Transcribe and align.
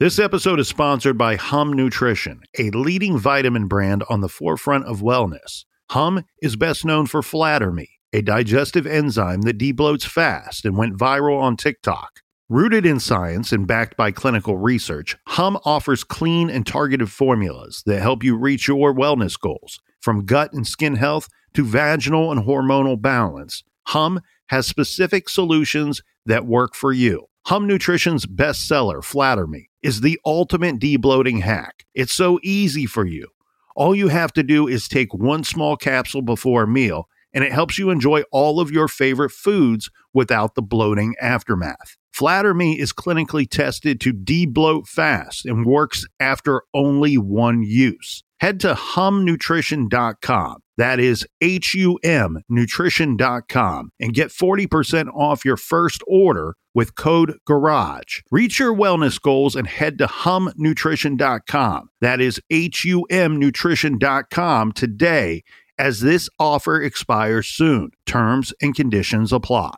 This 0.00 0.20
episode 0.20 0.60
is 0.60 0.68
sponsored 0.68 1.18
by 1.18 1.36
Hum 1.36 1.72
Nutrition, 1.72 2.42
a 2.56 2.70
leading 2.70 3.18
vitamin 3.18 3.66
brand 3.66 4.04
on 4.08 4.20
the 4.20 4.28
forefront 4.28 4.84
of 4.84 5.00
wellness. 5.00 5.64
Hum 5.90 6.24
is 6.40 6.54
best 6.54 6.84
known 6.84 7.06
for 7.06 7.22
Flatter 7.22 7.72
Me, 7.72 7.88
a 8.12 8.22
digestive 8.22 8.86
enzyme 8.86 9.42
that 9.42 9.58
debloats 9.58 10.04
fast 10.04 10.64
and 10.64 10.76
went 10.76 10.96
viral 10.96 11.40
on 11.40 11.56
TikTok. 11.56 12.20
Rooted 12.48 12.86
in 12.86 13.00
science 13.00 13.50
and 13.50 13.66
backed 13.66 13.96
by 13.96 14.12
clinical 14.12 14.56
research, 14.56 15.16
Hum 15.28 15.58
offers 15.64 16.04
clean 16.04 16.48
and 16.48 16.64
targeted 16.64 17.10
formulas 17.10 17.82
that 17.84 18.00
help 18.00 18.22
you 18.22 18.36
reach 18.36 18.68
your 18.68 18.94
wellness 18.94 19.38
goals. 19.38 19.80
From 20.08 20.24
gut 20.24 20.54
and 20.54 20.66
skin 20.66 20.96
health 20.96 21.28
to 21.52 21.62
vaginal 21.62 22.32
and 22.32 22.46
hormonal 22.46 22.98
balance, 22.98 23.62
Hum 23.88 24.22
has 24.46 24.66
specific 24.66 25.28
solutions 25.28 26.00
that 26.24 26.46
work 26.46 26.74
for 26.74 26.94
you. 26.94 27.26
Hum 27.44 27.66
Nutrition's 27.66 28.24
bestseller, 28.24 29.04
Flatter 29.04 29.46
Me, 29.46 29.68
is 29.82 30.00
the 30.00 30.18
ultimate 30.24 30.78
debloating 30.78 31.42
hack. 31.42 31.84
It's 31.92 32.14
so 32.14 32.40
easy 32.42 32.86
for 32.86 33.04
you. 33.04 33.28
All 33.76 33.94
you 33.94 34.08
have 34.08 34.32
to 34.32 34.42
do 34.42 34.66
is 34.66 34.88
take 34.88 35.12
one 35.12 35.44
small 35.44 35.76
capsule 35.76 36.22
before 36.22 36.62
a 36.62 36.66
meal, 36.66 37.06
and 37.34 37.44
it 37.44 37.52
helps 37.52 37.76
you 37.76 37.90
enjoy 37.90 38.22
all 38.32 38.60
of 38.60 38.70
your 38.70 38.88
favorite 38.88 39.32
foods 39.32 39.90
without 40.14 40.54
the 40.54 40.62
bloating 40.62 41.16
aftermath. 41.20 41.98
Flatter 42.12 42.54
Me 42.54 42.78
is 42.80 42.94
clinically 42.94 43.46
tested 43.46 44.00
to 44.00 44.14
debloat 44.14 44.88
fast 44.88 45.44
and 45.44 45.66
works 45.66 46.06
after 46.18 46.62
only 46.72 47.18
one 47.18 47.62
use. 47.62 48.22
Head 48.40 48.60
to 48.60 48.74
humnutrition.com. 48.74 50.56
That 50.76 51.00
is 51.00 51.26
H 51.40 51.74
U 51.74 51.98
M 52.04 52.38
nutrition.com 52.48 53.90
and 53.98 54.14
get 54.14 54.28
40% 54.28 55.08
off 55.12 55.44
your 55.44 55.56
first 55.56 56.02
order 56.06 56.54
with 56.72 56.94
code 56.94 57.38
GARAGE. 57.44 58.22
Reach 58.30 58.60
your 58.60 58.72
wellness 58.72 59.20
goals 59.20 59.56
and 59.56 59.66
head 59.66 59.98
to 59.98 60.06
humnutrition.com. 60.06 61.88
That 62.00 62.20
is 62.20 62.40
H 62.50 62.84
U 62.84 63.04
M 63.10 63.38
nutrition.com 63.40 64.72
today 64.72 65.42
as 65.78 66.00
this 66.00 66.28
offer 66.38 66.80
expires 66.80 67.48
soon. 67.48 67.90
Terms 68.06 68.52
and 68.62 68.74
conditions 68.74 69.32
apply. 69.32 69.74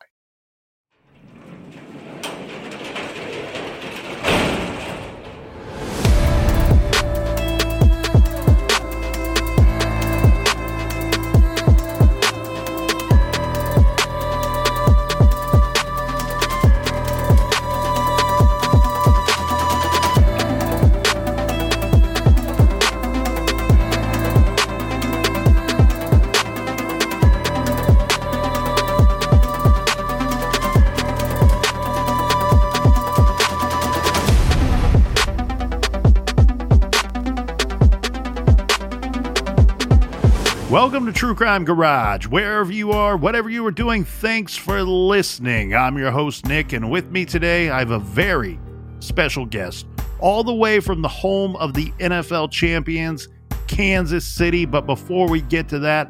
Welcome 40.70 41.04
to 41.06 41.12
True 41.12 41.34
Crime 41.34 41.64
Garage. 41.64 42.28
Wherever 42.28 42.70
you 42.70 42.92
are, 42.92 43.16
whatever 43.16 43.50
you 43.50 43.66
are 43.66 43.72
doing, 43.72 44.04
thanks 44.04 44.54
for 44.54 44.82
listening. 44.82 45.74
I'm 45.74 45.98
your 45.98 46.12
host, 46.12 46.46
Nick, 46.46 46.74
and 46.74 46.88
with 46.88 47.10
me 47.10 47.24
today, 47.24 47.70
I 47.70 47.80
have 47.80 47.90
a 47.90 47.98
very 47.98 48.56
special 49.00 49.44
guest, 49.44 49.88
all 50.20 50.44
the 50.44 50.54
way 50.54 50.78
from 50.78 51.02
the 51.02 51.08
home 51.08 51.56
of 51.56 51.74
the 51.74 51.90
NFL 51.98 52.52
champions, 52.52 53.26
Kansas 53.66 54.24
City. 54.24 54.64
But 54.64 54.86
before 54.86 55.28
we 55.28 55.40
get 55.40 55.68
to 55.70 55.80
that, 55.80 56.08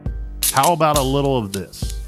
how 0.52 0.74
about 0.74 0.98
a 0.98 1.02
little 1.02 1.38
of 1.38 1.54
this? 1.54 1.99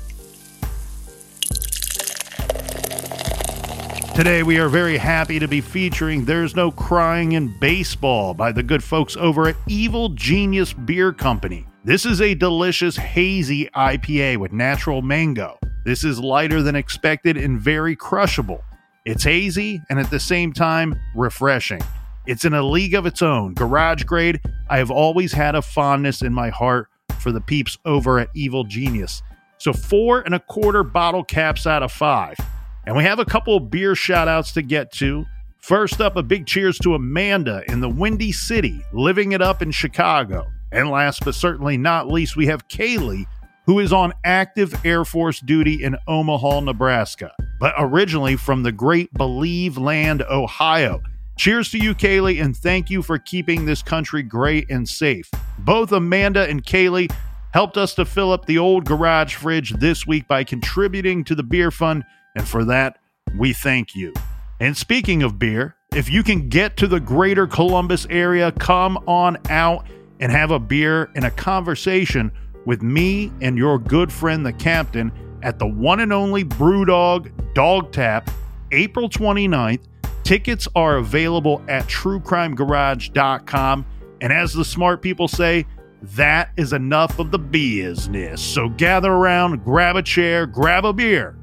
Today, 4.15 4.43
we 4.43 4.59
are 4.59 4.69
very 4.69 4.99
happy 4.99 5.39
to 5.39 5.49
be 5.49 5.62
featuring 5.62 6.27
There's 6.27 6.55
No 6.55 6.71
Crying 6.71 7.33
in 7.33 7.59
Baseball 7.59 8.34
by 8.34 8.53
the 8.53 8.62
good 8.62 8.84
folks 8.84 9.17
over 9.17 9.49
at 9.49 9.56
Evil 9.67 10.11
Genius 10.11 10.75
Beer 10.75 11.15
Company. 11.15 11.67
This 11.83 12.05
is 12.05 12.21
a 12.21 12.34
delicious 12.34 12.95
hazy 12.95 13.71
IPA 13.75 14.37
with 14.37 14.53
natural 14.53 15.00
mango. 15.00 15.59
This 15.87 16.05
is 16.05 16.21
lighter 16.21 16.61
than 16.61 16.77
expected 16.77 17.39
and 17.39 17.59
very 17.59 17.97
crushable. 17.97 18.62
It's 19.06 19.25
hazy 19.25 19.81
and 19.89 19.99
at 19.99 20.11
the 20.11 20.21
same 20.21 20.53
time 20.53 20.94
refreshing. 21.15 21.81
It's 22.27 22.44
in 22.44 22.53
a 22.53 22.62
league 22.62 22.94
of 22.94 23.06
its 23.06 23.23
own. 23.23 23.55
Garage 23.55 24.05
grade, 24.05 24.43
I 24.69 24.77
have 24.77 24.91
always 24.91 25.33
had 25.33 25.55
a 25.55 25.62
fondness 25.62 26.21
in 26.21 26.34
my 26.34 26.50
heart 26.50 26.89
for 27.19 27.33
the 27.33 27.41
peeps 27.41 27.79
over 27.87 28.19
at 28.19 28.29
Evil 28.34 28.65
Genius. 28.65 29.23
So, 29.56 29.73
four 29.73 30.21
and 30.21 30.34
a 30.34 30.41
quarter 30.41 30.84
bottle 30.84 31.25
caps 31.25 31.67
out 31.67 31.83
of 31.83 31.91
five. 31.91 32.37
And 32.84 32.97
we 32.97 33.04
have 33.04 33.20
a 33.20 33.25
couple 33.25 33.56
of 33.56 33.70
beer 33.70 33.94
shout 33.94 34.28
outs 34.28 34.53
to 34.53 34.62
get 34.62 34.93
to. 34.93 35.25
First 35.59 36.00
up, 36.00 36.16
a 36.16 36.22
big 36.22 36.47
cheers 36.47 36.78
to 36.81 36.94
Amanda 36.94 37.62
in 37.69 37.81
the 37.81 37.88
Windy 37.88 38.32
City, 38.32 38.82
living 38.93 39.32
it 39.32 39.41
up 39.41 39.62
in 39.62 39.70
Chicago. 39.70 40.47
And 40.72 40.91
last 40.91 41.25
but 41.25 41.37
certainly 41.37 41.76
not 41.76 42.09
least, 42.09 42.34
we 42.34 42.47
have 42.47 42.66
Kaylee, 42.66 43.26
who 43.66 43.78
is 43.78 43.93
on 43.93 44.12
active 44.25 44.75
Air 44.84 45.04
Force 45.04 45.38
duty 45.38 45.84
in 45.84 45.97
Omaha, 46.09 46.60
Nebraska, 46.60 47.32
but 47.60 47.75
originally 47.78 48.34
from 48.34 48.65
the 48.65 48.72
great 48.72 49.12
Believe 49.14 49.78
land, 49.78 50.22
Ohio. 50.22 51.00
Cheers 51.37 51.70
to 51.70 51.78
you, 51.78 51.94
Kaylee, 51.94 52.43
and 52.43 52.56
thank 52.56 52.91
you 52.91 53.00
for 53.00 53.19
keeping 53.19 53.64
this 53.64 53.82
country 53.82 54.25
great 54.25 54.69
and 54.69 54.88
safe. 54.88 55.31
Both 55.59 55.93
Amanda 55.93 56.49
and 56.49 56.64
Kaylee 56.64 57.14
helped 57.53 57.76
us 57.76 57.94
to 57.94 58.04
fill 58.04 58.32
up 58.32 58.47
the 58.47 58.59
old 58.59 58.84
garage 58.84 59.37
fridge 59.37 59.70
this 59.75 60.06
week 60.06 60.26
by 60.26 60.43
contributing 60.43 61.22
to 61.25 61.34
the 61.34 61.43
beer 61.43 61.70
fund, 61.70 62.04
and 62.37 62.47
for 62.47 62.65
that, 62.65 62.98
we 63.38 63.53
thank 63.53 63.94
you. 63.94 64.12
And 64.60 64.76
speaking 64.76 65.22
of 65.22 65.38
beer, 65.38 65.76
if 65.94 66.10
you 66.10 66.22
can 66.22 66.48
get 66.48 66.76
to 66.78 66.87
the 66.87 67.00
greater 67.00 67.47
Columbus 67.47 68.06
area, 68.09 68.53
come 68.53 68.97
on 69.06 69.37
out 69.50 69.87
and 70.20 70.31
have 70.32 70.50
a 70.50 70.59
beer 70.59 71.10
and 71.15 71.25
a 71.25 71.31
conversation 71.31 72.31
with 72.65 72.82
me 72.82 73.32
and 73.41 73.59
your 73.59 73.78
good 73.78 74.12
friend, 74.12 74.47
the 74.47 74.53
captain, 74.53 75.12
at 75.43 75.59
the 75.59 75.66
one 75.66 76.00
and 76.00 76.12
only 76.12 76.44
Brewdog 76.44 77.54
Dog 77.54 77.93
Tap, 77.93 78.31
April 78.70 79.09
29th. 79.09 79.82
Tickets 80.22 80.69
are 80.76 80.99
available 80.99 81.60
at 81.69 81.87
truecrimegarage.com. 81.88 83.87
And 84.20 84.32
as 84.32 84.53
the 84.53 84.64
smart 84.64 85.03
people 85.03 85.26
say, 85.26 85.66
that 86.03 86.50
is 86.56 86.72
enough 86.72 87.19
of 87.19 87.31
the 87.31 87.38
business. 87.38 88.41
So 88.41 88.69
gather 88.69 89.12
around, 89.12 89.64
grab 89.64 89.97
a 89.97 90.03
chair, 90.03 90.47
grab 90.47 90.84
a 90.84 90.93
beer. 90.93 91.37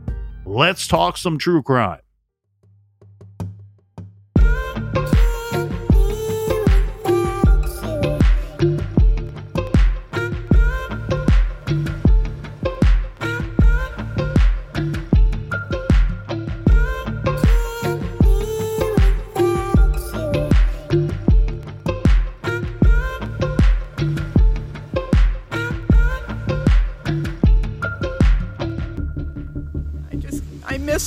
Let's 0.51 0.87
talk 0.87 1.15
some 1.15 1.37
true 1.37 1.61
crime. 1.61 1.99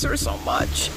Miss 0.02 0.10
her 0.10 0.16
so 0.16 0.36
much. 0.38 0.90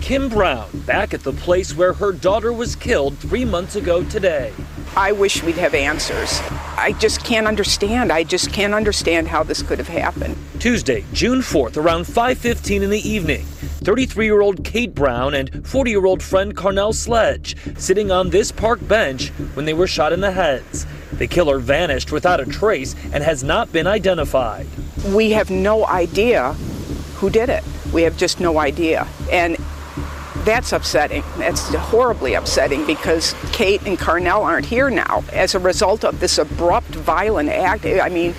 Kim 0.00 0.28
Brown, 0.28 0.68
back 0.86 1.14
at 1.14 1.22
the 1.22 1.32
place 1.32 1.74
where 1.76 1.92
her 1.94 2.12
daughter 2.12 2.52
was 2.52 2.76
killed 2.76 3.16
three 3.18 3.44
months 3.44 3.76
ago 3.76 4.04
today. 4.04 4.52
I 4.96 5.12
wish 5.12 5.42
we'd 5.42 5.56
have 5.56 5.74
answers. 5.74 6.40
I 6.76 6.94
just 6.98 7.24
can't 7.24 7.46
understand. 7.46 8.12
I 8.12 8.24
just 8.24 8.52
can't 8.52 8.74
understand 8.74 9.28
how 9.28 9.42
this 9.42 9.62
could 9.62 9.78
have 9.78 9.88
happened. 9.88 10.36
Tuesday, 10.58 11.04
June 11.12 11.40
4th, 11.40 11.76
around 11.76 12.06
5:15 12.06 12.82
in 12.82 12.90
the 12.90 13.08
evening, 13.08 13.44
33 13.84 14.26
year 14.26 14.42
old 14.42 14.64
Kate 14.64 14.94
Brown 14.94 15.34
and 15.34 15.66
40 15.66 15.90
year 15.90 16.04
old 16.04 16.22
friend 16.22 16.54
Carnell 16.54 16.94
Sledge 16.94 17.56
sitting 17.76 18.10
on 18.10 18.30
this 18.30 18.52
park 18.52 18.86
bench 18.86 19.30
when 19.54 19.64
they 19.64 19.74
were 19.74 19.86
shot 19.88 20.12
in 20.12 20.20
the 20.20 20.32
heads. 20.32 20.86
The 21.14 21.26
killer 21.26 21.58
vanished 21.58 22.12
without 22.12 22.40
a 22.40 22.46
trace 22.46 22.94
and 23.12 23.24
has 23.24 23.42
not 23.42 23.72
been 23.72 23.86
identified. 23.86 24.66
We 25.14 25.30
have 25.32 25.50
no 25.50 25.86
idea 25.86 26.52
who 27.16 27.30
did 27.30 27.48
it. 27.48 27.64
We 27.92 28.02
have 28.02 28.16
just 28.16 28.40
no 28.40 28.58
idea. 28.58 29.06
And 29.30 29.56
that's 30.44 30.72
upsetting. 30.72 31.22
That's 31.38 31.72
horribly 31.74 32.34
upsetting 32.34 32.86
because 32.86 33.34
Kate 33.52 33.82
and 33.86 33.98
Carnell 33.98 34.42
aren't 34.42 34.66
here 34.66 34.90
now 34.90 35.24
as 35.32 35.54
a 35.54 35.58
result 35.58 36.04
of 36.04 36.20
this 36.20 36.38
abrupt, 36.38 36.88
violent 36.88 37.48
act. 37.48 37.84
I 37.86 38.08
mean, 38.08 38.34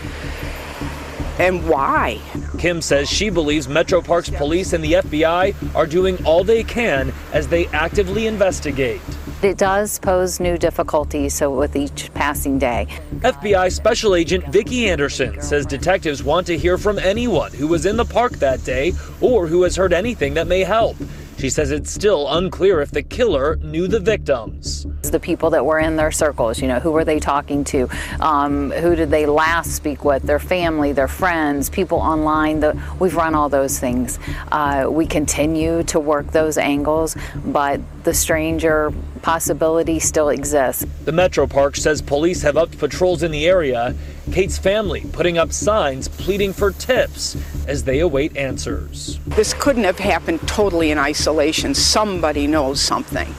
and 1.40 1.68
why? 1.68 2.20
Kim 2.60 2.82
says 2.82 3.10
she 3.10 3.30
believes 3.30 3.68
Metro 3.68 4.02
Parks 4.02 4.30
police 4.30 4.74
and 4.74 4.84
the 4.84 4.94
FBI 4.94 5.76
are 5.76 5.88
doing 5.88 6.24
all 6.26 6.44
they 6.44 6.64
can 6.64 7.14
as 7.32 7.48
they 7.48 7.68
actively 7.68 8.28
investigate. 8.28 9.02
It 9.44 9.58
does 9.58 10.00
pose 10.00 10.40
new 10.40 10.58
difficulties 10.58 11.34
so 11.34 11.54
with 11.54 11.76
each 11.76 12.14
passing 12.14 12.60
day. 12.60 12.88
FBI 13.16 13.74
Special 13.74 14.16
Agent 14.16 14.48
Vicki 14.48 14.90
Anderson 14.90 15.42
says 15.42 15.66
detectives 15.66 16.24
want 16.24 16.48
to 16.48 16.58
hear 16.58 16.78
from 16.78 16.98
anyone 16.98 17.52
who 17.52 17.68
was 17.68 17.86
in 17.86 17.98
the 17.98 18.06
park 18.06 18.34
that 18.34 18.64
day 18.64 18.94
or 19.20 19.46
who 19.48 19.64
has 19.64 19.76
heard 19.76 19.92
anything 19.92 20.34
that 20.36 20.48
may 20.48 20.62
help. 20.62 20.96
She 21.44 21.50
says 21.50 21.72
it's 21.72 21.92
still 21.92 22.34
unclear 22.34 22.80
if 22.80 22.92
the 22.92 23.04
killer 23.04 23.58
knew 23.58 23.90
the 23.90 24.00
victims. 24.00 24.88
The 25.02 25.20
people 25.20 25.50
that 25.50 25.66
were 25.66 25.78
in 25.78 25.98
their 25.98 26.10
circles, 26.10 26.62
you 26.62 26.70
know, 26.70 26.80
who 26.80 26.94
were 26.94 27.04
they 27.04 27.20
talking 27.20 27.66
to? 27.66 27.90
Um, 28.22 28.72
who 28.72 28.96
did 28.96 29.12
they 29.12 29.26
last 29.26 29.76
speak 29.76 30.06
with? 30.06 30.24
Their 30.24 30.40
family, 30.40 30.94
their 30.94 31.10
friends, 31.10 31.70
people 31.70 31.98
online. 31.98 32.62
The, 32.62 32.82
we've 32.98 33.14
run 33.14 33.36
all 33.36 33.50
those 33.50 33.78
things. 33.78 34.20
Uh, 34.54 34.88
we 34.90 35.06
continue 35.06 35.84
to 35.84 36.00
work 36.00 36.28
those 36.28 36.58
angles, 36.58 37.18
but 37.44 37.82
the 38.06 38.14
stranger 38.14 38.94
possibility 39.22 40.00
still 40.00 40.30
exists. 40.30 40.86
The 41.04 41.12
Metro 41.12 41.46
Park 41.46 41.76
says 41.76 42.02
police 42.02 42.42
have 42.44 42.56
upped 42.56 42.78
patrols 42.78 43.22
in 43.22 43.32
the 43.32 43.48
area. 43.48 43.94
Kate's 44.32 44.58
family 44.58 45.04
putting 45.12 45.38
up 45.38 45.52
signs 45.52 46.08
pleading 46.08 46.54
for 46.54 46.72
tips 46.72 47.36
as 47.68 47.84
they 47.84 48.00
await 48.00 48.36
answers. 48.38 49.20
This 49.28 49.54
couldn't 49.54 49.84
have 49.84 50.00
happened 50.00 50.40
totally 50.48 50.92
in 50.92 50.98
isolation. 50.98 51.76
Somebody 51.76 52.48
knows 52.48 52.82
something. 52.82 53.34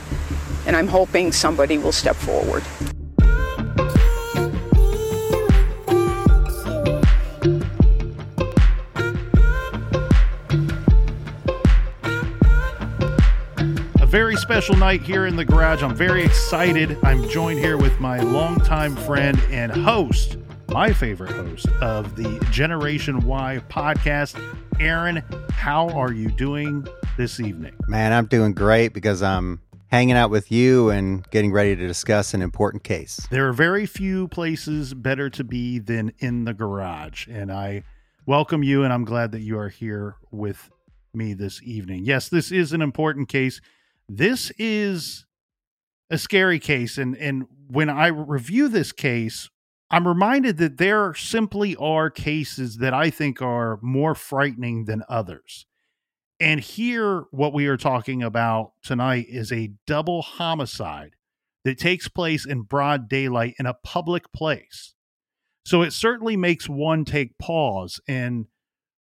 And 0.66 0.76
I'm 0.76 0.86
hoping 0.86 1.32
somebody 1.32 1.78
will 1.78 1.92
step 1.92 2.16
forward. 2.16 2.62
A 14.00 14.06
very 14.06 14.36
special 14.36 14.76
night 14.76 15.02
here 15.02 15.26
in 15.26 15.34
the 15.36 15.44
garage. 15.44 15.82
I'm 15.82 15.94
very 15.94 16.24
excited. 16.24 16.96
I'm 17.02 17.28
joined 17.28 17.58
here 17.58 17.78
with 17.78 17.98
my 18.00 18.20
longtime 18.20 18.96
friend 18.96 19.40
and 19.50 19.72
host, 19.72 20.36
my 20.74 20.92
favorite 20.92 21.30
host 21.30 21.68
of 21.80 22.16
the 22.16 22.44
Generation 22.50 23.24
Why 23.24 23.62
podcast, 23.68 24.36
Aaron. 24.80 25.22
How 25.50 25.88
are 25.90 26.12
you 26.12 26.32
doing 26.32 26.84
this 27.16 27.38
evening? 27.38 27.76
Man, 27.86 28.12
I'm 28.12 28.26
doing 28.26 28.54
great 28.54 28.92
because 28.92 29.22
I'm 29.22 29.62
hanging 29.86 30.16
out 30.16 30.30
with 30.30 30.50
you 30.50 30.90
and 30.90 31.24
getting 31.30 31.52
ready 31.52 31.76
to 31.76 31.86
discuss 31.86 32.34
an 32.34 32.42
important 32.42 32.82
case. 32.82 33.24
There 33.30 33.46
are 33.46 33.52
very 33.52 33.86
few 33.86 34.26
places 34.26 34.94
better 34.94 35.30
to 35.30 35.44
be 35.44 35.78
than 35.78 36.12
in 36.18 36.44
the 36.44 36.52
garage, 36.52 37.28
and 37.28 37.52
I 37.52 37.84
welcome 38.26 38.64
you 38.64 38.82
and 38.82 38.92
I'm 38.92 39.04
glad 39.04 39.30
that 39.30 39.42
you 39.42 39.56
are 39.56 39.68
here 39.68 40.16
with 40.32 40.72
me 41.14 41.34
this 41.34 41.62
evening. 41.62 42.04
Yes, 42.04 42.28
this 42.28 42.50
is 42.50 42.72
an 42.72 42.82
important 42.82 43.28
case 43.28 43.60
this 44.08 44.50
is 44.58 45.24
a 46.10 46.18
scary 46.18 46.58
case 46.58 46.98
and 46.98 47.16
and 47.16 47.46
when 47.68 47.88
I 47.88 48.08
review 48.08 48.68
this 48.68 48.92
case, 48.92 49.48
I'm 49.94 50.08
reminded 50.08 50.56
that 50.56 50.78
there 50.78 51.14
simply 51.14 51.76
are 51.76 52.10
cases 52.10 52.78
that 52.78 52.92
I 52.92 53.10
think 53.10 53.40
are 53.40 53.78
more 53.80 54.16
frightening 54.16 54.86
than 54.86 55.04
others. 55.08 55.66
And 56.40 56.58
here, 56.58 57.26
what 57.30 57.54
we 57.54 57.68
are 57.68 57.76
talking 57.76 58.20
about 58.20 58.72
tonight 58.82 59.26
is 59.28 59.52
a 59.52 59.70
double 59.86 60.20
homicide 60.20 61.14
that 61.64 61.78
takes 61.78 62.08
place 62.08 62.44
in 62.44 62.62
broad 62.62 63.08
daylight 63.08 63.54
in 63.60 63.66
a 63.66 63.74
public 63.84 64.32
place. 64.32 64.94
So 65.64 65.82
it 65.82 65.92
certainly 65.92 66.36
makes 66.36 66.68
one 66.68 67.04
take 67.04 67.38
pause 67.38 68.00
and 68.08 68.46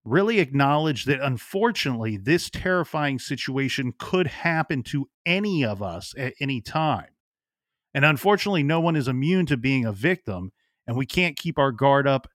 really 0.04 0.40
acknowledge 0.40 1.04
that 1.04 1.20
unfortunately, 1.20 2.16
this 2.16 2.50
terrifying 2.50 3.20
situation 3.20 3.94
could 3.96 4.26
happen 4.26 4.82
to 4.82 5.08
any 5.24 5.64
of 5.64 5.84
us 5.84 6.14
at 6.18 6.34
any 6.40 6.60
time. 6.60 7.10
And 7.94 8.04
unfortunately, 8.04 8.64
no 8.64 8.80
one 8.80 8.96
is 8.96 9.06
immune 9.06 9.46
to 9.46 9.56
being 9.56 9.84
a 9.84 9.92
victim, 9.92 10.50
and 10.90 10.98
we 10.98 11.06
can't 11.06 11.36
keep 11.36 11.56
our 11.56 11.70
guard 11.70 12.08
up 12.08 12.26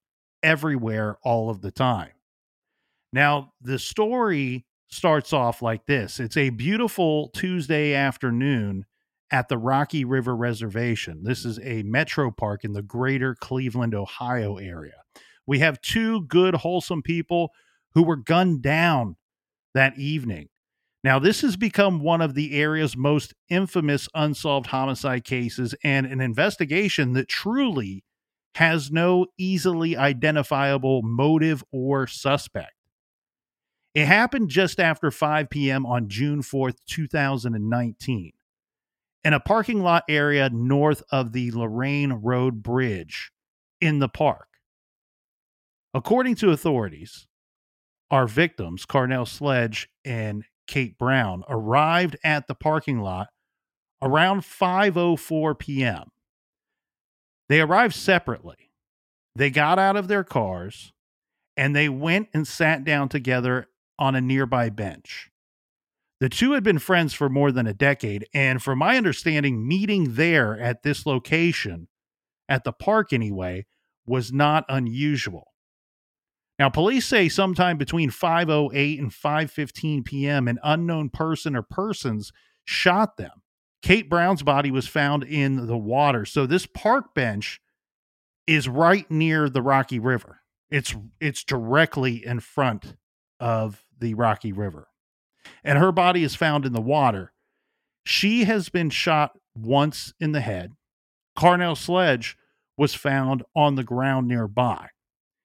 everywhere 0.42 1.18
all 1.24 1.50
of 1.50 1.60
the 1.60 1.72
time. 1.72 2.12
Now, 3.12 3.52
the 3.60 3.78
story 3.78 4.66
starts 4.88 5.34
off 5.34 5.62
like 5.62 5.86
this 5.88 6.22
it's 6.22 6.38
a 6.38 6.52
beautiful 6.52 7.32
Tuesday 7.36 7.94
afternoon 7.94 8.86
at 9.30 9.50
the 9.50 9.58
Rocky 9.58 10.06
River 10.06 10.34
Reservation. 10.34 11.26
This 11.26 11.44
is 11.44 11.60
a 11.64 11.84
metro 11.84 12.32
park 12.32 12.64
in 12.64 12.72
the 12.72 12.82
greater 12.82 13.36
Cleveland, 13.36 13.94
Ohio 13.94 14.56
area. 14.56 15.04
We 15.46 15.60
have 15.60 15.82
two 15.82 16.22
good, 16.22 16.56
wholesome 16.56 17.02
people 17.02 17.50
who 17.94 18.04
were 18.04 18.16
gunned 18.16 18.62
down 18.62 19.18
that 19.74 20.00
evening. 20.00 20.48
Now, 21.04 21.20
this 21.20 21.42
has 21.42 21.58
become 21.58 22.00
one 22.00 22.22
of 22.22 22.36
the 22.36 22.54
area's 22.54 22.96
most 22.96 23.34
infamous 23.50 24.08
unsolved 24.16 24.68
homicide 24.68 25.26
cases 25.26 25.76
and 25.84 26.06
an 26.06 26.22
investigation 26.22 27.12
that 27.14 27.28
truly 27.28 28.06
has 28.56 28.90
no 28.90 29.28
easily 29.38 29.98
identifiable 29.98 31.02
motive 31.02 31.64
or 31.72 32.08
suspect. 32.08 32.72
It 33.94 34.06
happened 34.06 34.50
just 34.50 34.80
after 34.80 35.12
5 35.12 35.50
p.m. 35.50 35.86
on 35.86 36.08
June 36.08 36.42
4th, 36.42 36.78
2019, 36.88 38.32
in 39.24 39.34
a 39.34 39.40
parking 39.42 39.82
lot 39.84 40.04
area 40.08 40.50
north 40.50 41.04
of 41.12 41.34
the 41.34 41.52
Lorain 41.52 42.14
Road 42.14 42.64
Bridge 42.64 43.32
in 43.82 44.00
the 44.00 44.10
park. 44.10 44.48
According 45.94 46.36
to 46.36 46.52
authorities, 46.52 47.28
our 48.10 48.28
victims, 48.28 48.86
Carnell 48.86 49.28
Sledge 49.28 49.90
and 50.06 50.46
Kate 50.68 50.98
Brown, 50.98 51.44
arrived 51.50 52.16
at 52.24 52.48
the 52.48 52.56
parking 52.56 53.00
lot 53.00 53.28
around 54.02 54.42
5:04 54.42 55.60
p.m. 55.60 56.12
They 57.50 57.62
arrived 57.62 57.96
separately. 57.96 58.72
They 59.36 59.50
got 59.50 59.78
out 59.80 59.96
of 59.96 60.08
their 60.08 60.24
cars 60.24 60.94
and 61.58 61.76
they 61.76 61.90
went 61.90 62.30
and 62.34 62.48
sat 62.48 62.84
down 62.84 63.10
together 63.10 63.68
on 63.98 64.16
a 64.16 64.22
nearby 64.22 64.70
bench. 64.70 65.32
The 66.20 66.30
two 66.30 66.54
had 66.54 66.64
been 66.64 66.80
friends 66.80 67.14
for 67.14 67.30
more 67.30 67.52
than 67.52 67.68
a 67.68 67.74
decade, 67.74 68.28
and 68.34 68.62
from 68.62 68.80
my 68.80 68.98
understanding, 68.98 69.68
meeting 69.68 70.16
there 70.16 70.58
at 70.60 70.84
this 70.84 71.06
location, 71.06 71.88
at 72.48 72.64
the 72.64 72.72
park 72.72 73.12
anyway, 73.12 73.66
was 74.06 74.32
not 74.32 74.66
unusual. 74.70 75.52
Now, 76.58 76.70
police 76.70 77.06
say 77.06 77.28
sometime 77.28 77.78
between 77.78 78.10
5:08 78.12 79.00
and 79.00 79.12
5:15 79.12 80.06
p.m. 80.06 80.48
an 80.48 80.58
unknown 80.64 81.10
person 81.10 81.56
or 81.56 81.62
persons 81.62 82.32
shot 82.64 83.18
them. 83.18 83.42
Kate 83.86 84.10
Brown's 84.10 84.42
body 84.42 84.72
was 84.72 84.88
found 84.88 85.22
in 85.22 85.68
the 85.68 85.78
water. 85.78 86.26
So 86.26 86.48
this 86.48 86.66
park 86.66 87.14
bench 87.14 87.62
is 88.48 88.68
right 88.68 89.10
near 89.12 89.48
the 89.48 89.62
Rocky 89.62 90.00
River. 90.00 90.42
It's 90.72 90.96
it's 91.22 91.44
directly 91.44 92.26
in 92.26 92.40
front 92.40 92.96
of 93.40 93.86
the 94.00 94.16
Rocky 94.16 94.52
River. 94.52 94.88
And 95.64 95.78
her 95.78 95.92
body 95.92 96.24
is 96.24 96.34
found 96.34 96.66
in 96.66 96.74
the 96.74 96.82
water. 96.82 97.32
She 98.04 98.46
has 98.46 98.70
been 98.70 98.90
shot 98.90 99.38
once 99.56 100.16
in 100.20 100.32
the 100.32 100.42
head. 100.42 100.72
Carnell 101.38 101.78
Sledge 101.78 102.38
was 102.76 102.96
found 102.96 103.44
on 103.56 103.76
the 103.76 103.84
ground 103.84 104.28
nearby. 104.28 104.88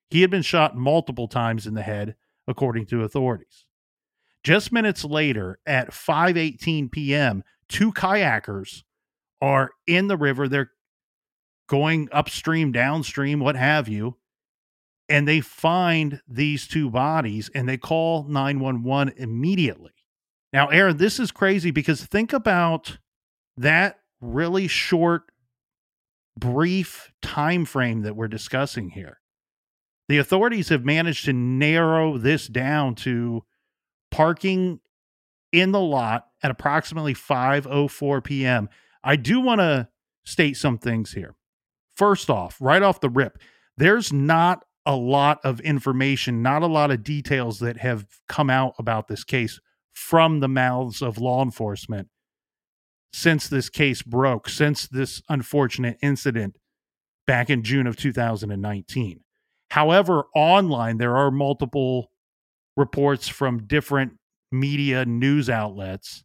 He 0.08 0.22
had 0.22 0.30
been 0.30 0.40
shot 0.40 0.74
multiple 0.74 1.28
times 1.28 1.66
in 1.66 1.74
the 1.74 1.82
head, 1.82 2.16
according 2.48 2.86
to 2.86 3.04
authorities. 3.04 3.66
Just 4.42 4.72
minutes 4.72 5.04
later, 5.04 5.58
at 5.66 5.90
5:18 5.90 6.90
p.m., 6.90 7.44
two 7.70 7.92
kayakers 7.92 8.82
are 9.40 9.70
in 9.86 10.08
the 10.08 10.16
river. 10.18 10.48
They're 10.48 10.72
going 11.68 12.08
upstream, 12.12 12.72
downstream, 12.72 13.40
what 13.40 13.56
have 13.56 13.88
you, 13.88 14.18
and 15.08 15.26
they 15.26 15.40
find 15.40 16.20
these 16.28 16.68
two 16.68 16.90
bodies 16.90 17.50
and 17.54 17.66
they 17.66 17.78
call 17.78 18.24
911 18.24 19.14
immediately. 19.16 19.92
Now, 20.52 20.68
Aaron, 20.68 20.98
this 20.98 21.18
is 21.18 21.30
crazy 21.30 21.70
because 21.70 22.04
think 22.04 22.32
about 22.32 22.98
that 23.56 24.00
really 24.20 24.66
short 24.66 25.22
brief 26.36 27.10
time 27.22 27.64
frame 27.64 28.02
that 28.02 28.16
we're 28.16 28.28
discussing 28.28 28.90
here 28.90 29.20
the 30.10 30.18
authorities 30.18 30.70
have 30.70 30.84
managed 30.84 31.24
to 31.26 31.32
narrow 31.32 32.18
this 32.18 32.48
down 32.48 32.96
to 32.96 33.44
parking 34.10 34.80
in 35.52 35.72
the 35.72 35.80
lot 35.80 36.26
at 36.42 36.50
approximately 36.50 37.14
5:04 37.14 38.24
p.m. 38.24 38.68
I 39.02 39.16
do 39.16 39.40
want 39.40 39.60
to 39.60 39.88
state 40.24 40.56
some 40.56 40.78
things 40.78 41.12
here. 41.12 41.34
First 41.96 42.30
off, 42.30 42.56
right 42.60 42.82
off 42.82 43.00
the 43.00 43.10
rip, 43.10 43.38
there's 43.76 44.12
not 44.12 44.64
a 44.86 44.96
lot 44.96 45.38
of 45.44 45.60
information, 45.60 46.42
not 46.42 46.62
a 46.62 46.66
lot 46.66 46.90
of 46.90 47.04
details 47.04 47.58
that 47.60 47.78
have 47.78 48.06
come 48.28 48.50
out 48.50 48.74
about 48.78 49.08
this 49.08 49.24
case 49.24 49.60
from 49.92 50.40
the 50.40 50.48
mouths 50.48 51.02
of 51.02 51.18
law 51.18 51.42
enforcement 51.42 52.08
since 53.12 53.48
this 53.48 53.68
case 53.68 54.02
broke, 54.02 54.48
since 54.48 54.86
this 54.86 55.22
unfortunate 55.28 55.98
incident 56.02 56.56
back 57.26 57.50
in 57.50 57.62
June 57.62 57.86
of 57.86 57.96
2019. 57.96 59.20
However, 59.70 60.24
online, 60.34 60.98
there 60.98 61.16
are 61.16 61.30
multiple 61.30 62.10
reports 62.76 63.28
from 63.28 63.66
different 63.66 64.14
media 64.52 65.04
news 65.04 65.48
outlets. 65.48 66.24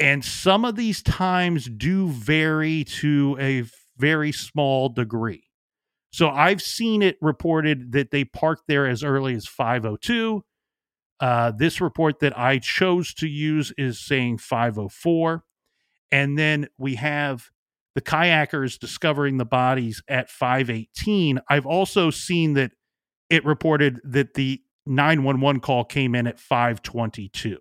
And 0.00 0.24
some 0.24 0.64
of 0.64 0.76
these 0.76 1.02
times 1.02 1.66
do 1.66 2.08
vary 2.08 2.84
to 2.84 3.36
a 3.40 3.64
very 3.96 4.32
small 4.32 4.88
degree. 4.88 5.44
So 6.10 6.28
I've 6.28 6.62
seen 6.62 7.02
it 7.02 7.16
reported 7.20 7.92
that 7.92 8.10
they 8.10 8.24
parked 8.24 8.62
there 8.68 8.86
as 8.86 9.02
early 9.02 9.34
as 9.34 9.46
502. 9.46 10.42
Uh, 11.20 11.50
this 11.50 11.80
report 11.80 12.20
that 12.20 12.38
I 12.38 12.58
chose 12.58 13.12
to 13.14 13.28
use 13.28 13.72
is 13.76 14.00
saying 14.00 14.38
504. 14.38 15.42
And 16.10 16.38
then 16.38 16.68
we 16.78 16.94
have 16.94 17.50
the 17.94 18.00
kayakers 18.00 18.78
discovering 18.78 19.36
the 19.36 19.44
bodies 19.44 20.02
at 20.08 20.30
518. 20.30 21.40
I've 21.48 21.66
also 21.66 22.10
seen 22.10 22.54
that 22.54 22.70
it 23.28 23.44
reported 23.44 24.00
that 24.04 24.34
the 24.34 24.62
911 24.88 25.60
call 25.60 25.84
came 25.84 26.14
in 26.14 26.26
at 26.26 26.40
522. 26.40 27.58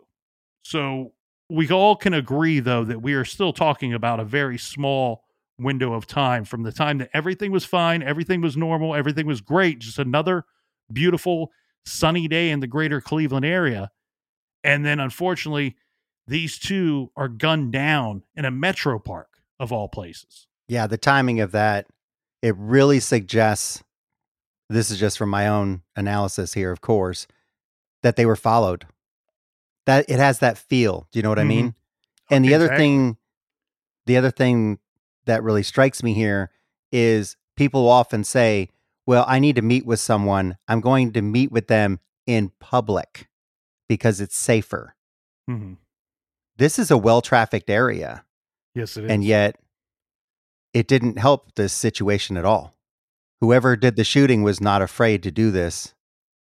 So 0.63 1.13
we 1.49 1.69
all 1.69 1.95
can 1.95 2.13
agree, 2.13 2.59
though, 2.59 2.83
that 2.85 3.01
we 3.01 3.13
are 3.13 3.25
still 3.25 3.53
talking 3.53 3.93
about 3.93 4.19
a 4.19 4.25
very 4.25 4.57
small 4.57 5.23
window 5.59 5.93
of 5.93 6.07
time 6.07 6.45
from 6.45 6.63
the 6.63 6.71
time 6.71 6.99
that 6.99 7.09
everything 7.13 7.51
was 7.51 7.65
fine, 7.65 8.03
everything 8.03 8.41
was 8.41 8.55
normal, 8.55 8.95
everything 8.95 9.25
was 9.25 9.41
great, 9.41 9.79
just 9.79 9.99
another 9.99 10.45
beautiful 10.91 11.51
sunny 11.85 12.27
day 12.27 12.49
in 12.49 12.59
the 12.59 12.67
greater 12.67 13.01
Cleveland 13.01 13.45
area. 13.45 13.91
And 14.63 14.85
then 14.85 14.99
unfortunately, 14.99 15.75
these 16.27 16.59
two 16.59 17.11
are 17.15 17.29
gunned 17.29 17.71
down 17.71 18.23
in 18.35 18.45
a 18.45 18.51
metro 18.51 18.99
park 18.99 19.29
of 19.59 19.71
all 19.71 19.87
places. 19.87 20.47
Yeah, 20.67 20.87
the 20.87 20.97
timing 20.97 21.39
of 21.39 21.51
that, 21.53 21.87
it 22.41 22.55
really 22.57 22.99
suggests 22.99 23.83
this 24.69 24.91
is 24.91 24.99
just 24.99 25.17
from 25.17 25.29
my 25.29 25.47
own 25.47 25.81
analysis 25.95 26.53
here, 26.53 26.71
of 26.71 26.81
course, 26.81 27.27
that 28.03 28.15
they 28.15 28.25
were 28.25 28.35
followed. 28.35 28.85
That 29.85 30.05
it 30.09 30.19
has 30.19 30.39
that 30.39 30.57
feel. 30.57 31.07
Do 31.11 31.19
you 31.19 31.23
know 31.23 31.29
what 31.29 31.37
mm-hmm. 31.37 31.51
I 31.51 31.55
mean? 31.55 31.75
And 32.29 32.43
the 32.43 32.49
exactly. 32.49 32.65
other 32.67 32.77
thing, 32.77 33.17
the 34.05 34.17
other 34.17 34.31
thing 34.31 34.79
that 35.25 35.43
really 35.43 35.63
strikes 35.63 36.03
me 36.03 36.13
here 36.13 36.51
is 36.91 37.37
people 37.55 37.87
often 37.87 38.23
say, 38.23 38.69
well, 39.05 39.23
I 39.27 39.39
need 39.39 39.55
to 39.55 39.61
meet 39.61 39.85
with 39.85 39.99
someone. 39.99 40.57
I'm 40.67 40.81
going 40.81 41.13
to 41.13 41.21
meet 41.21 41.51
with 41.51 41.67
them 41.67 41.99
in 42.25 42.51
public 42.59 43.27
because 43.87 44.19
it's 44.19 44.35
safer. 44.35 44.95
Mm-hmm. 45.49 45.73
This 46.57 46.77
is 46.77 46.91
a 46.91 46.97
well 46.97 47.21
trafficked 47.21 47.69
area. 47.69 48.25
Yes, 48.75 48.97
it 48.97 49.05
is. 49.05 49.11
And 49.11 49.23
yet 49.23 49.57
it 50.73 50.87
didn't 50.87 51.17
help 51.17 51.55
this 51.55 51.71
situation 51.73 52.35
at 52.35 52.45
all. 52.45 52.73
Whoever 53.41 53.75
did 53.75 53.95
the 53.95 54.03
shooting 54.03 54.43
was 54.43 54.59
not 54.59 54.81
afraid 54.81 55.23
to 55.23 55.31
do 55.31 55.51
this 55.51 55.93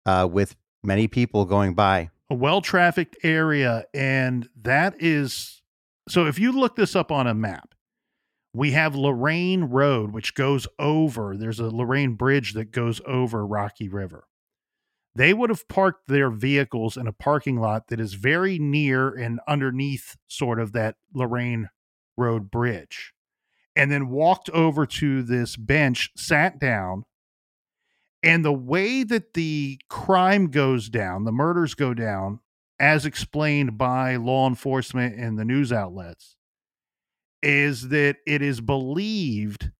uh, 0.05 0.27
with 0.31 0.55
many 0.83 1.07
people 1.07 1.45
going 1.45 1.73
by. 1.73 2.09
A 2.29 2.35
well 2.35 2.61
trafficked 2.61 3.17
area. 3.23 3.85
And 3.93 4.47
that 4.61 4.95
is 4.99 5.61
so 6.07 6.27
if 6.27 6.39
you 6.39 6.51
look 6.51 6.75
this 6.75 6.95
up 6.95 7.11
on 7.11 7.27
a 7.27 7.33
map, 7.33 7.73
we 8.53 8.71
have 8.71 8.95
Lorain 8.95 9.65
Road, 9.65 10.13
which 10.13 10.35
goes 10.35 10.67
over, 10.79 11.35
there's 11.35 11.59
a 11.59 11.69
Lorain 11.69 12.13
Bridge 12.13 12.53
that 12.53 12.71
goes 12.71 13.01
over 13.05 13.45
Rocky 13.45 13.89
River. 13.89 14.27
They 15.15 15.33
would 15.33 15.49
have 15.49 15.67
parked 15.67 16.07
their 16.07 16.29
vehicles 16.29 16.95
in 16.95 17.07
a 17.07 17.13
parking 17.13 17.57
lot 17.57 17.87
that 17.87 17.99
is 17.99 18.13
very 18.13 18.59
near 18.59 19.09
and 19.09 19.39
underneath 19.47 20.15
sort 20.27 20.59
of 20.59 20.73
that 20.73 20.95
Lorain 21.13 21.69
Road 22.17 22.51
Bridge, 22.51 23.13
and 23.75 23.91
then 23.91 24.09
walked 24.09 24.49
over 24.51 24.85
to 24.85 25.21
this 25.21 25.55
bench, 25.55 26.11
sat 26.15 26.59
down. 26.59 27.03
And 28.23 28.43
the 28.43 28.53
way 28.53 29.03
that 29.03 29.33
the 29.33 29.79
crime 29.89 30.47
goes 30.47 30.89
down, 30.89 31.25
the 31.25 31.31
murders 31.31 31.75
go 31.75 31.93
down, 31.93 32.39
as 32.79 33.05
explained 33.05 33.77
by 33.77 34.15
law 34.15 34.47
enforcement 34.47 35.15
and 35.19 35.37
the 35.37 35.45
news 35.45 35.71
outlets, 35.71 36.35
is 37.43 37.89
that 37.89 38.17
it 38.25 38.41
is 38.41 38.61
believed 38.61 39.71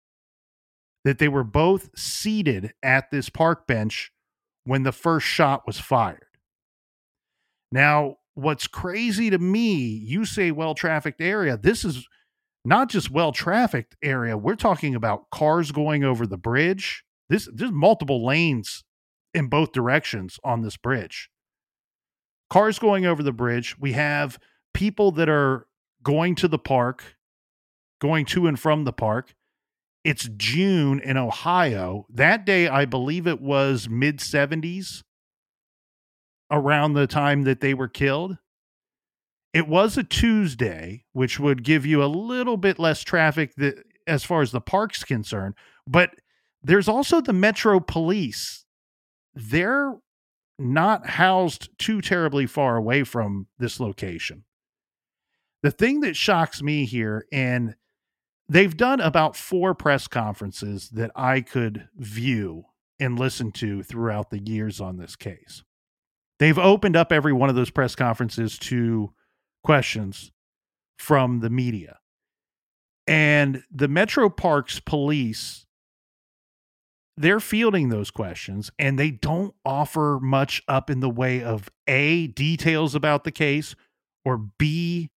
that 1.03 1.17
they 1.19 1.27
were 1.27 1.43
both 1.43 1.89
seated 1.97 2.73
at 2.83 3.09
this 3.11 3.29
park 3.29 3.65
bench 3.65 4.11
when 4.63 4.83
the 4.83 4.91
first 4.91 5.25
shot 5.25 5.65
was 5.65 5.79
fired. 5.79 6.27
Now, 7.71 8.17
what's 8.33 8.67
crazy 8.67 9.29
to 9.29 9.37
me, 9.37 9.75
you 9.75 10.25
say 10.25 10.51
well 10.51 10.75
trafficked 10.75 11.21
area. 11.21 11.57
This 11.57 11.85
is 11.85 12.07
not 12.65 12.89
just 12.89 13.11
well 13.11 13.31
trafficked 13.31 13.95
area. 14.01 14.37
We're 14.37 14.55
talking 14.55 14.95
about 14.95 15.29
cars 15.29 15.71
going 15.71 16.03
over 16.03 16.25
the 16.25 16.37
bridge. 16.37 17.03
This 17.29 17.47
there's 17.53 17.71
multiple 17.71 18.25
lanes 18.25 18.83
in 19.33 19.47
both 19.47 19.71
directions 19.71 20.39
on 20.43 20.61
this 20.61 20.77
bridge. 20.77 21.29
Cars 22.49 22.79
going 22.79 23.05
over 23.05 23.23
the 23.23 23.31
bridge. 23.31 23.75
We 23.79 23.93
have 23.93 24.39
people 24.73 25.11
that 25.13 25.29
are 25.29 25.67
going 26.03 26.35
to 26.35 26.47
the 26.47 26.59
park 26.59 27.15
going 27.99 28.25
to 28.25 28.47
and 28.47 28.59
from 28.59 28.83
the 28.83 28.93
park. 28.93 29.33
It's 30.03 30.29
June 30.37 30.99
in 30.99 31.17
Ohio. 31.17 32.05
That 32.09 32.45
day, 32.45 32.67
I 32.67 32.85
believe 32.85 33.25
it 33.25 33.41
was 33.41 33.89
mid 33.89 34.19
70s 34.19 35.01
around 36.51 36.93
the 36.93 37.07
time 37.07 37.43
that 37.43 37.61
they 37.61 37.73
were 37.73 37.87
killed. 37.87 38.37
It 39.55 39.69
was 39.69 39.97
a 39.97 40.03
Tuesday, 40.03 41.05
which 41.13 41.39
would 41.39 41.63
give 41.63 41.85
you 41.85 42.03
a 42.03 42.11
little 42.11 42.57
bit 42.57 42.77
less 42.77 43.03
traffic 43.03 43.55
that, 43.55 43.75
as 44.05 44.25
far 44.25 44.41
as 44.41 44.51
the 44.51 44.59
park's 44.59 45.05
concerned. 45.05 45.53
But 45.87 46.09
there's 46.61 46.89
also 46.89 47.21
the 47.21 47.31
Metro 47.31 47.79
Police. 47.79 48.65
They're 49.33 49.93
not 50.59 51.07
housed 51.07 51.69
too 51.79 52.01
terribly 52.01 52.47
far 52.47 52.75
away 52.75 53.05
from 53.05 53.47
this 53.57 53.79
location. 53.79 54.43
The 55.63 55.71
thing 55.71 56.01
that 56.01 56.17
shocks 56.17 56.61
me 56.61 56.83
here, 56.83 57.25
and 57.31 57.75
they've 58.49 58.75
done 58.75 58.99
about 58.99 59.37
four 59.37 59.73
press 59.73 60.05
conferences 60.09 60.89
that 60.89 61.11
I 61.15 61.39
could 61.39 61.87
view 61.95 62.65
and 62.99 63.17
listen 63.17 63.53
to 63.53 63.83
throughout 63.83 64.31
the 64.31 64.39
years 64.39 64.81
on 64.81 64.97
this 64.97 65.15
case. 65.15 65.63
They've 66.39 66.59
opened 66.59 66.97
up 66.97 67.13
every 67.13 67.31
one 67.31 67.47
of 67.47 67.55
those 67.55 67.69
press 67.69 67.95
conferences 67.95 68.59
to 68.59 69.13
questions 69.65 70.31
from 70.97 71.39
the 71.39 71.49
media. 71.49 71.99
And 73.07 73.63
the 73.71 73.87
Metro 73.87 74.29
Parks 74.29 74.79
police, 74.79 75.65
they're 77.17 77.39
fielding 77.39 77.89
those 77.89 78.11
questions 78.11 78.71
and 78.79 78.97
they 78.97 79.11
don't 79.11 79.53
offer 79.63 80.19
much 80.21 80.63
up 80.67 80.89
in 80.89 81.01
the 81.01 81.09
way 81.09 81.43
of 81.43 81.69
A, 81.87 82.27
details 82.27 82.95
about 82.95 83.23
the 83.23 83.31
case, 83.31 83.75
or 84.23 84.37
B, 84.37 85.09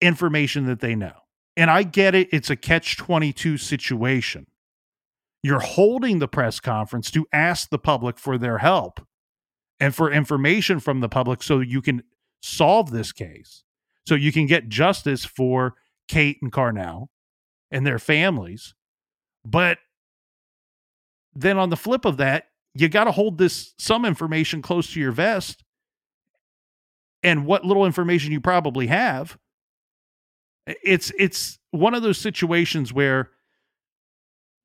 information 0.00 0.66
that 0.66 0.80
they 0.80 0.94
know 0.94 1.24
and 1.56 1.70
I 1.70 1.82
get 1.82 2.14
it, 2.14 2.28
it's 2.32 2.50
a 2.50 2.56
catch 2.56 2.96
22 2.96 3.58
situation. 3.58 4.46
You're 5.42 5.60
holding 5.60 6.18
the 6.18 6.28
press 6.28 6.58
conference 6.58 7.10
to 7.12 7.26
ask 7.32 7.68
the 7.70 7.78
public 7.78 8.18
for 8.18 8.38
their 8.38 8.58
help 8.58 9.00
and 9.78 9.94
for 9.94 10.10
information 10.10 10.80
from 10.80 11.00
the 11.00 11.08
public 11.08 11.42
so 11.42 11.60
you 11.60 11.82
can 11.82 12.02
solve 12.42 12.90
this 12.90 13.12
case, 13.12 13.63
so 14.06 14.14
you 14.14 14.32
can 14.32 14.46
get 14.46 14.68
justice 14.68 15.24
for 15.24 15.74
Kate 16.08 16.38
and 16.42 16.52
Carnell 16.52 17.08
and 17.70 17.86
their 17.86 17.98
families. 17.98 18.74
But 19.44 19.78
then 21.34 21.58
on 21.58 21.70
the 21.70 21.76
flip 21.76 22.04
of 22.04 22.16
that, 22.18 22.48
you 22.74 22.88
got 22.88 23.04
to 23.04 23.12
hold 23.12 23.38
this 23.38 23.74
some 23.78 24.04
information 24.04 24.62
close 24.62 24.92
to 24.92 25.00
your 25.00 25.12
vest. 25.12 25.64
And 27.22 27.46
what 27.46 27.64
little 27.64 27.86
information 27.86 28.32
you 28.32 28.40
probably 28.40 28.88
have 28.88 29.38
it's 30.66 31.12
it's 31.18 31.58
one 31.70 31.94
of 31.94 32.02
those 32.02 32.18
situations 32.18 32.92
where 32.92 33.30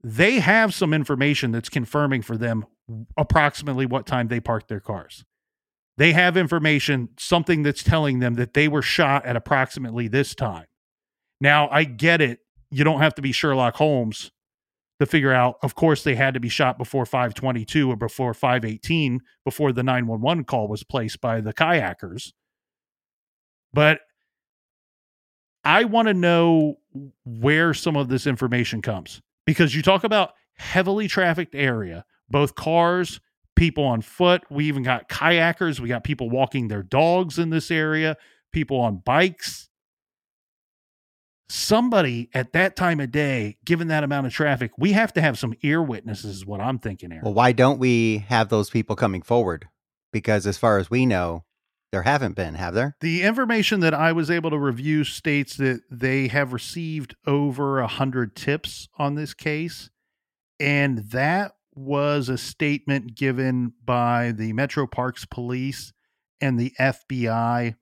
they 0.03 0.39
have 0.39 0.73
some 0.73 0.93
information 0.93 1.51
that's 1.51 1.69
confirming 1.69 2.21
for 2.21 2.37
them 2.37 2.65
approximately 3.17 3.85
what 3.85 4.05
time 4.05 4.29
they 4.29 4.39
parked 4.39 4.69
their 4.69 4.79
cars. 4.79 5.25
They 5.99 6.13
have 6.13 6.37
information, 6.37 7.09
something 7.19 7.61
that's 7.61 7.83
telling 7.83 8.19
them 8.19 8.35
that 8.35 8.53
they 8.53 8.69
were 8.69 8.81
shot 8.81 9.25
at 9.25 9.35
approximately 9.35 10.07
this 10.07 10.33
time. 10.33 10.63
Now, 11.41 11.67
I 11.69 11.83
get 11.83 12.21
it. 12.21 12.39
You 12.71 12.85
don't 12.85 13.01
have 13.01 13.15
to 13.15 13.21
be 13.21 13.33
Sherlock 13.33 13.75
Holmes 13.75 14.31
to 15.01 15.05
figure 15.05 15.33
out, 15.33 15.57
of 15.61 15.75
course, 15.75 16.05
they 16.05 16.15
had 16.15 16.35
to 16.35 16.39
be 16.39 16.47
shot 16.47 16.77
before 16.77 17.05
522 17.05 17.91
or 17.91 17.97
before 17.97 18.33
518, 18.33 19.19
before 19.43 19.73
the 19.73 19.83
911 19.83 20.45
call 20.45 20.69
was 20.69 20.85
placed 20.85 21.19
by 21.19 21.41
the 21.41 21.53
kayakers. 21.53 22.31
But 23.73 23.99
I 25.65 25.83
want 25.83 26.07
to 26.07 26.13
know 26.13 26.75
where 27.25 27.73
some 27.73 27.97
of 27.97 28.07
this 28.07 28.25
information 28.25 28.81
comes 28.81 29.21
because 29.45 29.75
you 29.75 29.81
talk 29.81 30.05
about 30.05 30.31
heavily 30.53 31.09
trafficked 31.09 31.55
area, 31.55 32.05
both 32.29 32.55
cars, 32.55 33.19
people 33.59 33.83
on 33.83 34.01
foot. 34.01 34.43
We 34.49 34.65
even 34.65 34.83
got 34.83 35.09
kayakers. 35.09 35.79
We 35.81 35.89
got 35.89 36.03
people 36.05 36.29
walking 36.29 36.69
their 36.69 36.81
dogs 36.81 37.37
in 37.37 37.49
this 37.49 37.69
area, 37.69 38.15
people 38.53 38.79
on 38.79 39.01
bikes. 39.05 39.69
Somebody 41.49 42.29
at 42.33 42.53
that 42.53 42.75
time 42.75 42.99
of 42.99 43.11
day, 43.11 43.57
given 43.65 43.89
that 43.89 44.03
amount 44.03 44.27
of 44.27 44.33
traffic, 44.33 44.71
we 44.77 44.93
have 44.93 45.11
to 45.13 45.21
have 45.21 45.37
some 45.37 45.53
ear 45.61 45.81
witnesses, 45.83 46.37
is 46.37 46.45
what 46.45 46.61
I'm 46.61 46.79
thinking, 46.79 47.11
Aaron. 47.11 47.25
Well, 47.25 47.33
why 47.33 47.51
don't 47.51 47.79
we 47.79 48.19
have 48.29 48.49
those 48.49 48.69
people 48.69 48.95
coming 48.95 49.21
forward? 49.21 49.67
Because 50.13 50.47
as 50.47 50.57
far 50.57 50.77
as 50.77 50.89
we 50.89 51.05
know, 51.05 51.43
there 51.91 52.03
haven't 52.03 52.35
been, 52.35 52.53
have 52.53 52.75
there? 52.75 52.95
The 53.01 53.23
information 53.23 53.81
that 53.81 53.95
I 53.95 54.11
was 54.11 54.31
able 54.31 54.51
to 54.51 54.59
review 54.59 55.03
states 55.03 55.57
that 55.57 55.81
they 55.91 56.27
have 56.27 56.53
received 56.53 57.15
over 57.25 57.79
a 57.79 57.87
hundred 57.87 58.35
tips 58.35 58.87
on 58.97 59.15
this 59.15 59.33
case, 59.33 59.89
and 60.59 60.99
that 61.09 61.53
was 61.79 62.27
a 62.29 62.37
statement 62.37 63.15
given 63.15 63.73
by 63.83 64.33
the 64.33 64.53
Metro 64.53 64.85
Parks 64.85 65.25
Police 65.25 65.93
and 66.41 66.59
the 66.59 66.73
FBI, 66.79 67.75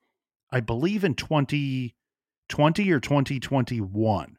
I 0.51 0.60
believe 0.60 1.04
in 1.04 1.16
2020 1.16 2.92
or 2.92 3.00
2021. 3.00 4.38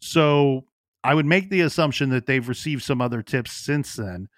So 0.00 0.66
I 1.02 1.14
would 1.14 1.26
make 1.26 1.50
the 1.50 1.62
assumption 1.62 2.10
that 2.10 2.26
they've 2.26 2.46
received 2.48 2.82
some 2.82 3.00
other 3.00 3.22
tips 3.22 3.52
since 3.52 3.96
then. 3.96 4.28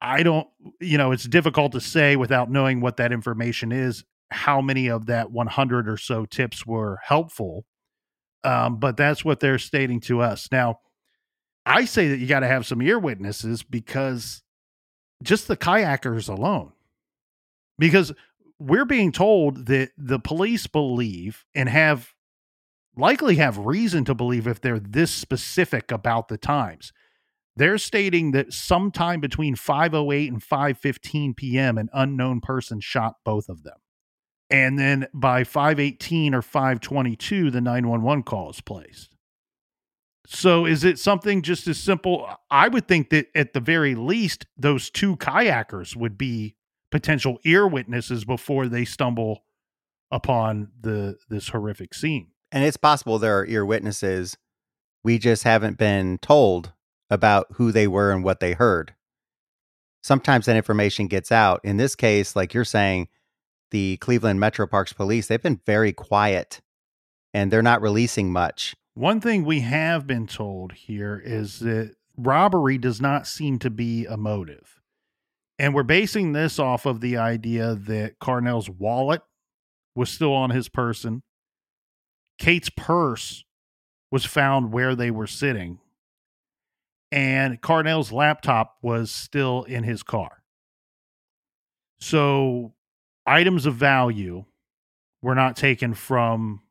I 0.00 0.22
don't, 0.22 0.48
you 0.80 0.98
know, 0.98 1.12
it's 1.12 1.24
difficult 1.24 1.72
to 1.72 1.80
say 1.80 2.16
without 2.16 2.50
knowing 2.50 2.80
what 2.80 2.96
that 2.98 3.12
information 3.12 3.72
is, 3.72 4.04
how 4.30 4.60
many 4.60 4.88
of 4.88 5.06
that 5.06 5.30
100 5.30 5.88
or 5.88 5.96
so 5.96 6.26
tips 6.26 6.66
were 6.66 6.98
helpful. 7.02 7.64
Um, 8.44 8.78
but 8.78 8.96
that's 8.96 9.24
what 9.24 9.40
they're 9.40 9.58
stating 9.58 10.00
to 10.02 10.20
us. 10.20 10.48
Now, 10.52 10.80
I 11.66 11.84
say 11.84 12.08
that 12.08 12.18
you 12.18 12.26
got 12.26 12.40
to 12.40 12.46
have 12.46 12.64
some 12.64 12.80
ear 12.80 12.98
witnesses 12.98 13.62
because 13.62 14.42
just 15.22 15.48
the 15.48 15.56
kayakers 15.56 16.28
alone, 16.28 16.72
because 17.78 18.12
we're 18.58 18.84
being 18.84 19.12
told 19.12 19.66
that 19.66 19.90
the 19.98 20.18
police 20.18 20.66
believe 20.66 21.44
and 21.54 21.68
have 21.68 22.14
likely 22.96 23.36
have 23.36 23.58
reason 23.58 24.04
to 24.06 24.14
believe 24.14 24.46
if 24.46 24.60
they're 24.60 24.78
this 24.78 25.10
specific 25.10 25.92
about 25.92 26.28
the 26.28 26.38
times 26.38 26.92
they're 27.56 27.78
stating 27.78 28.32
that 28.32 28.52
sometime 28.52 29.20
between 29.20 29.56
508 29.56 30.30
and 30.30 30.42
515 30.42 31.34
p.m. 31.34 31.78
an 31.78 31.88
unknown 31.92 32.40
person 32.40 32.80
shot 32.80 33.16
both 33.24 33.48
of 33.48 33.62
them. 33.62 33.78
And 34.50 34.78
then 34.78 35.08
by 35.14 35.42
518 35.42 36.34
or 36.34 36.42
522 36.42 37.50
the 37.50 37.60
911 37.60 38.22
call 38.24 38.50
is 38.50 38.60
placed. 38.60 39.15
So 40.26 40.66
is 40.66 40.84
it 40.84 40.98
something 40.98 41.42
just 41.42 41.68
as 41.68 41.78
simple? 41.78 42.28
I 42.50 42.68
would 42.68 42.88
think 42.88 43.10
that 43.10 43.26
at 43.34 43.52
the 43.52 43.60
very 43.60 43.94
least 43.94 44.46
those 44.56 44.90
two 44.90 45.16
kayakers 45.16 45.94
would 45.96 46.18
be 46.18 46.56
potential 46.90 47.38
ear 47.44 47.66
witnesses 47.66 48.24
before 48.24 48.68
they 48.68 48.84
stumble 48.84 49.44
upon 50.10 50.70
the 50.80 51.16
this 51.28 51.48
horrific 51.48 51.94
scene. 51.94 52.28
And 52.52 52.64
it's 52.64 52.76
possible 52.76 53.18
there 53.18 53.38
are 53.38 53.46
ear 53.46 53.64
witnesses. 53.64 54.36
We 55.04 55.18
just 55.18 55.44
haven't 55.44 55.78
been 55.78 56.18
told 56.18 56.72
about 57.10 57.46
who 57.54 57.72
they 57.72 57.86
were 57.86 58.10
and 58.12 58.24
what 58.24 58.40
they 58.40 58.52
heard. 58.52 58.94
Sometimes 60.02 60.46
that 60.46 60.56
information 60.56 61.08
gets 61.08 61.32
out. 61.32 61.60
In 61.64 61.76
this 61.76 61.94
case, 61.94 62.36
like 62.36 62.54
you're 62.54 62.64
saying, 62.64 63.08
the 63.72 63.96
Cleveland 63.98 64.38
Metro 64.38 64.66
Parks 64.66 64.92
Police, 64.92 65.26
they've 65.26 65.42
been 65.42 65.60
very 65.66 65.92
quiet 65.92 66.60
and 67.34 67.50
they're 67.50 67.62
not 67.62 67.82
releasing 67.82 68.32
much. 68.32 68.76
One 68.96 69.20
thing 69.20 69.44
we 69.44 69.60
have 69.60 70.06
been 70.06 70.26
told 70.26 70.72
here 70.72 71.20
is 71.22 71.58
that 71.58 71.96
robbery 72.16 72.78
does 72.78 72.98
not 72.98 73.26
seem 73.26 73.58
to 73.58 73.68
be 73.68 74.06
a 74.06 74.16
motive. 74.16 74.80
And 75.58 75.74
we're 75.74 75.82
basing 75.82 76.32
this 76.32 76.58
off 76.58 76.86
of 76.86 77.02
the 77.02 77.18
idea 77.18 77.74
that 77.74 78.18
Carnell's 78.18 78.70
wallet 78.70 79.20
was 79.94 80.08
still 80.08 80.32
on 80.32 80.48
his 80.48 80.70
person. 80.70 81.22
Kate's 82.38 82.70
purse 82.70 83.44
was 84.10 84.24
found 84.24 84.72
where 84.72 84.94
they 84.94 85.10
were 85.10 85.26
sitting 85.26 85.78
and 87.12 87.60
Carnell's 87.60 88.12
laptop 88.12 88.78
was 88.80 89.10
still 89.10 89.64
in 89.64 89.84
his 89.84 90.02
car. 90.02 90.42
So 92.00 92.72
items 93.26 93.66
of 93.66 93.74
value 93.74 94.46
were 95.20 95.34
not 95.34 95.54
taken 95.54 95.92
from 95.92 96.62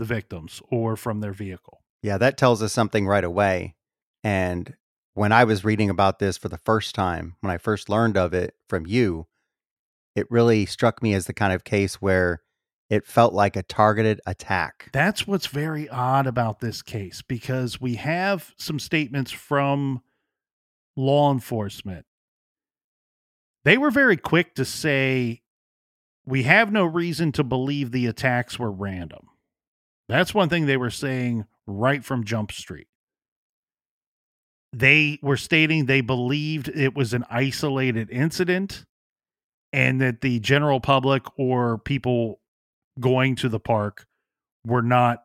the 0.00 0.04
victims 0.04 0.60
or 0.70 0.96
from 0.96 1.20
their 1.20 1.32
vehicle. 1.32 1.82
Yeah, 2.02 2.18
that 2.18 2.36
tells 2.36 2.62
us 2.62 2.72
something 2.72 3.06
right 3.06 3.22
away. 3.22 3.76
And 4.24 4.74
when 5.14 5.30
I 5.30 5.44
was 5.44 5.64
reading 5.64 5.90
about 5.90 6.18
this 6.18 6.36
for 6.36 6.48
the 6.48 6.58
first 6.58 6.94
time, 6.94 7.36
when 7.40 7.52
I 7.52 7.58
first 7.58 7.88
learned 7.88 8.16
of 8.16 8.34
it 8.34 8.54
from 8.68 8.86
you, 8.86 9.26
it 10.16 10.30
really 10.30 10.66
struck 10.66 11.02
me 11.02 11.14
as 11.14 11.26
the 11.26 11.32
kind 11.32 11.52
of 11.52 11.62
case 11.62 11.96
where 11.96 12.42
it 12.88 13.06
felt 13.06 13.32
like 13.32 13.54
a 13.54 13.62
targeted 13.62 14.20
attack. 14.26 14.88
That's 14.92 15.26
what's 15.26 15.46
very 15.46 15.88
odd 15.88 16.26
about 16.26 16.60
this 16.60 16.82
case 16.82 17.22
because 17.22 17.80
we 17.80 17.94
have 17.94 18.52
some 18.58 18.80
statements 18.80 19.30
from 19.30 20.02
law 20.96 21.32
enforcement. 21.32 22.04
They 23.64 23.78
were 23.78 23.90
very 23.90 24.16
quick 24.16 24.54
to 24.56 24.64
say, 24.64 25.42
we 26.26 26.42
have 26.44 26.72
no 26.72 26.84
reason 26.84 27.32
to 27.32 27.44
believe 27.44 27.90
the 27.90 28.06
attacks 28.06 28.58
were 28.58 28.72
random. 28.72 29.29
That's 30.10 30.34
one 30.34 30.48
thing 30.48 30.66
they 30.66 30.76
were 30.76 30.90
saying 30.90 31.46
right 31.68 32.04
from 32.04 32.24
Jump 32.24 32.50
Street. 32.50 32.88
They 34.72 35.20
were 35.22 35.36
stating 35.36 35.86
they 35.86 36.00
believed 36.00 36.66
it 36.66 36.96
was 36.96 37.14
an 37.14 37.24
isolated 37.30 38.10
incident 38.10 38.84
and 39.72 40.00
that 40.00 40.20
the 40.20 40.40
general 40.40 40.80
public 40.80 41.22
or 41.38 41.78
people 41.78 42.40
going 42.98 43.36
to 43.36 43.48
the 43.48 43.60
park 43.60 44.06
were 44.66 44.82
not 44.82 45.22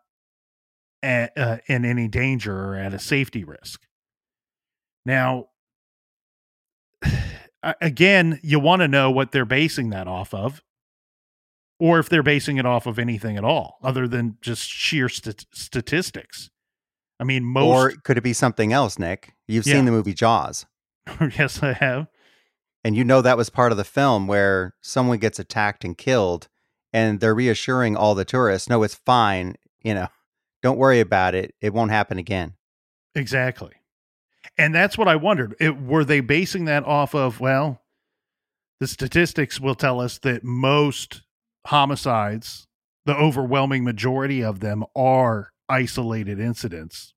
at, 1.02 1.36
uh, 1.36 1.58
in 1.66 1.84
any 1.84 2.08
danger 2.08 2.56
or 2.56 2.76
at 2.76 2.94
a 2.94 3.00
safety 3.00 3.44
risk. 3.44 3.82
Now, 5.04 5.48
again, 7.82 8.40
you 8.44 8.60
want 8.60 8.84
to 8.84 8.88
know 8.88 9.10
what 9.10 9.32
they're 9.32 9.46
basing 9.46 9.90
that 9.90 10.08
off 10.08 10.32
of, 10.32 10.62
or 11.80 12.00
if 12.00 12.08
they're 12.10 12.24
basing 12.24 12.58
it 12.58 12.66
off 12.66 12.86
of 12.86 12.98
anything 13.00 13.38
at 13.38 13.44
all, 13.44 13.78
other 13.84 14.08
than 14.08 14.38
just 14.42 14.68
sheer 14.70 15.10
st- 15.10 15.46
statistics. 15.54 16.50
I 17.20 17.24
mean, 17.24 17.44
most. 17.46 17.66
Or 17.66 17.92
could 18.04 18.18
it 18.18 18.24
be 18.24 18.34
something 18.34 18.74
else, 18.74 19.00
Nick? 19.00 19.34
You've 19.48 19.66
Yeah. 19.68 19.76
seen 19.76 19.86
the 19.86 19.92
movie 19.92 20.14
Jaws, 20.14 20.66
yes, 21.38 21.62
I 21.64 21.74
have. 21.74 22.08
and 22.84 22.96
you 22.96 23.04
know 23.04 23.22
that 23.22 23.38
was 23.38 23.50
part 23.50 23.72
of 23.72 23.78
the 23.78 23.84
film 23.84 24.28
where 24.28 24.76
someone 24.82 25.18
gets 25.20 25.40
attacked 25.40 25.84
and 25.86 25.98
killed, 25.98 26.48
and 26.94 27.20
they're 27.20 27.36
reassuring 27.36 27.96
all 27.96 28.16
the 28.16 28.26
tourists, 28.26 28.70
no, 28.70 28.84
it's 28.84 28.96
fine. 28.96 29.56
You 29.84 29.94
know, 29.94 30.08
don't 30.64 30.78
worry 30.78 31.00
about 31.00 31.36
it. 31.36 31.54
It 31.62 31.74
won't 31.74 31.92
happen 31.92 32.18
again. 32.18 32.54
Exactly. 33.14 33.72
And 34.58 34.74
that's 34.74 34.98
what 34.98 35.08
I 35.08 35.16
wondered. 35.16 35.56
It, 35.60 35.80
were 35.82 36.04
they 36.06 36.20
basing 36.22 36.66
that 36.66 36.84
off 36.86 37.14
of, 37.16 37.40
well, 37.40 37.82
the 38.80 38.88
statistics 38.88 39.60
will 39.60 39.76
tell 39.76 40.00
us 40.02 40.18
that 40.20 40.44
most 40.44 41.22
homicides, 41.66 42.68
the 43.06 43.16
overwhelming 43.16 43.84
majority 43.84 44.44
of 44.44 44.60
them 44.60 44.84
are 44.96 45.52
isolated 45.70 46.40
incidents. 46.40 47.14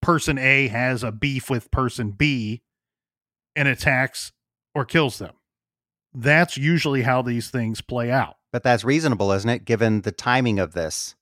Person 0.00 0.38
A 0.38 0.68
has 0.68 1.02
a 1.02 1.12
beef 1.12 1.48
with 1.48 1.70
person 1.70 2.10
B 2.10 2.62
and 3.54 3.68
attacks 3.68 4.32
or 4.74 4.84
kills 4.84 5.18
them. 5.18 5.34
That's 6.14 6.56
usually 6.56 7.02
how 7.02 7.22
these 7.22 7.50
things 7.50 7.80
play 7.80 8.10
out. 8.10 8.36
But 8.52 8.62
that's 8.62 8.84
reasonable, 8.84 9.32
isn't 9.32 9.48
it, 9.48 9.64
given 9.64 10.02
the 10.02 10.12
timing 10.12 10.58
of 10.58 10.74
this? 10.74 11.14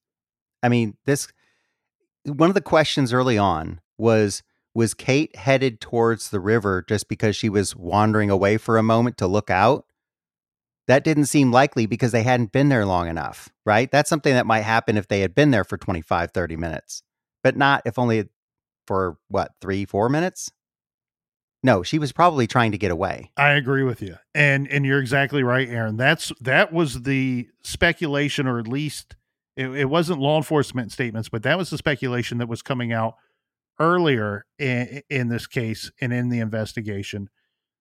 I 0.63 0.69
mean, 0.69 0.97
this 1.05 1.29
one 2.25 2.51
of 2.51 2.55
the 2.55 2.61
questions 2.61 3.13
early 3.13 3.39
on 3.39 3.81
was 3.99 4.43
was 4.75 4.95
Kate 4.95 5.35
headed 5.37 5.81
towards 5.81 6.31
the 6.31 6.41
river 6.41 6.85
just 6.87 7.09
because 7.09 7.35
she 7.35 7.49
was 7.49 7.75
wandering 7.75 8.31
away 8.31 8.57
for 8.57 8.79
a 8.79 8.83
moment 8.83 9.17
to 9.19 9.27
look 9.27 9.51
out? 9.51 9.85
That 10.91 11.05
didn't 11.05 11.27
seem 11.27 11.53
likely 11.53 11.87
because 11.87 12.11
they 12.11 12.25
hadn't 12.25 12.51
been 12.51 12.69
there 12.69 12.85
long 12.85 13.07
enough, 13.07 13.49
right? 13.65 13.89
That's 13.89 14.11
something 14.11 14.35
that 14.35 14.45
might 14.45 14.63
happen 14.63 14.97
if 14.97 15.07
they 15.07 15.21
had 15.21 15.37
been 15.37 15.53
there 15.53 15.63
for 15.63 15.77
25, 15.77 16.33
30 16.33 16.57
minutes, 16.57 17.05
but 17.45 17.57
not 17.57 17.83
if 17.85 17.97
only 17.97 18.29
for 18.89 19.17
what, 19.29 19.53
three, 19.61 19.85
four 19.85 20.09
minutes? 20.09 20.51
No, 21.63 21.85
she 21.85 22.01
was 22.01 22.11
probably 22.11 22.49
trying 22.49 22.73
to 22.73 22.79
get 22.79 22.91
away. 22.91 23.31
I 23.37 23.51
agree 23.51 23.85
with 23.85 24.03
you. 24.03 24.17
And 24.35 24.67
and 24.67 24.85
you're 24.85 24.99
exactly 24.99 25.45
right, 25.45 25.69
Aaron. 25.69 25.97
That's 25.97 26.33
that 26.41 26.73
was 26.73 27.03
the 27.03 27.47
speculation 27.63 28.49
or 28.49 28.59
at 28.59 28.67
least 28.67 29.15
it, 29.57 29.69
it 29.69 29.85
wasn't 29.85 30.19
law 30.19 30.39
enforcement 30.39 30.91
statements, 30.91 31.29
but 31.29 31.45
that 31.45 31.57
was 31.57 31.71
the 31.71 31.79
speculation 31.79 32.39
that 32.39 32.49
was 32.49 32.63
coming 32.63 32.93
out 32.93 33.15
earlier 33.79 34.45
in, 34.59 35.03
in 35.09 35.29
this 35.29 35.47
case 35.47 35.93
and 36.01 36.13
in 36.13 36.31
the 36.31 36.41
investigation. 36.41 37.31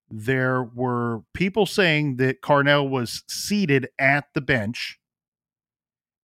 There 0.09 0.63
were 0.63 1.21
people 1.33 1.65
saying 1.65 2.17
that 2.17 2.41
Carnell 2.41 2.89
was 2.89 3.23
seated 3.27 3.89
at 3.99 4.25
the 4.33 4.41
bench 4.41 4.99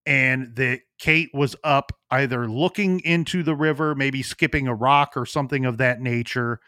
and 0.06 0.56
that 0.56 0.82
Kate 1.00 1.30
was 1.34 1.56
up 1.63 1.91
either 2.12 2.48
looking 2.48 3.00
into 3.02 3.43
the 3.43 3.56
river, 3.56 3.95
maybe 3.95 4.24
skipping 4.24 4.67
a 4.67 4.76
rock 4.76 5.13
or 5.15 5.26
something 5.26 5.65
of 5.65 5.78
that 5.78 6.00
nature. 6.00 6.60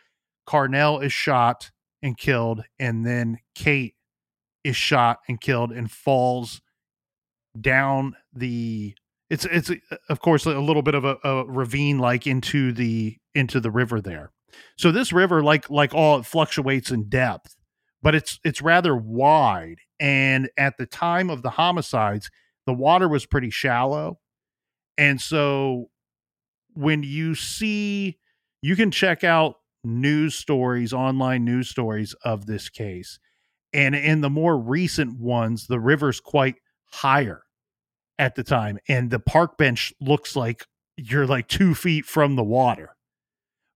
Carnell 0.47 1.03
is 1.03 1.13
shot 1.13 1.71
and 2.01 2.17
killed, 2.17 2.63
and 2.79 3.05
then 3.05 3.39
Kate 3.55 3.95
is 4.63 4.75
shot 4.75 5.19
and 5.27 5.39
killed 5.39 5.71
and 5.71 5.89
falls 5.89 6.61
down 7.59 8.15
the 8.33 8.93
it's 9.29 9.45
it's 9.45 9.71
of 10.09 10.19
course 10.21 10.45
a 10.45 10.59
little 10.59 10.81
bit 10.81 10.95
of 10.95 11.05
a, 11.05 11.17
a 11.23 11.45
ravine 11.45 11.99
like 11.99 12.27
into 12.27 12.71
the 12.71 13.17
into 13.33 13.59
the 13.59 13.71
river 13.71 13.99
there 14.01 14.31
so 14.77 14.91
this 14.91 15.11
river 15.13 15.43
like 15.43 15.69
like 15.69 15.93
all 15.93 16.19
it 16.19 16.25
fluctuates 16.25 16.91
in 16.91 17.09
depth 17.09 17.55
but 18.01 18.15
it's 18.15 18.39
it's 18.43 18.61
rather 18.61 18.95
wide 18.95 19.77
and 19.99 20.49
at 20.57 20.77
the 20.77 20.85
time 20.85 21.29
of 21.29 21.41
the 21.41 21.51
homicides 21.51 22.29
the 22.67 22.73
water 22.73 23.07
was 23.07 23.25
pretty 23.25 23.49
shallow. 23.49 24.19
And 24.97 25.19
so 25.19 25.89
when 26.73 27.01
you 27.01 27.33
see 27.33 28.19
you 28.61 28.75
can 28.75 28.91
check 28.91 29.23
out 29.23 29.55
news 29.83 30.35
stories 30.35 30.91
online 30.93 31.45
news 31.45 31.69
stories 31.69 32.13
of 32.23 32.45
this 32.45 32.67
case 32.67 33.19
and 33.73 33.95
in 33.95 34.21
the 34.21 34.29
more 34.29 34.57
recent 34.57 35.17
ones 35.19 35.67
the 35.67 35.79
river's 35.79 36.19
quite 36.19 36.55
higher 36.91 37.43
at 38.19 38.35
the 38.35 38.43
time 38.43 38.77
and 38.89 39.09
the 39.09 39.19
park 39.19 39.57
bench 39.57 39.93
looks 40.01 40.35
like 40.35 40.65
you're 40.97 41.25
like 41.25 41.47
two 41.47 41.73
feet 41.73 42.05
from 42.05 42.35
the 42.35 42.43
water 42.43 42.96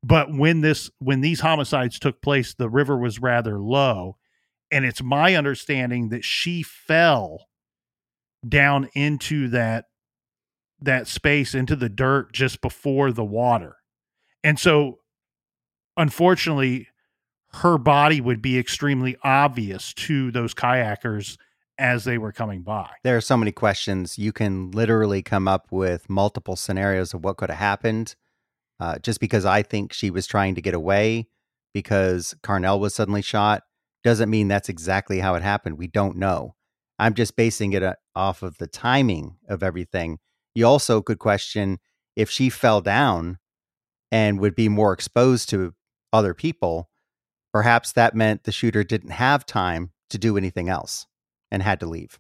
but 0.04 0.34
when 0.34 0.62
this 0.62 0.90
when 1.00 1.22
these 1.22 1.42
homicides 1.42 2.00
took 2.00 2.22
place 2.22 2.54
the 2.54 2.70
river 2.70 2.98
was 2.98 3.20
rather 3.20 3.60
low 3.60 4.18
and 4.72 4.86
it's 4.86 5.02
my 5.02 5.36
understanding 5.36 6.10
that 6.10 6.24
she 6.24 6.64
fell 6.64 7.48
down 8.48 8.90
into 8.94 9.48
that 9.50 9.86
that 10.80 11.08
space 11.08 11.54
into 11.54 11.76
the 11.76 11.90
dirt 11.90 12.34
just 12.34 12.62
before 12.62 13.12
the 13.12 13.26
water 13.26 13.78
and 14.44 14.60
so 14.60 15.00
unfortunately 15.98 16.88
her 17.54 17.78
body 17.78 18.22
would 18.22 18.42
be 18.42 18.58
extremely 18.58 19.18
obvious 19.24 19.94
to 19.94 20.32
those 20.32 20.54
kayakers 20.54 21.38
as 21.78 22.04
they 22.04 22.18
were 22.18 22.32
coming 22.32 22.62
by. 22.62 22.90
There 23.04 23.18
are 23.18 23.22
so 23.22 23.36
many 23.36 23.52
questions. 23.52 24.18
You 24.18 24.32
can 24.32 24.72
literally 24.72 25.22
come 25.22 25.48
up 25.48 25.68
with 25.72 26.10
multiple 26.10 26.56
scenarios 26.56 27.14
of 27.14 27.24
what 27.24 27.38
could 27.38 27.50
have 27.50 27.60
happened. 27.60 28.16
Uh, 28.82 28.98
just 28.98 29.20
because 29.20 29.46
I 29.46 29.62
think 29.62 29.94
she 29.94 30.10
was 30.10 30.26
trying 30.26 30.56
to 30.56 30.62
get 30.62 30.74
away 30.74 31.28
because 31.72 32.34
Carnell 32.42 32.80
was 32.80 32.96
suddenly 32.96 33.22
shot 33.22 33.62
doesn't 34.04 34.32
mean 34.32 34.48
that's 34.48 34.70
exactly 34.70 35.20
how 35.20 35.36
it 35.36 35.44
happened. 35.44 35.78
We 35.78 35.86
don't 35.86 36.18
know. 36.18 36.56
I'm 36.98 37.14
just 37.14 37.36
basing 37.36 37.74
it 37.74 37.84
uh, 37.84 37.94
off 38.16 38.42
of 38.42 38.58
the 38.58 38.66
timing 38.66 39.38
of 39.48 39.62
everything. 39.62 40.18
You 40.56 40.66
also 40.66 41.04
could 41.04 41.20
question 41.20 41.78
if 42.16 42.32
she 42.32 42.50
fell 42.50 42.82
down 42.82 43.38
and 44.12 44.40
would 44.40 44.56
be 44.56 44.68
more 44.68 44.94
exposed 44.94 45.50
to 45.50 45.76
other 46.12 46.34
people, 46.34 46.90
perhaps 47.54 47.92
that 47.92 48.16
meant 48.16 48.46
the 48.46 48.52
shooter 48.52 48.84
didn't 48.84 49.12
have 49.12 49.46
time 49.46 49.92
to 50.10 50.18
do 50.18 50.38
anything 50.38 50.70
else 50.70 51.06
and 51.52 51.62
had 51.62 51.80
to 51.82 51.86
leave. 51.86 52.20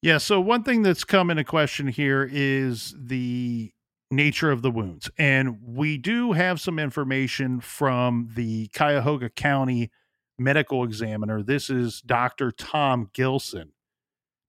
Yeah. 0.00 0.18
So, 0.18 0.40
one 0.40 0.62
thing 0.62 0.82
that's 0.82 1.02
come 1.02 1.28
into 1.28 1.42
question 1.42 1.88
here 1.88 2.28
is 2.30 2.94
the 2.96 3.72
nature 4.12 4.52
of 4.52 4.62
the 4.62 4.70
wounds. 4.70 5.10
And 5.18 5.58
we 5.64 5.98
do 5.98 6.32
have 6.32 6.60
some 6.60 6.78
information 6.78 7.60
from 7.60 8.30
the 8.36 8.68
Cuyahoga 8.68 9.30
County 9.30 9.90
medical 10.38 10.84
examiner. 10.84 11.42
This 11.42 11.70
is 11.70 12.00
Dr. 12.02 12.52
Tom 12.52 13.10
Gilson, 13.14 13.72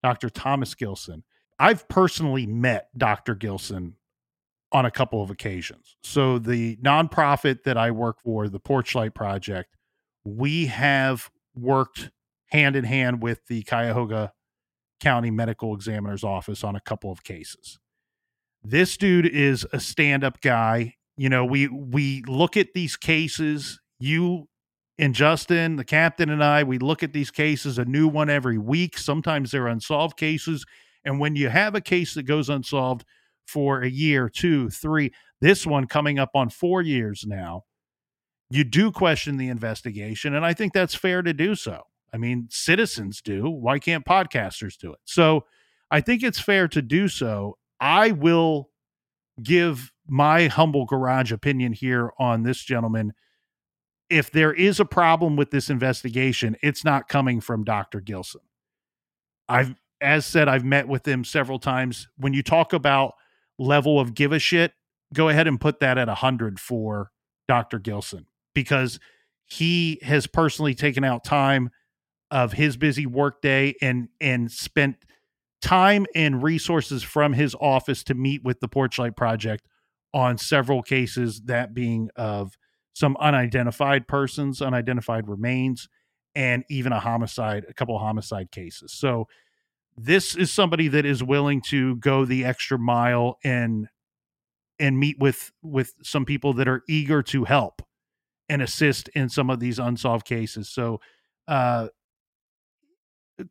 Dr. 0.04 0.30
Thomas 0.30 0.76
Gilson. 0.76 1.24
I've 1.58 1.88
personally 1.88 2.46
met 2.46 2.90
Dr. 2.98 3.36
Gilson 3.36 3.96
on 4.72 4.86
a 4.86 4.92
couple 4.92 5.22
of 5.22 5.30
occasions. 5.30 5.96
So, 6.04 6.40
the 6.40 6.78
nonprofit 6.78 7.64
that 7.64 7.78
I 7.78 7.92
work 7.92 8.20
for, 8.22 8.50
the 8.50 8.60
Porchlight 8.60 9.14
Project, 9.14 9.78
we 10.26 10.66
have 10.66 11.30
worked 11.56 12.10
hand 12.48 12.76
in 12.76 12.84
hand 12.84 13.22
with 13.22 13.46
the 13.48 13.62
Cuyahoga 13.64 14.34
County 15.00 15.32
Medical 15.32 15.76
Examiner's 15.76 16.24
Office 16.24 16.64
on 16.64 16.76
a 16.76 16.82
couple 16.82 17.12
of 17.12 17.24
cases. 17.24 17.80
This 18.64 18.96
dude 18.98 19.28
is 19.28 19.68
a 19.74 19.80
stand-up 19.80 20.42
guy. 20.42 20.96
You 21.18 21.30
know, 21.30 21.46
we 21.46 21.68
we 21.68 22.24
look 22.28 22.58
at 22.58 22.74
these 22.74 22.96
cases, 22.96 23.80
you 24.00 24.48
and 24.98 25.14
Justin, 25.14 25.76
the 25.76 25.84
captain 25.84 26.30
and 26.30 26.44
I, 26.44 26.64
we 26.64 26.78
look 26.78 27.04
at 27.04 27.14
these 27.14 27.32
cases, 27.32 27.78
a 27.78 27.86
new 27.86 28.08
one 28.08 28.30
every 28.30 28.58
week. 28.58 28.98
Sometimes 28.98 29.52
they're 29.52 29.68
unsolved 29.68 30.18
cases. 30.18 30.66
And 31.04 31.20
when 31.20 31.36
you 31.36 31.50
have 31.50 31.76
a 31.76 31.82
case 31.82 32.14
that 32.14 32.24
goes 32.24 32.50
unsolved 32.50 33.04
for 33.46 33.82
a 33.82 33.90
year, 33.90 34.30
two, 34.30 34.70
three, 34.70 35.12
this 35.42 35.66
one 35.66 35.88
coming 35.88 36.20
up 36.20 36.30
on 36.34 36.50
four 36.50 36.82
years 36.82 37.26
now, 37.28 37.64
you 38.50 38.64
do 38.64 38.92
question 38.92 39.38
the 39.38 39.50
investigation. 39.50 40.36
And 40.36 40.46
I 40.46 40.54
think 40.54 40.74
that's 40.74 40.96
fair 40.96 41.22
to 41.22 41.34
do 41.34 41.56
so. 41.56 41.82
I 42.14 42.18
mean, 42.18 42.48
citizens 42.52 43.22
do. 43.22 43.50
Why 43.50 43.80
can't 43.80 44.06
podcasters 44.06 44.78
do 44.78 44.94
it? 44.94 45.00
So 45.06 45.46
I 45.90 46.02
think 46.02 46.24
it's 46.24 46.40
fair 46.40 46.68
to 46.70 46.82
do 46.82 47.08
so. 47.08 47.58
I 47.80 48.12
will 48.12 48.70
give 49.42 49.92
my 50.08 50.48
humble 50.48 50.86
garage 50.86 51.32
opinion 51.32 51.74
here 51.74 52.12
on 52.20 52.44
this 52.44 52.64
gentleman. 52.64 53.14
If 54.10 54.32
there 54.32 54.54
is 54.54 54.80
a 54.80 54.86
problem 54.86 55.36
with 55.36 55.52
this 55.52 55.70
investigation, 55.70 56.56
it's 56.62 56.84
not 56.84 57.08
coming 57.08 57.42
from 57.42 57.64
Dr. 57.64 58.00
Gilson. 58.00 58.42
I've, 59.50 59.76
as 60.02 60.26
said, 60.26 60.48
I've 60.48 60.66
met 60.66 60.88
with 60.88 61.08
him 61.08 61.24
several 61.24 61.60
times. 61.60 62.08
When 62.18 62.34
you 62.34 62.44
talk 62.44 62.74
about 62.74 63.14
level 63.58 64.00
of 64.00 64.14
give 64.14 64.32
a 64.32 64.40
shit, 64.40 64.74
go 65.14 65.30
ahead 65.30 65.48
and 65.48 65.60
put 65.60 65.80
that 65.80 65.98
at 65.98 66.08
100 66.08 66.60
for 66.60 67.12
Dr. 67.48 67.80
Gilson 67.80 68.26
because 68.54 69.00
he 69.46 70.00
has 70.02 70.28
personally 70.28 70.74
taken 70.74 71.04
out 71.04 71.24
time 71.24 71.70
of 72.32 72.54
his 72.54 72.78
busy 72.78 73.06
workday 73.06 73.76
and 73.82 74.10
and 74.20 74.52
spent 74.52 74.98
time 75.64 76.06
and 76.14 76.44
resources 76.44 77.04
from 77.04 77.32
his 77.32 77.56
office 77.56 78.04
to 78.04 78.14
meet 78.14 78.44
with 78.44 78.60
the 78.60 78.68
Porchlight 78.68 79.16
Project 79.16 79.66
on 80.14 80.38
several 80.38 80.84
cases, 80.84 81.42
that 81.46 81.74
being 81.74 82.10
of 82.18 82.58
some 82.94 83.16
unidentified 83.20 84.08
persons, 84.08 84.62
unidentified 84.62 85.28
remains, 85.28 85.88
and 86.36 86.66
even 86.70 86.92
a 86.92 87.00
homicide, 87.00 87.66
a 87.70 87.74
couple 87.74 87.98
homicide 87.98 88.52
cases. 88.52 88.92
So 88.92 89.28
this 89.96 90.36
is 90.36 90.52
somebody 90.52 90.90
that 90.90 91.06
is 91.06 91.24
willing 91.24 91.62
to 91.70 91.96
go 91.96 92.26
the 92.26 92.44
extra 92.44 92.78
mile 92.78 93.38
and 93.44 93.88
and 94.80 95.00
meet 95.00 95.18
with 95.18 95.52
with 95.62 95.94
some 96.04 96.26
people 96.26 96.54
that 96.54 96.68
are 96.68 96.84
eager 96.90 97.24
to 97.24 97.46
help 97.46 97.82
and 98.50 98.62
assist 98.62 99.08
in 99.10 99.30
some 99.30 99.50
of 99.50 99.60
these 99.60 99.80
unsolved 99.80 100.26
cases. 100.26 100.68
So 100.68 101.00
uh 101.48 101.88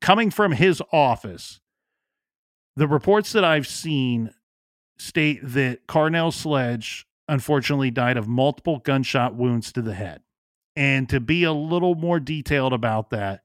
coming 0.01 0.31
from 0.31 0.53
his 0.53 0.83
office, 0.93 1.61
the 2.77 2.89
reports 2.89 3.33
that 3.33 3.45
I've 3.45 3.67
seen 3.67 4.31
state 4.99 5.41
that 5.43 5.87
Carnell 5.87 6.33
Sledge 6.33 7.07
unfortunately 7.29 7.91
died 7.91 8.17
of 8.17 8.29
multiple 8.29 8.79
gunshot 8.79 9.35
wounds 9.35 9.73
to 9.73 9.83
the 9.83 9.95
head. 9.95 10.23
And 10.75 11.09
to 11.09 11.21
be 11.21 11.45
a 11.45 11.53
little 11.53 11.95
more 11.95 12.19
detailed 12.19 12.73
about 12.73 13.11
that, 13.11 13.43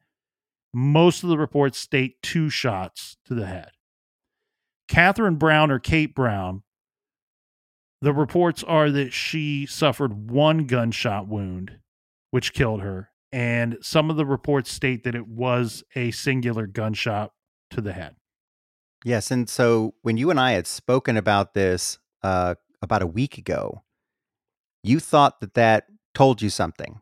most 0.73 1.23
of 1.23 1.29
the 1.29 1.37
reports 1.37 1.77
state 1.77 2.21
two 2.21 2.49
shots 2.49 3.17
to 3.25 3.33
the 3.33 3.45
head. 3.45 3.71
Katherine 4.87 5.35
Brown 5.35 5.71
or 5.71 5.79
Kate 5.79 6.15
Brown, 6.15 6.63
the 8.01 8.13
reports 8.13 8.63
are 8.63 8.89
that 8.91 9.11
she 9.11 9.65
suffered 9.65 10.29
one 10.29 10.65
gunshot 10.65 11.27
wound, 11.27 11.79
which 12.31 12.53
killed 12.53 12.81
her, 12.81 13.09
and 13.31 13.77
some 13.81 14.09
of 14.09 14.17
the 14.17 14.25
reports 14.25 14.71
state 14.71 15.03
that 15.03 15.15
it 15.15 15.27
was 15.27 15.83
a 15.95 16.11
singular 16.11 16.67
gunshot 16.67 17.33
to 17.71 17.81
the 17.81 17.93
head. 17.93 18.15
Yes, 19.03 19.31
and 19.31 19.47
so 19.47 19.93
when 20.01 20.17
you 20.17 20.29
and 20.29 20.39
I 20.39 20.51
had 20.51 20.67
spoken 20.67 21.17
about 21.17 21.53
this 21.53 21.99
uh, 22.23 22.55
about 22.81 23.01
a 23.01 23.07
week 23.07 23.37
ago, 23.37 23.83
you 24.83 24.99
thought 24.99 25.39
that 25.41 25.53
that 25.53 25.87
told 26.13 26.41
you 26.41 26.49
something. 26.49 26.99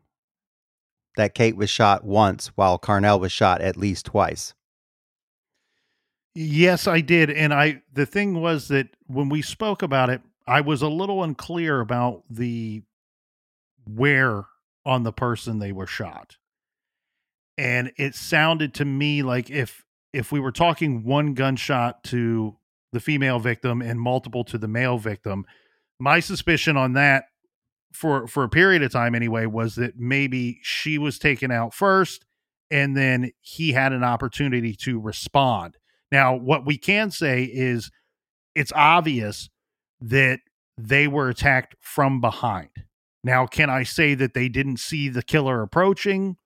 That 1.16 1.34
Kate 1.34 1.56
was 1.56 1.70
shot 1.70 2.04
once 2.04 2.48
while 2.48 2.78
Carnell 2.78 3.18
was 3.18 3.32
shot 3.32 3.62
at 3.62 3.78
least 3.78 4.04
twice. 4.04 4.52
Yes, 6.34 6.86
I 6.86 7.00
did. 7.00 7.30
And 7.30 7.54
I 7.54 7.80
the 7.90 8.04
thing 8.04 8.42
was 8.42 8.68
that 8.68 8.88
when 9.06 9.30
we 9.30 9.40
spoke 9.40 9.80
about 9.80 10.10
it, 10.10 10.20
I 10.46 10.60
was 10.60 10.82
a 10.82 10.88
little 10.88 11.22
unclear 11.22 11.80
about 11.80 12.24
the 12.28 12.82
where 13.88 14.44
on 14.84 15.02
the 15.02 15.12
person 15.12 15.58
they 15.58 15.72
were 15.72 15.86
shot. 15.86 16.36
And 17.56 17.90
it 17.96 18.14
sounded 18.14 18.74
to 18.74 18.84
me 18.84 19.22
like 19.22 19.48
if 19.48 19.85
if 20.16 20.32
we 20.32 20.40
were 20.40 20.52
talking 20.52 21.04
one 21.04 21.34
gunshot 21.34 22.02
to 22.04 22.56
the 22.92 23.00
female 23.00 23.38
victim 23.38 23.82
and 23.82 24.00
multiple 24.00 24.44
to 24.44 24.56
the 24.56 24.66
male 24.66 24.96
victim, 24.96 25.44
my 26.00 26.20
suspicion 26.20 26.76
on 26.76 26.94
that 26.94 27.24
for 27.92 28.26
for 28.26 28.42
a 28.42 28.48
period 28.48 28.82
of 28.82 28.90
time 28.90 29.14
anyway 29.14 29.44
was 29.46 29.74
that 29.74 29.98
maybe 29.98 30.58
she 30.62 30.96
was 30.96 31.18
taken 31.18 31.50
out 31.50 31.74
first 31.74 32.24
and 32.70 32.96
then 32.96 33.30
he 33.40 33.72
had 33.72 33.92
an 33.92 34.02
opportunity 34.02 34.74
to 34.74 34.98
respond. 34.98 35.76
Now, 36.10 36.34
what 36.34 36.64
we 36.64 36.78
can 36.78 37.10
say 37.10 37.44
is 37.44 37.90
it's 38.54 38.72
obvious 38.74 39.50
that 40.00 40.40
they 40.78 41.06
were 41.08 41.28
attacked 41.28 41.76
from 41.80 42.20
behind. 42.20 42.70
Now, 43.22 43.46
can 43.46 43.70
I 43.70 43.82
say 43.82 44.14
that 44.14 44.34
they 44.34 44.48
didn't 44.48 44.78
see 44.78 45.08
the 45.08 45.22
killer 45.22 45.62
approaching 45.62 46.36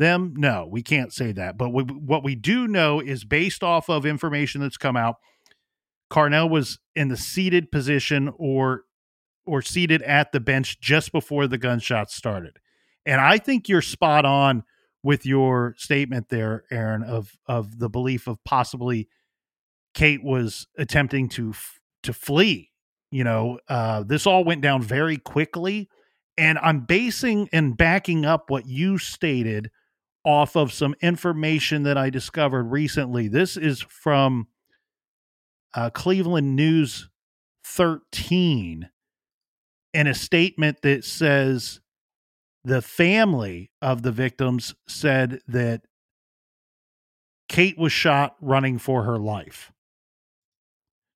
them? 0.00 0.34
No, 0.36 0.66
we 0.68 0.82
can't 0.82 1.12
say 1.12 1.30
that. 1.32 1.56
But 1.56 1.70
we, 1.70 1.84
what 1.84 2.24
we 2.24 2.34
do 2.34 2.66
know 2.66 2.98
is 3.00 3.24
based 3.24 3.62
off 3.62 3.88
of 3.88 4.04
information 4.04 4.60
that's 4.60 4.76
come 4.76 4.96
out, 4.96 5.16
Carnell 6.10 6.50
was 6.50 6.80
in 6.96 7.08
the 7.08 7.16
seated 7.16 7.70
position 7.70 8.32
or 8.36 8.82
or 9.46 9.62
seated 9.62 10.02
at 10.02 10.32
the 10.32 10.40
bench 10.40 10.80
just 10.80 11.12
before 11.12 11.46
the 11.46 11.58
gunshots 11.58 12.14
started. 12.14 12.58
And 13.06 13.20
I 13.20 13.38
think 13.38 13.68
you're 13.68 13.82
spot 13.82 14.24
on 14.24 14.64
with 15.02 15.24
your 15.24 15.74
statement 15.78 16.28
there, 16.28 16.64
Aaron, 16.70 17.02
of 17.02 17.32
of 17.46 17.78
the 17.78 17.88
belief 17.88 18.26
of 18.26 18.42
possibly 18.44 19.08
Kate 19.94 20.22
was 20.22 20.66
attempting 20.76 21.28
to 21.30 21.54
to 22.02 22.12
flee. 22.12 22.70
You 23.10 23.24
know, 23.24 23.58
uh, 23.68 24.02
this 24.04 24.26
all 24.26 24.44
went 24.44 24.60
down 24.60 24.82
very 24.82 25.16
quickly, 25.16 25.88
and 26.36 26.58
I'm 26.58 26.80
basing 26.80 27.48
and 27.52 27.76
backing 27.76 28.24
up 28.24 28.50
what 28.50 28.66
you 28.66 28.98
stated 28.98 29.70
off 30.24 30.56
of 30.56 30.72
some 30.72 30.94
information 31.00 31.82
that 31.84 31.96
I 31.96 32.10
discovered 32.10 32.64
recently. 32.64 33.28
This 33.28 33.56
is 33.56 33.80
from 33.80 34.48
uh, 35.74 35.90
Cleveland 35.90 36.56
News 36.56 37.08
13 37.64 38.90
in 39.92 40.06
a 40.06 40.14
statement 40.14 40.82
that 40.82 41.04
says 41.04 41.80
the 42.64 42.82
family 42.82 43.70
of 43.80 44.02
the 44.02 44.12
victims 44.12 44.74
said 44.86 45.40
that 45.48 45.82
Kate 47.48 47.78
was 47.78 47.92
shot 47.92 48.36
running 48.40 48.78
for 48.78 49.04
her 49.04 49.18
life. 49.18 49.72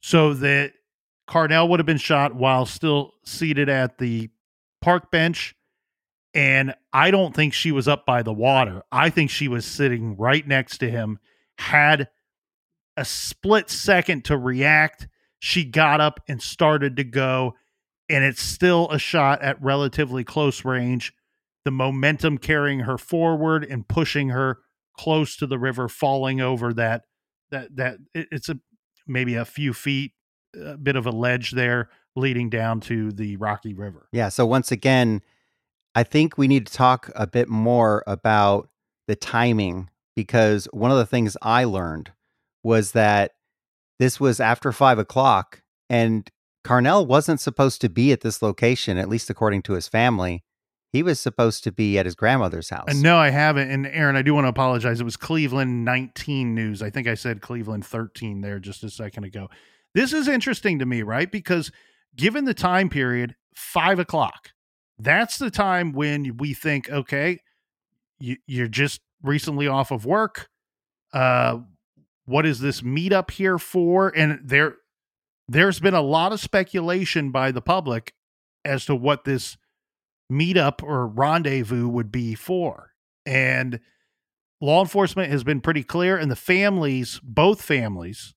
So 0.03 0.35
that 0.35 0.73
Carnell 1.29 1.69
would 1.69 1.81
have 1.81 1.87
been 1.87 1.97
shot 1.97 2.35
while 2.35 2.67
still 2.67 3.13
seated 3.25 3.69
at 3.69 3.99
the 3.99 4.31
park 4.83 5.11
bench. 5.11 5.55
And 6.35 6.75
I 6.93 7.13
don't 7.13 7.35
think 7.35 7.55
she 7.55 7.71
was 7.71 7.87
up 7.87 8.05
by 8.05 8.23
the 8.23 8.33
water. 8.33 8.83
I 8.91 9.11
think 9.11 9.31
she 9.31 9.47
was 9.47 9.65
sitting 9.65 10.17
right 10.17 10.47
next 10.47 10.79
to 10.79 10.91
him, 10.91 11.21
had 11.59 12.09
a 12.97 13.05
split 13.05 13.71
second 13.71 14.25
to 14.27 14.37
react. 14.37 15.07
She 15.39 15.65
got 15.65 16.01
up 16.01 16.21
and 16.27 16.43
started 16.43 16.97
to 16.97 17.05
go, 17.05 17.55
and 18.09 18.25
it's 18.25 18.43
still 18.43 18.91
a 18.91 18.99
shot 18.99 19.43
at 19.43 19.63
relatively 19.63 20.25
close 20.25 20.65
range. 20.65 21.13
The 21.65 21.71
momentum 21.71 22.39
carrying 22.39 22.81
her 22.81 22.99
forward 22.99 23.65
and 23.65 23.87
pushing 23.87 24.31
her 24.31 24.59
close 24.97 25.37
to 25.37 25.47
the 25.47 25.59
river, 25.59 25.89
falling 25.89 26.41
over 26.41 26.73
that 26.75 27.03
that 27.51 27.77
that 27.77 27.99
it's 28.15 28.49
a 28.49 28.59
maybe 29.07 29.35
a 29.35 29.45
few 29.45 29.73
feet, 29.73 30.13
a 30.61 30.77
bit 30.77 30.97
of 30.97 31.07
a 31.07 31.11
ledge 31.11 31.53
there 31.53 31.89
leading 32.17 32.51
down 32.51 32.81
to 32.81 33.13
the 33.13 33.37
Rocky 33.37 33.75
River. 33.75 34.09
Yeah. 34.13 34.29
So 34.29 34.47
once 34.47 34.71
again, 34.71 35.23
I 35.95 36.03
think 36.03 36.37
we 36.37 36.49
need 36.49 36.67
to 36.67 36.73
talk 36.73 37.11
a 37.15 37.27
bit 37.27 37.49
more 37.49 38.03
about 38.07 38.69
the 39.07 39.17
timing 39.17 39.91
because 40.17 40.67
one 40.73 40.91
of 40.91 40.97
the 40.97 41.07
things 41.07 41.37
I 41.43 41.65
learned 41.65 42.13
was 42.63 42.93
that 42.93 43.33
this 43.99 44.19
was 44.19 44.41
after 44.41 44.73
five 44.73 44.99
o'clock 44.99 45.63
and 45.89 46.29
Carnell 46.65 47.07
wasn't 47.07 47.41
supposed 47.41 47.81
to 47.83 47.89
be 47.89 48.11
at 48.11 48.23
this 48.23 48.41
location, 48.41 48.97
at 48.97 49.09
least 49.09 49.29
according 49.29 49.63
to 49.63 49.75
his 49.75 49.87
family. 49.87 50.43
He 50.93 51.03
was 51.03 51.21
supposed 51.21 51.65
to 51.65 51.73
be 51.73 51.99
at 51.99 52.07
his 52.07 52.15
grandmother's 52.15 52.73
uh, 52.73 52.77
house. 52.77 52.87
And 52.89 53.03
no, 53.03 53.19
I 53.19 53.31
haven't. 53.31 53.71
And 53.71 53.87
Aaron, 53.87 54.17
I 54.17 54.23
do 54.23 54.33
want 54.33 54.45
to 54.45 54.49
apologize. 54.49 55.01
It 55.01 55.05
was 55.05 55.17
Cleveland 55.17 55.85
19 55.85 56.55
news. 56.55 56.83
I 56.83 56.91
think 56.91 57.07
I 57.07 57.15
said 57.15 57.43
Cleveland 57.43 57.85
13 57.85 58.41
there 58.41 58.59
just 58.59 58.83
a 58.83 58.91
second 58.91 59.25
ago. 59.25 59.51
This 59.95 60.13
is 60.13 60.27
interesting 60.27 60.79
to 60.79 60.87
me, 60.87 61.03
right? 61.03 61.31
Because 61.31 61.71
given 62.17 62.45
the 62.45 62.55
time 62.55 62.89
period, 62.89 63.35
five 63.55 63.99
o'clock, 63.99 64.51
that's 64.99 65.39
the 65.39 65.51
time 65.51 65.93
when 65.93 66.37
we 66.37 66.55
think, 66.55 66.91
okay, 66.91 67.41
you, 68.19 68.37
you're 68.47 68.69
just 68.69 69.01
recently 69.23 69.67
off 69.67 69.91
of 69.91 70.07
work. 70.07 70.49
Uh, 71.13 71.59
what 72.27 72.47
is 72.47 72.61
this 72.61 72.81
meetup 72.81 73.31
here 73.31 73.59
for? 73.59 74.09
And 74.17 74.41
there 74.45 74.77
there's 75.49 75.81
been 75.81 75.95
a 75.95 76.01
lot 76.01 76.33
of 76.33 76.41
speculation 76.41 77.31
by 77.31 77.51
the 77.51 77.61
public 77.61 78.15
as 78.65 78.87
to 78.87 78.95
what 78.95 79.25
this 79.25 79.59
meetup 80.33 80.83
or 80.83 81.07
rendezvous 81.07 81.89
would 81.89 82.11
be 82.11 82.35
for. 82.35 82.93
And 83.27 83.81
law 84.61 84.81
enforcement 84.81 85.31
has 85.31 85.45
been 85.45 85.61
pretty 85.61 85.83
clear, 85.83 86.17
and 86.17 86.31
the 86.31 86.37
families, 86.37 87.21
both 87.23 87.61
families, 87.61 88.35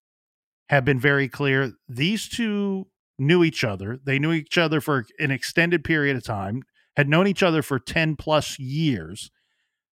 have 0.70 0.84
been 0.84 1.00
very 1.00 1.30
clear. 1.30 1.74
These 1.88 2.28
two 2.28 2.88
knew 3.20 3.44
each 3.44 3.64
other. 3.64 4.00
They 4.04 4.20
knew 4.20 4.32
each 4.32 4.58
other 4.58 4.82
for 4.82 5.06
an 5.20 5.32
extended 5.32 5.84
period 5.84 6.16
of 6.16 6.24
time, 6.24 6.64
had 6.96 7.10
known 7.10 7.28
each 7.28 7.44
other 7.44 7.62
for 7.62 7.80
10 7.80 8.16
plus 8.16 8.60
years. 8.60 9.32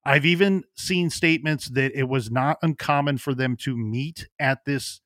I've 0.04 0.24
even 0.24 0.64
seen 0.74 1.10
statements 1.10 1.68
that 1.70 1.92
it 1.94 2.08
was 2.08 2.30
not 2.30 2.58
uncommon 2.62 3.18
for 3.18 3.34
them 3.34 3.56
to 3.58 3.76
meet 3.76 4.28
at 4.38 4.64
this. 4.64 5.00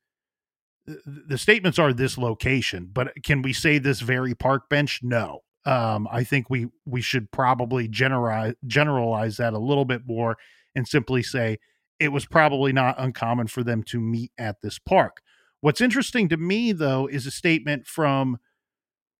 The 0.86 1.38
statements 1.38 1.78
are 1.78 1.92
this 1.92 2.16
location, 2.18 2.90
but 2.92 3.12
can 3.24 3.42
we 3.42 3.52
say 3.52 3.78
this 3.78 4.00
very 4.00 4.34
park 4.34 4.68
bench? 4.68 5.00
No. 5.02 5.40
Um, 5.66 6.06
I 6.12 6.24
think 6.24 6.50
we 6.50 6.68
we 6.84 7.00
should 7.00 7.32
probably 7.32 7.88
generalize 7.88 8.54
generalize 8.66 9.38
that 9.38 9.54
a 9.54 9.58
little 9.58 9.86
bit 9.86 10.02
more 10.04 10.36
and 10.74 10.86
simply 10.86 11.22
say 11.22 11.58
it 11.98 12.08
was 12.08 12.26
probably 12.26 12.72
not 12.72 12.96
uncommon 12.98 13.46
for 13.46 13.64
them 13.64 13.82
to 13.84 13.98
meet 13.98 14.30
at 14.36 14.60
this 14.60 14.78
park. 14.78 15.22
What's 15.64 15.80
interesting 15.80 16.28
to 16.28 16.36
me 16.36 16.72
though 16.72 17.06
is 17.06 17.24
a 17.24 17.30
statement 17.30 17.86
from 17.86 18.36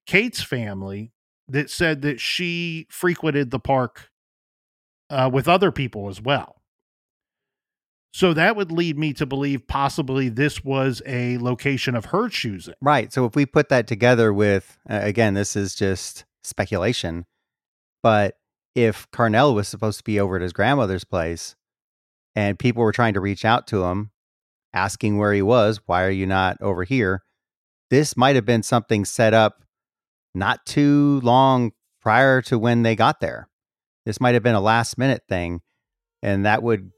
Kate's 0.07 0.43
family 0.43 1.11
that 1.49 1.71
said 1.71 2.03
that 2.03 2.21
she 2.21 2.87
frequented 2.91 3.51
the 3.51 3.59
park 3.59 4.11
uh, 5.09 5.31
with 5.33 5.49
other 5.49 5.73
people 5.73 6.11
as 6.11 6.21
well. 6.21 6.61
So 8.13 8.35
that 8.35 8.57
would 8.57 8.71
lead 8.71 8.99
me 8.99 9.15
to 9.15 9.25
believe 9.25 9.67
possibly 9.67 10.29
this 10.29 10.63
was 10.63 11.01
a 11.07 11.39
location 11.39 11.95
of 11.97 12.05
her 12.07 12.29
choosing. 12.29 12.75
Right. 12.83 13.11
So 13.11 13.25
if 13.25 13.35
we 13.35 13.47
put 13.47 13.71
that 13.71 13.87
together 13.87 14.31
with, 14.31 14.77
uh, 14.87 15.01
again, 15.03 15.33
this 15.33 15.57
is 15.57 15.75
just 15.75 16.27
speculation, 16.43 17.25
but 18.03 18.37
if 18.75 19.11
Carnell 19.13 19.55
was 19.55 19.67
supposed 19.67 19.97
to 19.97 20.05
be 20.05 20.21
over 20.21 20.37
at 20.37 20.43
his 20.43 20.53
grandmother's 20.53 21.05
place 21.05 21.57
and 22.37 22.59
people 22.59 22.83
were 22.83 22.93
trying 22.93 23.15
to 23.15 23.21
reach 23.21 23.47
out 23.47 23.67
to 23.69 23.85
him, 23.85 24.11
asking 24.75 25.17
where 25.17 25.33
he 25.33 25.41
was, 25.41 25.81
why 25.87 26.05
are 26.05 26.11
you 26.11 26.27
not 26.27 26.61
over 26.61 26.85
here? 26.85 27.23
This 27.91 28.17
might 28.17 28.35
have 28.35 28.45
been 28.45 28.63
something 28.63 29.05
set 29.05 29.33
up 29.33 29.65
not 30.35 30.67
too 30.67 31.21
long 31.23 31.73
prior 32.03 32.43
to 32.43 32.59
when 32.59 32.83
they 32.83 32.97
got 32.97 33.21
there. 33.21 33.49
This 34.05 34.21
might 34.21 34.35
have 34.35 34.43
been 34.43 34.55
a 34.55 34.61
last 34.61 34.99
minute 34.99 35.23
thing, 35.29 35.61
and 36.23 36.45
that 36.45 36.63
would 36.63 36.91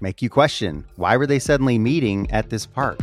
make 0.00 0.22
you 0.22 0.30
question 0.30 0.84
why 0.96 1.16
were 1.16 1.26
they 1.26 1.38
suddenly 1.38 1.78
meeting 1.78 2.30
at 2.30 2.50
this 2.50 2.66
park? 2.66 2.98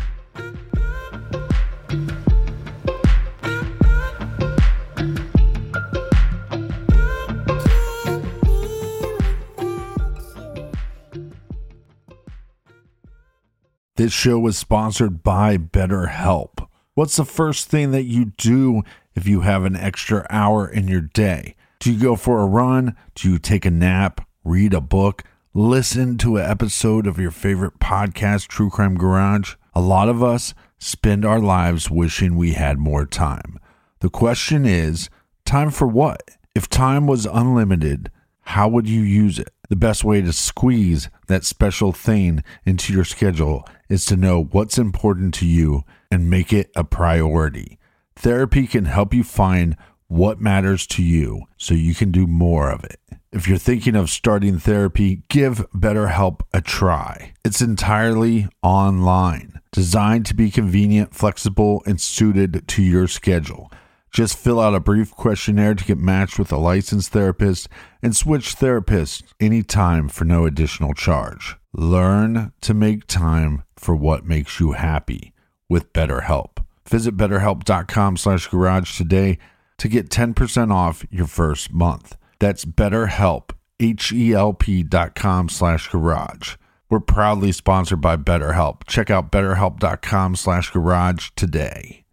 This 13.97 14.11
show 14.11 14.37
was 14.37 14.57
sponsored 14.57 15.23
by 15.23 15.57
BetterHelp. 15.57 16.67
What's 16.95 17.15
the 17.15 17.23
first 17.23 17.69
thing 17.69 17.91
that 17.91 18.03
you 18.03 18.33
do 18.35 18.83
if 19.15 19.25
you 19.25 19.39
have 19.41 19.63
an 19.63 19.77
extra 19.77 20.27
hour 20.29 20.67
in 20.67 20.89
your 20.89 20.99
day? 20.99 21.55
Do 21.79 21.93
you 21.93 22.03
go 22.03 22.17
for 22.17 22.41
a 22.41 22.45
run? 22.45 22.97
Do 23.15 23.31
you 23.31 23.39
take 23.39 23.65
a 23.65 23.71
nap? 23.71 24.27
Read 24.43 24.73
a 24.73 24.81
book? 24.81 25.23
Listen 25.53 26.17
to 26.17 26.35
an 26.35 26.43
episode 26.43 27.07
of 27.07 27.17
your 27.17 27.31
favorite 27.31 27.79
podcast, 27.79 28.47
True 28.47 28.69
Crime 28.69 28.97
Garage? 28.97 29.55
A 29.73 29.79
lot 29.79 30.09
of 30.09 30.21
us 30.21 30.53
spend 30.77 31.23
our 31.23 31.39
lives 31.39 31.89
wishing 31.89 32.35
we 32.35 32.51
had 32.51 32.77
more 32.77 33.05
time. 33.05 33.57
The 34.01 34.09
question 34.09 34.65
is 34.65 35.09
time 35.45 35.71
for 35.71 35.87
what? 35.87 36.31
If 36.53 36.67
time 36.67 37.07
was 37.07 37.25
unlimited, 37.25 38.11
how 38.41 38.67
would 38.67 38.89
you 38.89 39.03
use 39.03 39.39
it? 39.39 39.53
The 39.69 39.77
best 39.77 40.03
way 40.03 40.21
to 40.21 40.33
squeeze 40.33 41.09
that 41.27 41.45
special 41.45 41.93
thing 41.93 42.43
into 42.65 42.91
your 42.91 43.05
schedule 43.05 43.65
is 43.89 44.05
to 44.05 44.15
know 44.15 44.43
what's 44.43 44.77
important 44.77 45.33
to 45.35 45.45
you 45.45 45.83
and 46.11 46.29
make 46.29 46.51
it 46.51 46.71
a 46.75 46.83
priority. 46.83 47.79
Therapy 48.15 48.67
can 48.67 48.85
help 48.85 49.13
you 49.13 49.23
find 49.23 49.75
what 50.07 50.39
matters 50.39 50.85
to 50.87 51.03
you 51.03 51.41
so 51.57 51.73
you 51.73 51.95
can 51.95 52.11
do 52.11 52.27
more 52.27 52.69
of 52.69 52.83
it. 52.83 52.99
If 53.31 53.47
you're 53.47 53.57
thinking 53.57 53.95
of 53.95 54.09
starting 54.09 54.59
therapy, 54.59 55.23
give 55.27 55.69
BetterHelp 55.71 56.41
a 56.53 56.61
try. 56.61 57.33
It's 57.43 57.61
entirely 57.61 58.47
online, 58.63 59.59
designed 59.71 60.25
to 60.27 60.33
be 60.33 60.49
convenient, 60.49 61.13
flexible, 61.13 61.83
and 61.85 61.99
suited 61.99 62.65
to 62.67 62.81
your 62.81 63.07
schedule. 63.07 63.71
Just 64.09 64.37
fill 64.37 64.61
out 64.61 64.73
a 64.73 64.79
brief 64.79 65.11
questionnaire 65.11 65.75
to 65.75 65.83
get 65.83 65.97
matched 65.97 66.39
with 66.39 66.49
a 66.53 66.57
licensed 66.57 67.11
therapist 67.11 67.67
and 68.01 68.15
switch 68.15 68.55
therapists 68.55 69.21
anytime 69.41 70.07
for 70.07 70.23
no 70.23 70.45
additional 70.45 70.93
charge. 70.93 71.57
Learn 71.73 72.53
to 72.61 72.73
make 72.73 73.07
time 73.07 73.63
for 73.77 73.95
what 73.95 74.25
makes 74.25 74.59
you 74.59 74.73
happy 74.73 75.33
with 75.69 75.93
BetterHelp. 75.93 76.63
Visit 76.87 77.17
betterhelp.com 77.17 78.17
slash 78.17 78.47
garage 78.47 78.97
today 78.97 79.37
to 79.77 79.87
get 79.87 80.09
10% 80.09 80.71
off 80.71 81.05
your 81.09 81.27
first 81.27 81.73
month. 81.73 82.17
That's 82.39 82.65
betterhelp, 82.65 83.51
H-E-L-P 83.79 84.83
dot 84.83 85.15
com 85.15 85.49
slash 85.49 85.89
garage. 85.89 86.55
We're 86.89 86.99
proudly 86.99 87.51
sponsored 87.51 88.01
by 88.01 88.17
BetterHelp. 88.17 88.85
Check 88.87 89.09
out 89.09 89.31
betterhelp.com 89.31 90.35
slash 90.35 90.69
garage 90.69 91.29
today. 91.35 92.05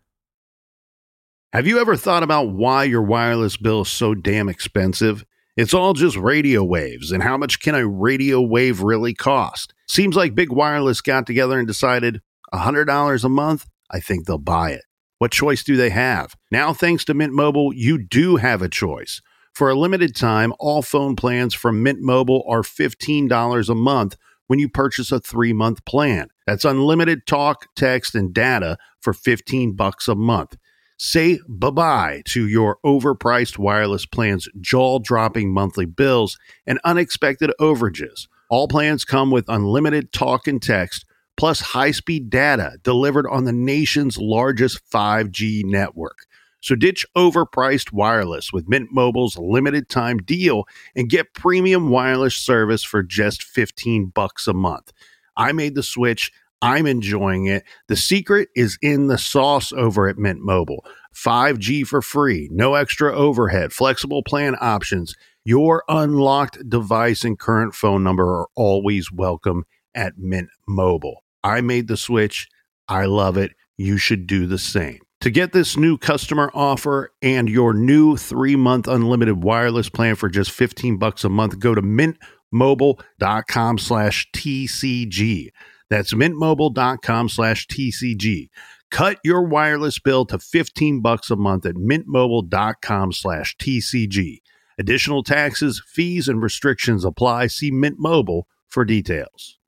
Have 1.53 1.67
you 1.67 1.79
ever 1.79 1.97
thought 1.97 2.23
about 2.23 2.49
why 2.49 2.85
your 2.85 3.03
wireless 3.03 3.59
bill 3.59 3.83
is 3.83 3.91
so 3.91 4.15
damn 4.15 4.49
expensive? 4.49 5.27
It's 5.55 5.75
all 5.75 5.93
just 5.93 6.17
radio 6.17 6.65
waves, 6.65 7.13
and 7.13 7.23
how 7.23 7.37
much 7.37 7.61
can 7.61 7.75
a 7.75 7.87
radio 7.87 8.41
wave 8.41 8.81
really 8.81 9.13
cost? 9.13 9.75
Seems 9.87 10.17
like 10.17 10.35
Big 10.35 10.51
Wireless 10.51 11.03
got 11.03 11.27
together 11.27 11.59
and 11.59 11.67
decided 11.67 12.23
$100 12.55 13.25
a 13.25 13.29
month? 13.29 13.67
I 13.91 14.01
think 14.01 14.25
they'll 14.25 14.39
buy 14.39 14.71
it. 14.71 14.85
What 15.19 15.31
choice 15.31 15.63
do 15.63 15.77
they 15.77 15.91
have? 15.91 16.35
Now, 16.51 16.73
thanks 16.73 17.05
to 17.05 17.15
Mint 17.15 17.35
Mobile, 17.35 17.71
you 17.75 17.99
do 17.99 18.37
have 18.37 18.63
a 18.63 18.69
choice. 18.69 19.21
For 19.55 19.69
a 19.69 19.75
limited 19.75 20.17
time, 20.17 20.55
all 20.59 20.81
phone 20.81 21.17
plans 21.17 21.53
from 21.53 21.83
Mint 21.83 22.01
Mobile 22.01 22.43
are 22.49 22.63
$15 22.63 23.69
a 23.69 23.75
month 23.75 24.17
when 24.47 24.59
you 24.59 24.71
purchase 24.71 25.13
a 25.13 25.21
three 25.21 25.53
month 25.53 25.85
plan. 25.85 26.29
That's 26.47 26.65
unlimited 26.65 27.27
talk, 27.27 27.67
text, 27.77 28.15
and 28.15 28.33
data 28.33 28.79
for 29.03 29.13
15 29.13 29.77
bucks 29.77 30.09
a 30.09 30.15
month. 30.15 30.57
Say 31.05 31.41
bye 31.49 31.71
bye 31.71 32.23
to 32.27 32.47
your 32.47 32.79
overpriced 32.87 33.59
wireless 33.59 34.07
plans, 34.07 34.49
jaw 34.61 35.01
dropping 35.01 35.53
monthly 35.53 35.85
bills, 35.85 36.39
and 36.65 36.79
unexpected 36.85 37.51
overages. 37.61 38.29
All 38.49 38.69
plans 38.69 39.05
come 39.05 39.33
with 39.33 39.49
unlimited 39.49 40.13
talk 40.13 40.47
and 40.47 40.63
text, 40.63 41.05
plus 41.37 41.59
high 41.59 41.91
speed 41.91 42.31
data 42.31 42.79
delivered 42.85 43.27
on 43.27 43.47
the 43.47 43.53
nation's 43.53 44.17
largest 44.17 44.89
5G 44.93 45.65
network. 45.65 46.19
So 46.61 46.77
ditch 46.77 47.05
overpriced 47.17 47.93
wireless 47.93 48.53
with 48.53 48.69
Mint 48.69 48.91
Mobile's 48.93 49.37
limited 49.37 49.89
time 49.89 50.19
deal 50.19 50.67
and 50.95 51.11
get 51.11 51.35
premium 51.35 51.89
wireless 51.91 52.37
service 52.37 52.85
for 52.85 53.03
just 53.03 53.43
15 53.43 54.13
bucks 54.15 54.47
a 54.47 54.55
month. 54.55 54.93
I 55.37 55.51
made 55.51 55.75
the 55.75 55.83
switch. 55.83 56.31
I'm 56.63 56.87
enjoying 56.87 57.47
it. 57.47 57.65
The 57.89 57.97
secret 57.97 58.49
is 58.55 58.79
in 58.81 59.09
the 59.09 59.19
sauce 59.19 59.73
over 59.73 60.09
at 60.09 60.17
Mint 60.17 60.41
Mobile. 60.41 60.85
5G 61.15 61.87
for 61.87 62.01
free, 62.01 62.49
no 62.51 62.75
extra 62.75 63.15
overhead, 63.15 63.73
flexible 63.73 64.23
plan 64.23 64.57
options. 64.61 65.15
Your 65.45 65.83
unlocked 65.89 66.69
device 66.69 67.25
and 67.25 67.39
current 67.39 67.75
phone 67.75 68.05
number 68.05 68.25
are 68.25 68.47
always 68.55 69.11
welcome 69.13 69.65
at 69.95 70.17
Mint 70.17 70.49
Mobile. 70.69 71.25
I 71.45 71.61
made 71.61 71.89
the 71.89 71.97
switch. 71.97 72.49
I 72.89 73.07
love 73.07 73.37
it. 73.37 73.53
You 73.77 73.99
should 73.99 74.27
do 74.27 74.47
the 74.47 74.59
same. 74.59 75.01
To 75.23 75.31
get 75.31 75.53
this 75.53 75.77
new 75.77 75.99
customer 75.99 76.51
offer 76.55 77.13
and 77.23 77.49
your 77.49 77.75
new 77.75 78.15
3-month 78.15 78.89
unlimited 78.89 79.43
wireless 79.43 79.89
plan 79.89 80.15
for 80.15 80.29
just 80.29 80.51
15 80.51 80.97
bucks 80.99 81.25
a 81.25 81.29
month, 81.29 81.59
go 81.59 81.75
to 81.75 81.83
mintmobile.com 81.83 83.79
slash 83.79 84.29
TCG. 84.35 85.51
That's 85.93 86.15
mintmobile.com 86.15 87.29
slash 87.29 87.67
TCG. 87.67 88.49
Cut 88.91 89.19
your 89.23 89.43
wireless 89.43 89.99
bill 89.99 90.25
to 90.25 90.39
15 90.39 91.03
bucks 91.03 91.31
a 91.31 91.37
month 91.37 91.67
at 91.67 91.75
mintmobile.com 91.75 93.13
slash 93.13 93.55
TCG. 93.59 94.39
Additional 94.79 95.23
taxes, 95.23 95.83
fees, 95.87 96.29
and 96.29 96.43
restrictions 96.43 97.05
apply. 97.05 97.49
See 97.49 97.71
Mint 97.71 97.97
Mobile 97.99 98.49
for 98.69 98.87
details. 98.87 99.59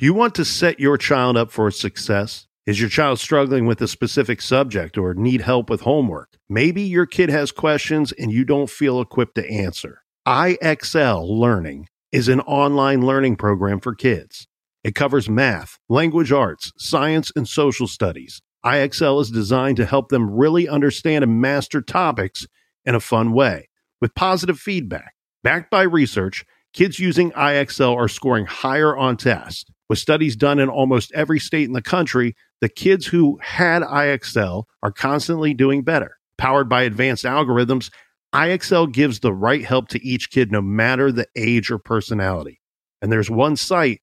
Do 0.00 0.06
you 0.06 0.12
want 0.12 0.34
to 0.34 0.44
set 0.44 0.80
your 0.80 0.98
child 0.98 1.36
up 1.36 1.52
for 1.52 1.70
success? 1.70 2.48
Is 2.66 2.80
your 2.80 2.90
child 2.90 3.20
struggling 3.20 3.66
with 3.66 3.80
a 3.80 3.86
specific 3.86 4.42
subject 4.42 4.98
or 4.98 5.14
need 5.14 5.42
help 5.42 5.70
with 5.70 5.82
homework? 5.82 6.30
Maybe 6.48 6.82
your 6.82 7.06
kid 7.06 7.30
has 7.30 7.52
questions 7.52 8.10
and 8.10 8.32
you 8.32 8.44
don't 8.44 8.68
feel 8.68 9.00
equipped 9.00 9.36
to 9.36 9.48
answer. 9.48 10.00
IXL 10.26 11.28
Learning 11.28 11.86
is 12.10 12.26
an 12.26 12.40
online 12.40 13.02
learning 13.02 13.36
program 13.36 13.78
for 13.78 13.94
kids. 13.94 14.48
It 14.84 14.94
covers 14.94 15.30
math, 15.30 15.78
language 15.88 16.30
arts, 16.30 16.70
science, 16.76 17.32
and 17.34 17.48
social 17.48 17.88
studies. 17.88 18.42
IXL 18.64 19.20
is 19.22 19.30
designed 19.30 19.78
to 19.78 19.86
help 19.86 20.10
them 20.10 20.30
really 20.30 20.68
understand 20.68 21.24
and 21.24 21.40
master 21.40 21.80
topics 21.80 22.46
in 22.84 22.94
a 22.94 23.00
fun 23.00 23.32
way 23.32 23.68
with 24.00 24.14
positive 24.14 24.58
feedback. 24.58 25.14
Backed 25.42 25.70
by 25.70 25.82
research, 25.82 26.44
kids 26.74 26.98
using 26.98 27.30
IXL 27.32 27.96
are 27.96 28.08
scoring 28.08 28.46
higher 28.46 28.94
on 28.96 29.16
tests. 29.16 29.64
With 29.88 29.98
studies 29.98 30.36
done 30.36 30.58
in 30.58 30.68
almost 30.68 31.12
every 31.12 31.38
state 31.38 31.64
in 31.64 31.72
the 31.72 31.82
country, 31.82 32.34
the 32.60 32.68
kids 32.68 33.06
who 33.06 33.38
had 33.42 33.82
IXL 33.82 34.64
are 34.82 34.92
constantly 34.92 35.54
doing 35.54 35.82
better. 35.82 36.16
Powered 36.36 36.68
by 36.68 36.82
advanced 36.82 37.24
algorithms, 37.24 37.90
IXL 38.34 38.92
gives 38.92 39.20
the 39.20 39.32
right 39.32 39.64
help 39.64 39.88
to 39.88 40.04
each 40.04 40.30
kid 40.30 40.50
no 40.50 40.60
matter 40.60 41.12
the 41.12 41.26
age 41.36 41.70
or 41.70 41.78
personality. 41.78 42.60
And 43.00 43.12
there's 43.12 43.30
one 43.30 43.56
site 43.56 44.00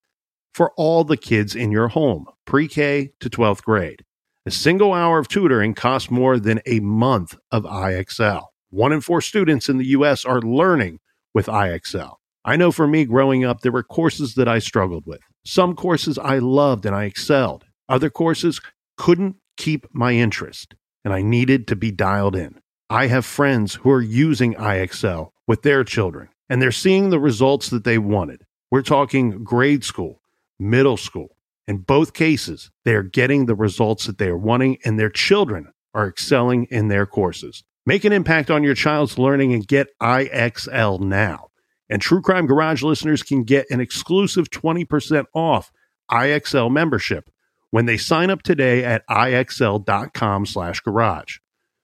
for 0.54 0.72
all 0.78 1.04
the 1.04 1.18
kids 1.18 1.56
in 1.56 1.72
your 1.72 1.90
home, 1.90 2.26
pre 2.46 2.68
K 2.68 3.12
to 3.20 3.30
12th 3.30 3.64
grade. 3.64 4.04
A 4.46 4.52
single 4.52 4.94
hour 4.94 5.20
of 5.20 5.28
tutoring 5.28 5.74
costs 5.76 6.10
more 6.10 6.40
than 6.40 6.62
a 6.66 6.80
month 6.80 7.38
of 7.52 7.64
IXL. 7.64 8.46
One 8.72 8.92
in 8.92 9.02
four 9.02 9.22
students 9.22 9.70
in 9.70 9.78
the 9.78 9.88
U.S. 9.88 10.26
are 10.26 10.42
learning 10.42 11.00
with 11.34 11.46
IXL. 11.46 12.16
I 12.44 12.56
know 12.56 12.72
for 12.72 12.88
me 12.88 13.06
growing 13.06 13.46
up, 13.46 13.62
there 13.62 13.72
were 13.72 13.84
courses 13.84 14.34
that 14.36 14.48
I 14.48 14.60
struggled 14.60 15.06
with. 15.06 15.20
Some 15.46 15.76
courses 15.76 16.18
I 16.18 16.40
loved 16.40 16.86
and 16.86 16.96
I 16.96 17.06
excelled. 17.06 17.66
Other 17.88 18.10
courses 18.10 18.62
couldn't 18.98 19.36
keep 19.58 19.86
my 19.94 20.14
interest, 20.14 20.74
and 21.06 21.14
I 21.14 21.22
needed 21.22 21.68
to 21.68 21.76
be 21.76 21.92
dialed 21.92 22.36
in. 22.36 22.60
I 22.90 23.08
have 23.08 23.26
friends 23.26 23.76
who 23.76 23.92
are 23.92 24.02
using 24.02 24.56
IXL 24.56 25.30
with 25.48 25.62
their 25.62 25.84
children, 25.84 26.30
and 26.50 26.62
they're 26.62 26.72
seeing 26.72 27.10
the 27.10 27.20
results 27.20 27.70
that 27.70 27.84
they 27.84 27.98
wanted. 27.98 28.42
We're 28.72 28.82
talking 28.82 29.44
grade 29.44 29.84
school, 29.84 30.21
middle 30.62 30.98
school. 30.98 31.36
In 31.68 31.78
both 31.78 32.14
cases, 32.14 32.72
they 32.86 32.94
are 32.94 33.04
getting 33.04 33.46
the 33.46 33.56
results 33.56 34.06
that 34.06 34.18
they 34.18 34.28
are 34.28 34.38
wanting, 34.38 34.78
and 34.86 35.00
their 35.00 35.10
children 35.10 35.72
are 35.94 36.08
excelling 36.08 36.66
in 36.66 36.88
their 36.88 37.06
courses. 37.06 37.64
Make 37.86 38.06
an 38.06 38.14
impact 38.14 38.52
on 38.52 38.64
your 38.64 38.76
child's 38.76 39.18
learning 39.18 39.54
and 39.54 39.68
get 39.68 39.88
IXL 40.02 41.00
now. 41.00 41.48
And 41.90 42.02
True 42.02 42.22
Crime 42.22 42.46
Garage 42.46 42.84
listeners 42.84 43.24
can 43.24 43.44
get 43.44 43.66
an 43.70 43.82
exclusive 43.82 44.50
20% 44.50 45.26
off 45.34 45.72
IXL 46.10 46.72
membership 46.72 47.30
when 47.72 47.86
they 47.86 47.98
sign 47.98 48.30
up 48.30 48.44
today 48.44 48.84
at 48.84 49.08
IXL.com 49.10 50.46
slash 50.46 50.80
garage. 50.82 51.40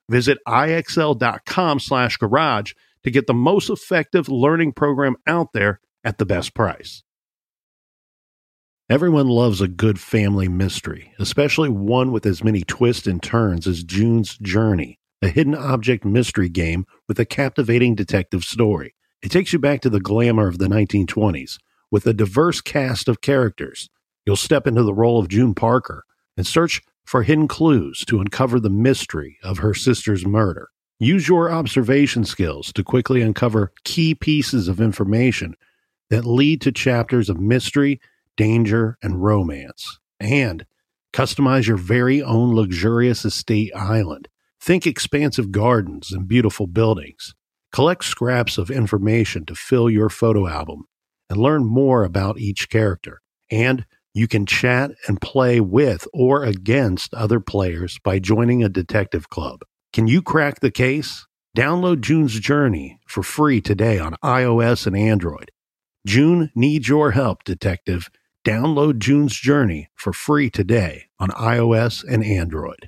Visit 0.10 0.38
IXL.com 0.48 1.80
slash 1.80 2.18
garage 2.18 2.74
to 3.04 3.12
get 3.12 3.28
the 3.28 3.34
most 3.34 3.70
effective 3.70 4.30
learning 4.30 4.74
program 4.74 5.16
out 5.26 5.54
there 5.54 5.80
at 6.04 6.18
the 6.18 6.26
best 6.26 6.54
price. 6.54 7.04
Everyone 8.90 9.28
loves 9.28 9.60
a 9.60 9.68
good 9.68 10.00
family 10.00 10.48
mystery, 10.48 11.12
especially 11.20 11.68
one 11.68 12.14
with 12.14 12.26
as 12.26 12.42
many 12.42 12.62
twists 12.62 13.06
and 13.06 13.22
turns 13.22 13.68
as 13.68 13.84
June's 13.84 14.38
Journey, 14.38 14.98
a 15.22 15.28
hidden 15.28 15.56
object 15.56 16.06
mystery 16.06 16.48
game 16.48 16.86
with 17.06 17.20
a 17.20 17.26
captivating 17.26 17.96
detective 17.96 18.46
story. 18.46 18.96
It 19.22 19.30
takes 19.30 19.52
you 19.52 19.60
back 19.60 19.82
to 19.82 19.90
the 19.90 20.00
glamour 20.00 20.48
of 20.48 20.58
the 20.58 20.68
1920s 20.68 21.58
with 21.92 22.08
a 22.08 22.14
diverse 22.14 22.62
cast 22.62 23.10
of 23.10 23.20
characters. 23.20 23.90
You'll 24.26 24.38
step 24.38 24.66
into 24.66 24.84
the 24.84 24.94
role 24.94 25.20
of 25.20 25.28
June 25.28 25.54
Parker 25.54 26.06
and 26.38 26.48
search 26.48 26.82
for 27.04 27.24
hidden 27.24 27.50
clues 27.50 28.06
to 28.06 28.22
uncover 28.22 28.58
the 28.58 28.70
mystery 28.70 29.38
of 29.44 29.58
her 29.58 29.74
sister's 29.74 30.26
murder. 30.26 30.70
Use 30.98 31.28
your 31.28 31.52
observation 31.52 32.24
skills 32.24 32.72
to 32.72 32.86
quickly 32.86 33.22
uncover 33.22 33.74
key 33.84 34.16
pieces 34.16 34.70
of 34.70 34.80
information 34.80 35.56
that 36.10 36.24
lead 36.24 36.62
to 36.62 36.72
chapters 36.72 37.30
of 37.30 37.38
mystery 37.38 38.00
danger, 38.38 38.98
and 39.04 39.24
romance. 39.24 40.00
And 40.20 40.66
customize 41.14 41.68
your 41.68 41.78
very 41.78 42.22
own 42.22 42.56
luxurious 42.56 43.26
estate 43.26 43.76
island. 43.76 44.30
Think 44.62 44.88
expansive 44.88 45.52
gardens 45.52 46.12
and 46.12 46.28
beautiful 46.28 46.68
buildings. 46.68 47.36
Collect 47.72 48.04
scraps 48.04 48.58
of 48.58 48.72
information 48.72 49.46
to 49.46 49.56
fill 49.56 49.90
your 49.90 50.10
photo 50.10 50.48
album 50.48 50.86
and 51.30 51.40
learn 51.40 51.66
more 51.66 52.04
about 52.04 52.40
each 52.40 52.70
character. 52.70 53.22
And 53.52 53.86
you 54.14 54.28
can 54.28 54.46
chat 54.46 54.92
and 55.08 55.22
play 55.22 55.60
with 55.60 56.08
or 56.14 56.44
against 56.44 57.14
other 57.14 57.40
players 57.40 58.00
by 58.04 58.20
joining 58.20 58.64
a 58.64 58.70
detective 58.70 59.30
club. 59.30 59.62
Can 59.94 60.08
you 60.08 60.22
crack 60.22 60.60
the 60.60 60.72
case? 60.72 61.28
Download 61.56 62.02
June's 62.02 62.40
Journey 62.40 63.00
for 63.08 63.24
free 63.24 63.62
today 63.62 64.00
on 64.00 64.16
iOS 64.24 64.88
and 64.88 64.98
Android. 64.98 65.52
June 66.06 66.52
needs 66.56 66.88
your 66.88 67.12
help, 67.12 67.44
detective 67.44 68.10
Download 68.48 68.98
June's 68.98 69.36
Journey 69.36 69.90
for 69.94 70.14
free 70.14 70.50
today 70.50 71.08
on 71.20 71.32
iOS 71.32 72.02
and 72.10 72.24
Android. 72.24 72.88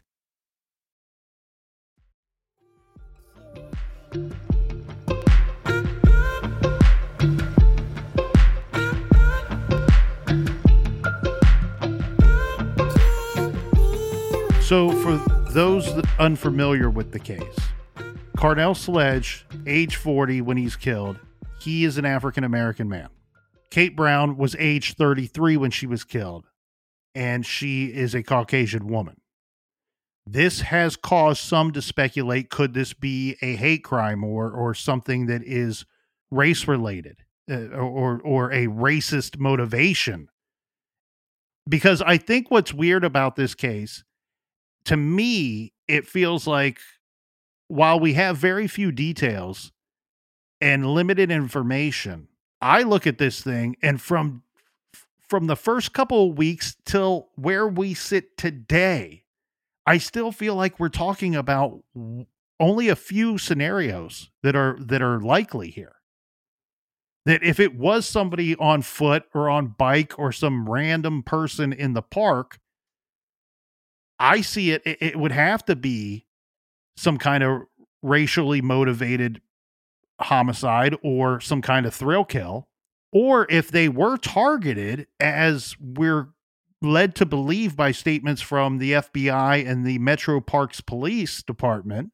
So, 14.61 14.91
for 15.01 15.17
those 15.51 15.85
unfamiliar 16.19 16.89
with 16.89 17.11
the 17.11 17.19
case, 17.19 17.41
Carnell 18.37 18.77
Sledge, 18.77 19.45
age 19.67 19.97
40 19.97 20.39
when 20.39 20.55
he's 20.55 20.77
killed, 20.77 21.19
he 21.59 21.83
is 21.83 21.97
an 21.97 22.05
African 22.05 22.45
American 22.45 22.87
man. 22.87 23.09
Kate 23.71 23.95
Brown 23.95 24.37
was 24.37 24.55
age 24.57 24.95
33 24.95 25.57
when 25.57 25.71
she 25.71 25.85
was 25.85 26.03
killed, 26.03 26.47
and 27.13 27.45
she 27.45 27.85
is 27.85 28.15
a 28.15 28.23
Caucasian 28.23 28.87
woman. 28.87 29.21
This 30.25 30.61
has 30.61 30.95
caused 30.95 31.41
some 31.41 31.71
to 31.71 31.81
speculate 31.81 32.49
could 32.49 32.73
this 32.73 32.93
be 32.93 33.35
a 33.41 33.55
hate 33.55 33.83
crime 33.83 34.23
or 34.23 34.51
or 34.51 34.73
something 34.73 35.25
that 35.25 35.43
is 35.43 35.85
race 36.29 36.67
related 36.67 37.23
uh, 37.49 37.69
or 37.69 38.21
or 38.23 38.51
a 38.51 38.67
racist 38.67 39.39
motivation 39.39 40.29
because 41.67 42.01
I 42.03 42.17
think 42.17 42.51
what's 42.51 42.73
weird 42.73 43.03
about 43.03 43.35
this 43.35 43.55
case 43.55 44.03
to 44.85 44.95
me 44.95 45.73
it 45.87 46.07
feels 46.07 46.45
like 46.45 46.79
while 47.67 47.99
we 47.99 48.13
have 48.13 48.37
very 48.37 48.67
few 48.67 48.91
details 48.91 49.71
and 50.61 50.85
limited 50.85 51.31
information 51.31 52.27
I 52.61 52.83
look 52.83 53.07
at 53.07 53.17
this 53.17 53.41
thing 53.41 53.75
and 53.81 54.01
from 54.01 54.43
from 55.27 55.47
the 55.47 55.55
first 55.55 55.93
couple 55.93 56.29
of 56.29 56.37
weeks 56.37 56.75
till 56.85 57.29
where 57.35 57.67
we 57.67 57.93
sit 57.93 58.37
today 58.37 59.23
I 59.89 59.97
still 59.97 60.31
feel 60.31 60.53
like 60.53 60.79
we're 60.79 60.89
talking 60.89 61.35
about 61.35 61.79
only 62.59 62.89
a 62.89 62.95
few 62.95 63.39
scenarios 63.39 64.29
that 64.43 64.55
are 64.55 64.77
that 64.79 65.01
are 65.01 65.19
likely 65.19 65.71
here. 65.71 65.95
That 67.25 67.41
if 67.41 67.59
it 67.59 67.75
was 67.75 68.05
somebody 68.05 68.55
on 68.57 68.83
foot 68.83 69.23
or 69.33 69.49
on 69.49 69.73
bike 69.79 70.19
or 70.19 70.31
some 70.31 70.69
random 70.69 71.23
person 71.23 71.73
in 71.73 71.93
the 71.93 72.03
park, 72.03 72.59
I 74.19 74.41
see 74.41 74.69
it, 74.69 74.83
it, 74.85 75.15
would 75.15 75.31
have 75.31 75.65
to 75.65 75.75
be 75.75 76.27
some 76.95 77.17
kind 77.17 77.43
of 77.43 77.61
racially 78.03 78.61
motivated 78.61 79.41
homicide 80.19 80.95
or 81.03 81.39
some 81.39 81.61
kind 81.61 81.85
of 81.85 81.93
thrill 81.93 82.25
kill. 82.25 82.67
Or 83.11 83.47
if 83.49 83.69
they 83.69 83.89
were 83.89 84.17
targeted, 84.17 85.07
as 85.19 85.75
we're 85.79 86.29
led 86.81 87.15
to 87.15 87.25
believe 87.25 87.75
by 87.75 87.91
statements 87.91 88.41
from 88.41 88.77
the 88.77 88.93
FBI 88.93 89.67
and 89.67 89.85
the 89.85 89.97
Metro 89.97 90.39
Parks 90.39 90.79
Police 90.79 91.41
Department, 91.41 92.11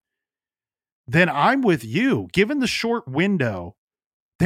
then 1.07 1.29
I'm 1.29 1.61
with 1.61 1.83
you. 1.83 2.29
Given 2.31 2.59
the 2.59 2.67
short 2.67 3.07
window 3.07 3.75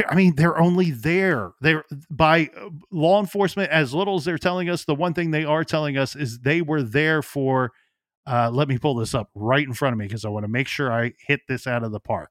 I 0.07 0.16
mean, 0.16 0.36
they're 0.36 0.60
only 0.60 0.91
there. 0.91 1.51
They're 1.62 1.84
by 2.12 2.49
uh, 2.55 2.70
law 2.91 3.20
enforcement 3.20 3.72
as 3.72 3.93
little 3.93 4.16
as 4.16 4.26
they're 4.26 4.38
telling 4.38 4.70
us. 4.70 4.86
The 4.86 4.93
one 4.93 5.14
thing 5.14 5.32
they 5.32 5.45
are 5.45 5.64
telling 5.64 5.97
us 5.97 6.16
is 6.16 6.39
they 6.39 6.62
were 6.62 6.84
there 6.84 7.22
for. 7.22 7.72
Uh, 8.28 8.51
let 8.51 8.68
me 8.68 8.78
pull 8.78 8.93
this 8.93 9.16
up 9.16 9.30
right 9.34 9.66
in 9.66 9.74
front 9.74 9.93
of 9.93 9.97
me 9.97 10.05
because 10.05 10.26
I 10.26 10.30
want 10.30 10.43
to 10.43 10.51
make 10.51 10.68
sure 10.68 10.91
I 10.91 11.14
hit 11.26 11.41
this 11.47 11.66
out 11.66 11.84
of 11.84 11.91
the 11.91 11.99
park. 11.99 12.30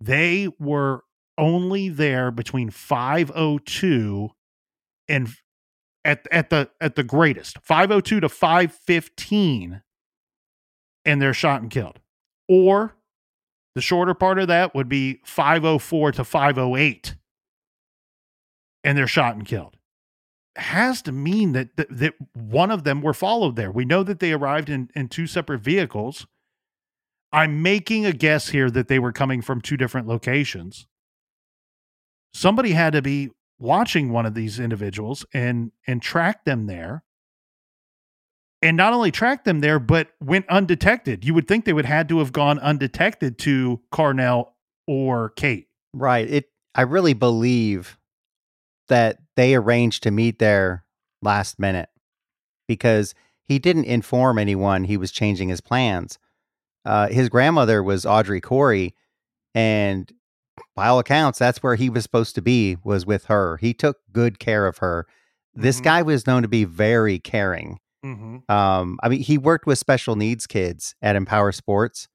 They 0.00 0.48
were 0.58 1.02
only 1.38 1.88
there 1.88 2.30
between 2.30 2.70
502 2.70 4.30
and 5.08 5.28
at 6.04 6.26
at 6.30 6.50
the 6.50 6.70
at 6.80 6.96
the 6.96 7.04
greatest 7.04 7.58
502 7.62 8.20
to 8.20 8.28
515 8.28 9.82
and 11.04 11.22
they're 11.22 11.34
shot 11.34 11.60
and 11.60 11.70
killed 11.70 12.00
or 12.48 12.96
the 13.76 13.82
shorter 13.82 14.14
part 14.14 14.38
of 14.38 14.48
that 14.48 14.74
would 14.74 14.88
be 14.88 15.20
504 15.26 16.12
to 16.12 16.24
508. 16.24 17.14
And 18.82 18.96
they're 18.96 19.06
shot 19.06 19.34
and 19.34 19.44
killed. 19.44 19.76
Has 20.56 21.02
to 21.02 21.12
mean 21.12 21.52
that, 21.52 21.76
that, 21.76 21.88
that 21.90 22.14
one 22.32 22.70
of 22.70 22.84
them 22.84 23.02
were 23.02 23.12
followed 23.12 23.54
there. 23.54 23.70
We 23.70 23.84
know 23.84 24.02
that 24.02 24.18
they 24.18 24.32
arrived 24.32 24.70
in, 24.70 24.88
in 24.96 25.08
two 25.08 25.26
separate 25.26 25.60
vehicles. 25.60 26.26
I'm 27.36 27.60
making 27.62 28.06
a 28.06 28.14
guess 28.14 28.48
here 28.48 28.70
that 28.70 28.88
they 28.88 28.98
were 28.98 29.12
coming 29.12 29.42
from 29.42 29.60
two 29.60 29.76
different 29.76 30.08
locations. 30.08 30.86
Somebody 32.32 32.70
had 32.70 32.94
to 32.94 33.02
be 33.02 33.30
watching 33.58 34.10
one 34.10 34.24
of 34.24 34.32
these 34.32 34.58
individuals 34.58 35.26
and 35.34 35.70
and 35.86 36.00
track 36.00 36.46
them 36.46 36.66
there 36.66 37.04
and 38.62 38.74
not 38.74 38.94
only 38.94 39.10
tracked 39.10 39.44
them 39.44 39.60
there, 39.60 39.78
but 39.78 40.08
went 40.18 40.48
undetected. 40.48 41.26
You 41.26 41.34
would 41.34 41.46
think 41.46 41.66
they 41.66 41.74
would 41.74 41.84
had 41.84 42.08
to 42.08 42.20
have 42.20 42.32
gone 42.32 42.58
undetected 42.58 43.38
to 43.40 43.82
Carnell 43.92 44.52
or 44.86 45.30
Kate. 45.36 45.68
Right. 45.92 46.28
It. 46.28 46.46
I 46.74 46.82
really 46.82 47.14
believe 47.14 47.98
that 48.88 49.18
they 49.36 49.54
arranged 49.54 50.04
to 50.04 50.10
meet 50.10 50.38
there 50.38 50.84
last 51.20 51.58
minute 51.58 51.90
because 52.66 53.14
he 53.44 53.58
didn't 53.58 53.84
inform 53.84 54.38
anyone 54.38 54.84
he 54.84 54.96
was 54.96 55.12
changing 55.12 55.50
his 55.50 55.60
plans. 55.60 56.18
Uh, 56.86 57.08
his 57.08 57.28
grandmother 57.28 57.82
was 57.82 58.06
Audrey 58.06 58.40
Corey, 58.40 58.94
and 59.54 60.10
by 60.74 60.86
all 60.86 60.98
accounts, 60.98 61.38
that's 61.38 61.62
where 61.62 61.74
he 61.74 61.90
was 61.90 62.02
supposed 62.02 62.34
to 62.36 62.42
be. 62.42 62.76
Was 62.84 63.04
with 63.04 63.26
her. 63.26 63.56
He 63.58 63.74
took 63.74 63.98
good 64.12 64.38
care 64.38 64.66
of 64.66 64.78
her. 64.78 65.06
This 65.54 65.76
mm-hmm. 65.76 65.84
guy 65.84 66.02
was 66.02 66.26
known 66.26 66.42
to 66.42 66.48
be 66.48 66.64
very 66.64 67.18
caring 67.18 67.78
Mm-hmm. 68.06 68.50
Um, 68.52 68.98
I 69.02 69.08
mean, 69.08 69.20
he 69.20 69.36
worked 69.36 69.66
with 69.66 69.78
special 69.78 70.14
needs 70.14 70.46
kids 70.46 70.94
at 71.02 71.16
Empower 71.16 71.50
Sports, 71.52 72.08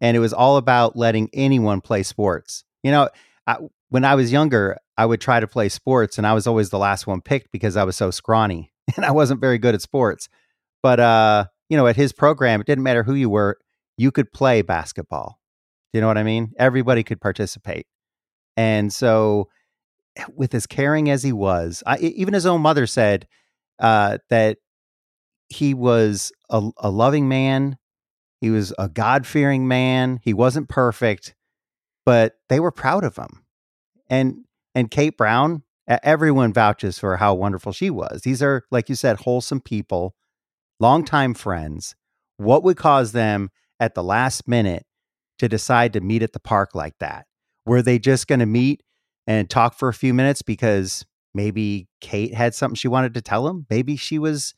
and 0.00 0.16
it 0.16 0.20
was 0.20 0.32
all 0.32 0.56
about 0.56 0.96
letting 0.96 1.30
anyone 1.32 1.80
play 1.80 2.02
sports. 2.02 2.64
You 2.82 2.90
know, 2.90 3.08
I, 3.46 3.58
when 3.90 4.04
I 4.04 4.16
was 4.16 4.32
younger, 4.32 4.78
I 4.96 5.06
would 5.06 5.20
try 5.20 5.38
to 5.38 5.46
play 5.46 5.68
sports, 5.68 6.18
and 6.18 6.26
I 6.26 6.32
was 6.32 6.46
always 6.46 6.70
the 6.70 6.78
last 6.78 7.06
one 7.06 7.20
picked 7.20 7.52
because 7.52 7.76
I 7.76 7.84
was 7.84 7.96
so 7.96 8.10
scrawny 8.10 8.72
and 8.96 9.04
I 9.04 9.12
wasn't 9.12 9.40
very 9.40 9.58
good 9.58 9.74
at 9.74 9.82
sports. 9.82 10.28
But 10.82 10.98
uh, 10.98 11.44
you 11.68 11.76
know, 11.76 11.86
at 11.86 11.96
his 11.96 12.12
program, 12.12 12.60
it 12.60 12.66
didn't 12.66 12.84
matter 12.84 13.04
who 13.04 13.14
you 13.14 13.30
were, 13.30 13.58
you 14.00 14.10
could 14.10 14.32
play 14.32 14.62
basketball. 14.62 15.38
Do 15.92 15.98
you 15.98 16.00
know 16.00 16.06
what 16.06 16.16
I 16.16 16.22
mean? 16.22 16.52
Everybody 16.58 17.02
could 17.02 17.20
participate, 17.20 17.86
and 18.56 18.92
so 18.92 19.48
with 20.34 20.54
as 20.54 20.66
caring 20.66 21.10
as 21.10 21.22
he 21.22 21.32
was, 21.32 21.82
I, 21.86 21.98
even 21.98 22.34
his 22.34 22.46
own 22.46 22.62
mother 22.62 22.86
said 22.86 23.26
uh, 23.78 24.18
that 24.30 24.58
he 25.48 25.74
was 25.74 26.32
a, 26.48 26.70
a 26.78 26.90
loving 26.90 27.28
man. 27.28 27.76
He 28.40 28.50
was 28.50 28.72
a 28.78 28.88
God 28.88 29.26
fearing 29.26 29.68
man. 29.68 30.20
He 30.22 30.32
wasn't 30.32 30.68
perfect, 30.68 31.34
but 32.06 32.34
they 32.48 32.58
were 32.58 32.72
proud 32.72 33.04
of 33.04 33.16
him. 33.16 33.44
And 34.08 34.44
and 34.74 34.90
Kate 34.90 35.18
Brown, 35.18 35.62
everyone 35.86 36.54
vouches 36.54 36.98
for 36.98 37.18
how 37.18 37.34
wonderful 37.34 37.72
she 37.72 37.90
was. 37.90 38.22
These 38.22 38.42
are, 38.42 38.64
like 38.70 38.88
you 38.88 38.94
said, 38.94 39.18
wholesome 39.18 39.60
people, 39.60 40.14
longtime 40.78 41.34
friends. 41.34 41.94
What 42.38 42.62
would 42.62 42.78
cause 42.78 43.12
them 43.12 43.50
at 43.80 43.94
the 43.94 44.02
last 44.02 44.46
minute 44.46 44.84
to 45.38 45.48
decide 45.48 45.94
to 45.94 46.00
meet 46.00 46.22
at 46.22 46.32
the 46.32 46.40
park 46.40 46.74
like 46.74 46.98
that? 47.00 47.26
Were 47.66 47.82
they 47.82 47.98
just 47.98 48.28
going 48.28 48.40
to 48.40 48.46
meet 48.46 48.82
and 49.26 49.48
talk 49.48 49.74
for 49.74 49.88
a 49.88 49.94
few 49.94 50.14
minutes 50.14 50.42
because 50.42 51.04
maybe 51.34 51.88
Kate 52.00 52.34
had 52.34 52.54
something 52.54 52.76
she 52.76 52.88
wanted 52.88 53.14
to 53.14 53.22
tell 53.22 53.48
him? 53.48 53.66
Maybe 53.70 53.96
she 53.96 54.18
was 54.18 54.54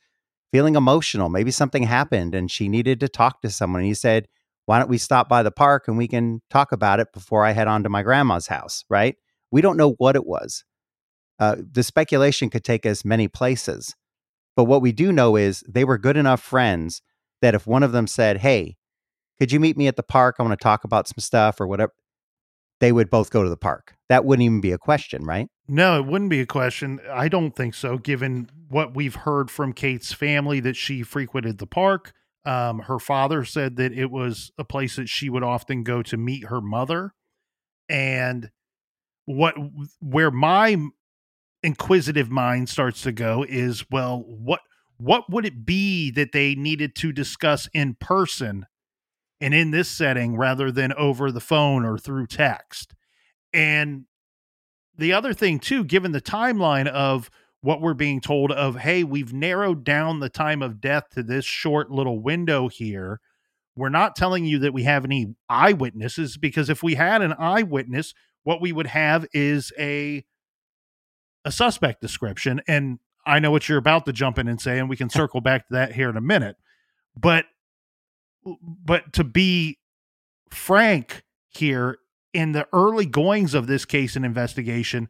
feeling 0.53 0.77
emotional. 0.77 1.29
Maybe 1.29 1.51
something 1.51 1.85
happened 1.85 2.35
and 2.35 2.51
she 2.51 2.68
needed 2.68 3.01
to 3.01 3.09
talk 3.09 3.41
to 3.43 3.51
someone. 3.51 3.81
And 3.81 3.89
he 3.89 3.95
said, 3.95 4.29
Why 4.66 4.79
don't 4.79 4.91
we 4.91 4.99
stop 4.99 5.29
by 5.29 5.43
the 5.43 5.51
park 5.51 5.89
and 5.89 5.97
we 5.97 6.09
can 6.09 6.43
talk 6.51 6.73
about 6.73 7.01
it 7.01 7.12
before 7.12 7.45
I 7.45 7.53
head 7.53 7.68
on 7.68 7.83
to 7.85 7.89
my 7.89 8.03
grandma's 8.03 8.49
house? 8.49 8.85
Right? 8.91 9.16
We 9.51 9.62
don't 9.62 9.77
know 9.77 9.93
what 9.99 10.16
it 10.16 10.27
was. 10.27 10.64
Uh, 11.39 11.57
the 11.59 11.83
speculation 11.83 12.51
could 12.51 12.64
take 12.64 12.87
us 12.87 13.05
many 13.05 13.29
places. 13.29 13.95
But 14.55 14.64
what 14.64 14.83
we 14.83 14.93
do 14.93 15.12
know 15.12 15.37
is 15.37 15.64
they 15.68 15.85
were 15.85 15.99
good 15.99 16.16
enough 16.16 16.43
friends 16.43 17.03
that 17.41 17.55
if 17.55 17.66
one 17.66 17.83
of 17.83 17.93
them 17.93 18.07
said, 18.07 18.39
Hey, 18.39 18.77
could 19.39 19.53
you 19.53 19.61
meet 19.61 19.76
me 19.76 19.87
at 19.89 19.97
the 19.97 20.03
park? 20.03 20.37
I 20.39 20.43
want 20.43 20.59
to 20.59 20.62
talk 20.62 20.85
about 20.85 21.09
some 21.09 21.18
stuff 21.18 21.61
or 21.61 21.66
whatever, 21.66 21.93
they 22.80 22.93
would 22.93 23.11
both 23.11 23.30
go 23.30 23.43
to 23.43 23.49
the 23.49 23.57
park. 23.57 23.95
That 24.09 24.24
wouldn't 24.24 24.45
even 24.45 24.61
be 24.61 24.72
a 24.72 24.78
question, 24.78 25.24
right? 25.24 25.47
No, 25.68 25.99
it 25.99 26.07
wouldn't 26.07 26.30
be 26.30 26.41
a 26.41 26.47
question. 26.47 27.01
I 27.11 27.28
don't 27.28 27.55
think 27.55 27.74
so, 27.74 27.97
given 27.97 28.51
what 28.68 28.95
we've 28.95 29.14
heard 29.14 29.51
from 29.51 29.72
Kate's 29.72 30.12
family 30.12 30.59
that 30.61 30.76
she 30.76 31.03
frequented 31.03 31.59
the 31.59 31.66
park. 31.66 32.12
Um, 32.45 32.80
her 32.80 32.99
father 32.99 33.45
said 33.45 33.76
that 33.76 33.93
it 33.93 34.11
was 34.11 34.51
a 34.59 34.64
place 34.64 34.97
that 34.97 35.09
she 35.09 35.30
would 35.30 35.45
often 35.45 35.85
go 35.85 36.03
to 36.03 36.16
meet 36.16 36.47
her 36.47 36.61
mother. 36.61 37.14
And 37.89 38.51
what 39.26 39.55
where 40.01 40.33
my 40.33 40.76
inquisitive 41.62 42.30
mind 42.30 42.68
starts 42.68 43.03
to 43.03 43.12
go 43.12 43.47
is, 43.49 43.85
well, 43.91 44.24
what 44.26 44.61
what 44.99 45.30
would 45.30 45.45
it 45.45 45.64
be 45.64 46.11
that 46.11 46.33
they 46.33 46.57
needed 46.57 46.97
to 46.97 47.12
discuss 47.12 47.68
in 47.72 47.95
person 47.95 48.66
and 49.43 49.53
in 49.55 49.72
this 49.72 49.90
setting 49.90 50.36
rather 50.38 50.72
than 50.72 50.95
over 50.95 51.30
the 51.30 51.40
phone 51.40 51.84
or 51.84 51.99
through 51.99 52.28
text? 52.28 52.95
And 53.53 54.07
the 54.97 55.12
other 55.12 55.34
thing 55.34 55.59
too, 55.59 55.84
given 55.84 56.12
the 56.12 56.20
timeline 56.22 56.86
of 56.86 57.30
what 57.61 57.80
we're 57.80 57.95
being 57.95 58.20
told 58.20 58.53
of, 58.53 58.76
hey, 58.76 59.05
we've 59.05 59.32
narrowed 59.32 59.84
down 59.84 60.20
the 60.20 60.28
time 60.28 60.62
of 60.62 60.80
death 60.80 61.11
to 61.11 61.22
this 61.22 61.45
short 61.45 61.90
little 61.90 62.20
window 62.20 62.68
here. 62.68 63.20
We're 63.76 63.88
not 63.88 64.16
telling 64.16 64.45
you 64.45 64.59
that 64.61 64.74
we 64.74 64.84
have 64.84 65.05
any 65.05 65.34
eyewitnesses 65.49 66.36
because 66.36 66.68
if 66.68 66.82
we 66.82 66.95
had 66.97 67.22
an 67.22 67.34
eyewitness, 67.38 68.14
what 68.45 68.61
we 68.61 68.72
would 68.72 68.88
have 68.88 69.26
is 69.32 69.72
a 69.78 70.24
a 71.45 71.53
suspect 71.53 72.01
description. 72.01 72.61
And 72.68 72.99
I 73.26 73.38
know 73.40 73.51
what 73.51 73.68
you're 73.68 73.78
about 73.78 74.07
to 74.07 74.12
jump 74.12 74.38
in 74.38 74.49
and 74.49 74.61
say, 74.61 74.78
and 74.78 74.88
we 74.88 74.97
can 74.97 75.11
circle 75.20 75.40
back 75.40 75.68
to 75.68 75.74
that 75.74 75.93
here 75.93 76.11
in 76.11 76.16
a 76.16 76.20
minute. 76.20 76.57
but 77.16 77.47
but 78.62 79.12
to 79.12 79.24
be 79.24 79.78
frank 80.51 81.22
here 81.49 81.99
in 82.32 82.53
the 82.53 82.66
early 82.72 83.07
goings 83.07 83.55
of 83.55 83.66
this 83.66 83.84
case 83.84 84.16
and 84.16 84.24
investigation 84.24 85.09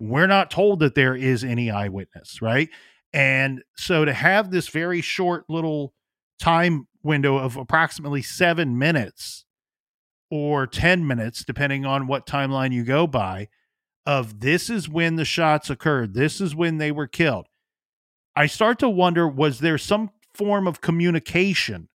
we're 0.00 0.26
not 0.26 0.50
told 0.50 0.80
that 0.80 0.94
there 0.94 1.14
is 1.14 1.44
any 1.44 1.70
eyewitness 1.70 2.42
right? 2.42 2.68
And 3.12 3.62
so 3.76 4.04
to 4.04 4.12
have 4.12 4.50
this 4.50 4.68
very 4.68 5.00
short 5.00 5.44
little 5.48 5.94
time 6.40 6.88
window 7.02 7.36
of 7.36 7.56
approximately 7.56 8.22
7 8.22 8.76
minutes 8.76 9.44
or 10.30 10.66
10 10.66 11.06
minutes 11.06 11.44
depending 11.44 11.86
on 11.86 12.06
what 12.06 12.26
timeline 12.26 12.72
you 12.72 12.84
go 12.84 13.06
by 13.06 13.48
of 14.06 14.40
this 14.40 14.68
is 14.68 14.88
when 14.88 15.16
the 15.16 15.24
shots 15.24 15.70
occurred 15.70 16.14
this 16.14 16.40
is 16.40 16.54
when 16.54 16.78
they 16.78 16.90
were 16.90 17.06
killed 17.06 17.46
i 18.34 18.46
start 18.46 18.78
to 18.78 18.88
wonder 18.88 19.28
was 19.28 19.60
there 19.60 19.78
some 19.78 20.10
form 20.34 20.66
of 20.66 20.80
communication 20.80 21.88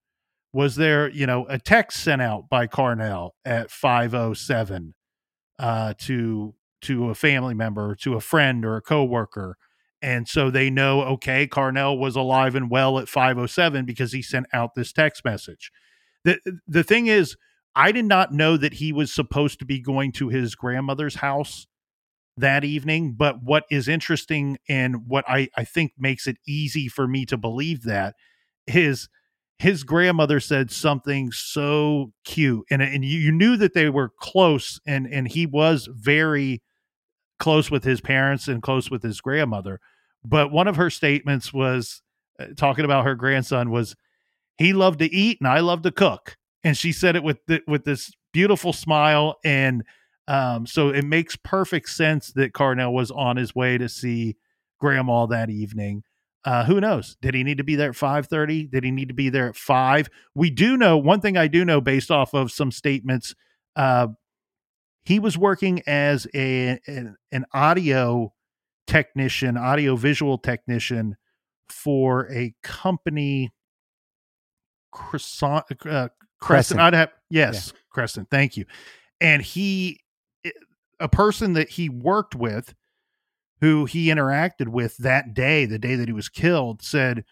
was 0.52 0.76
there 0.76 1.08
you 1.10 1.26
know 1.26 1.46
a 1.48 1.58
text 1.58 2.02
sent 2.02 2.22
out 2.22 2.48
by 2.48 2.66
carnell 2.66 3.30
at 3.44 3.70
507 3.70 4.94
uh, 5.58 5.94
to 5.98 6.54
to 6.82 7.10
a 7.10 7.14
family 7.14 7.54
member 7.54 7.94
to 7.96 8.14
a 8.14 8.20
friend 8.20 8.64
or 8.64 8.76
a 8.76 8.82
coworker. 8.82 9.56
And 10.02 10.28
so 10.28 10.50
they 10.50 10.70
know 10.70 11.02
okay 11.02 11.46
carnell 11.46 11.98
was 11.98 12.16
alive 12.16 12.54
and 12.54 12.70
well 12.70 12.98
at 12.98 13.08
507 13.08 13.84
because 13.86 14.12
he 14.12 14.22
sent 14.22 14.46
out 14.52 14.74
this 14.74 14.92
text 14.92 15.24
message. 15.24 15.72
The 16.24 16.38
the 16.66 16.82
thing 16.82 17.06
is 17.06 17.36
i 17.74 17.92
did 17.92 18.04
not 18.04 18.32
know 18.32 18.56
that 18.56 18.74
he 18.74 18.92
was 18.92 19.12
supposed 19.12 19.58
to 19.60 19.64
be 19.64 19.80
going 19.80 20.10
to 20.10 20.28
his 20.28 20.54
grandmother's 20.54 21.16
house 21.16 21.66
that 22.36 22.64
evening 22.64 23.14
but 23.16 23.42
what 23.42 23.64
is 23.70 23.86
interesting 23.86 24.58
and 24.68 25.06
what 25.06 25.24
i 25.28 25.48
i 25.56 25.62
think 25.64 25.92
makes 25.98 26.26
it 26.26 26.36
easy 26.48 26.88
for 26.88 27.06
me 27.06 27.24
to 27.24 27.36
believe 27.36 27.82
that 27.82 28.14
is 28.66 29.08
his 29.58 29.84
grandmother 29.84 30.38
said 30.38 30.70
something 30.70 31.32
so 31.32 32.12
cute 32.24 32.64
and 32.70 32.82
and 32.82 33.04
you, 33.04 33.18
you 33.18 33.32
knew 33.32 33.56
that 33.56 33.72
they 33.74 33.88
were 33.88 34.10
close 34.20 34.78
and 34.86 35.06
and 35.06 35.28
he 35.28 35.46
was 35.46 35.88
very 35.90 36.62
close 37.38 37.70
with 37.70 37.84
his 37.84 38.00
parents 38.00 38.48
and 38.48 38.62
close 38.62 38.90
with 38.90 39.02
his 39.02 39.20
grandmother. 39.20 39.80
But 40.24 40.50
one 40.50 40.68
of 40.68 40.76
her 40.76 40.90
statements 40.90 41.52
was 41.52 42.02
uh, 42.38 42.46
talking 42.56 42.84
about 42.84 43.04
her 43.04 43.14
grandson 43.14 43.70
was 43.70 43.94
he 44.58 44.72
loved 44.72 44.98
to 45.00 45.12
eat 45.12 45.38
and 45.40 45.48
I 45.48 45.60
love 45.60 45.82
to 45.82 45.92
cook. 45.92 46.36
And 46.64 46.76
she 46.76 46.92
said 46.92 47.16
it 47.16 47.22
with 47.22 47.38
with 47.66 47.84
this 47.84 48.12
beautiful 48.32 48.72
smile 48.72 49.36
and 49.44 49.84
um, 50.28 50.66
so 50.66 50.88
it 50.88 51.04
makes 51.04 51.36
perfect 51.36 51.88
sense 51.88 52.32
that 52.32 52.52
Carnell 52.52 52.92
was 52.92 53.12
on 53.12 53.36
his 53.36 53.54
way 53.54 53.78
to 53.78 53.88
see 53.88 54.36
grandma 54.80 55.24
that 55.26 55.48
evening 55.48 56.02
uh, 56.46 56.64
who 56.64 56.80
knows? 56.80 57.16
Did 57.20 57.34
he 57.34 57.42
need 57.42 57.58
to 57.58 57.64
be 57.64 57.74
there 57.74 57.90
at 57.90 57.96
five 57.96 58.28
thirty? 58.28 58.66
Did 58.66 58.84
he 58.84 58.90
need 58.92 59.08
to 59.08 59.14
be 59.14 59.28
there 59.28 59.48
at 59.48 59.56
five? 59.56 60.08
We 60.34 60.48
do 60.48 60.76
know 60.76 60.96
one 60.96 61.20
thing. 61.20 61.36
I 61.36 61.48
do 61.48 61.64
know 61.64 61.80
based 61.80 62.10
off 62.10 62.32
of 62.32 62.52
some 62.52 62.70
statements. 62.70 63.34
Uh, 63.74 64.08
he 65.04 65.18
was 65.18 65.36
working 65.36 65.82
as 65.86 66.26
a 66.34 66.78
an, 66.86 67.16
an 67.32 67.44
audio 67.52 68.32
technician, 68.86 69.56
audio 69.56 69.96
visual 69.96 70.38
technician 70.38 71.16
for 71.68 72.30
a 72.32 72.54
company. 72.62 73.52
Crescent, 74.92 75.52
uh, 75.52 75.64
Crescent. 75.68 76.10
Crescent. 76.40 76.80
I'd 76.80 76.94
have 76.94 77.10
yes, 77.28 77.72
Crescent. 77.90 78.30
Thank 78.30 78.56
you. 78.56 78.64
And 79.20 79.42
he, 79.42 80.00
a 81.00 81.08
person 81.08 81.54
that 81.54 81.68
he 81.70 81.88
worked 81.88 82.34
with 82.34 82.74
who 83.60 83.84
he 83.86 84.08
interacted 84.08 84.68
with 84.68 84.96
that 84.98 85.34
day, 85.34 85.64
the 85.64 85.78
day 85.78 85.94
that 85.94 86.08
he 86.08 86.12
was 86.12 86.28
killed, 86.28 86.82
said, 86.82 87.24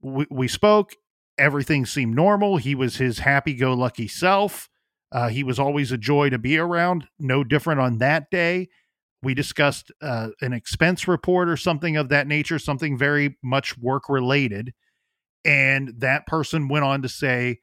We, 0.00 0.26
we 0.30 0.48
spoke. 0.48 0.92
Everything 1.38 1.84
seemed 1.84 2.14
normal. 2.14 2.56
He 2.56 2.74
was 2.74 2.96
his 2.96 3.18
happy 3.18 3.54
go 3.54 3.74
lucky 3.74 4.08
self. 4.08 4.68
Uh, 5.12 5.28
he 5.28 5.42
was 5.42 5.58
always 5.58 5.92
a 5.92 5.98
joy 5.98 6.30
to 6.30 6.38
be 6.38 6.58
around. 6.58 7.06
No 7.18 7.44
different 7.44 7.80
on 7.80 7.98
that 7.98 8.30
day. 8.30 8.68
We 9.22 9.34
discussed 9.34 9.90
uh, 10.00 10.28
an 10.40 10.52
expense 10.52 11.08
report 11.08 11.48
or 11.48 11.56
something 11.56 11.96
of 11.96 12.08
that 12.10 12.26
nature, 12.26 12.58
something 12.58 12.96
very 12.96 13.36
much 13.42 13.76
work 13.78 14.08
related. 14.08 14.72
And 15.44 15.94
that 15.98 16.26
person 16.26 16.68
went 16.68 16.84
on 16.84 17.02
to 17.02 17.08
say 17.08 17.60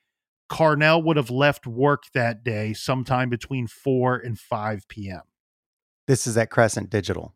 Carnell 0.49 1.03
would 1.03 1.17
have 1.17 1.29
left 1.29 1.65
work 1.65 2.03
that 2.13 2.43
day 2.43 2.73
sometime 2.73 3.29
between 3.29 3.67
4 3.67 4.17
and 4.17 4.37
5 4.37 4.87
p.m. 4.87 5.21
This 6.07 6.27
is 6.27 6.37
at 6.37 6.49
Crescent 6.49 6.89
Digital. 6.89 7.33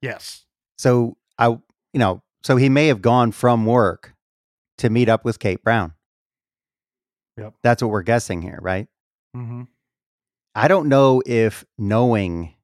Yes. 0.00 0.44
So 0.76 1.16
I, 1.38 1.48
you 1.48 1.60
know, 1.94 2.22
so 2.42 2.56
he 2.56 2.68
may 2.68 2.86
have 2.88 3.02
gone 3.02 3.32
from 3.32 3.66
work 3.66 4.14
to 4.78 4.90
meet 4.90 5.08
up 5.08 5.24
with 5.24 5.38
Kate 5.38 5.62
Brown. 5.62 5.94
Yep. 7.36 7.54
That's 7.62 7.82
what 7.82 7.90
we're 7.90 8.02
guessing 8.02 8.42
here, 8.42 8.58
right? 8.60 8.88
Mm-hmm. 9.36 9.62
I 10.54 10.68
don't 10.68 10.88
know 10.88 11.22
if 11.24 11.64
knowing 11.78 12.54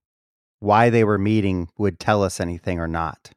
why 0.60 0.90
they 0.90 1.04
were 1.04 1.18
meeting 1.18 1.68
would 1.78 2.00
tell 2.00 2.22
us 2.22 2.40
anything 2.40 2.80
or 2.80 2.88
not. 2.88 3.30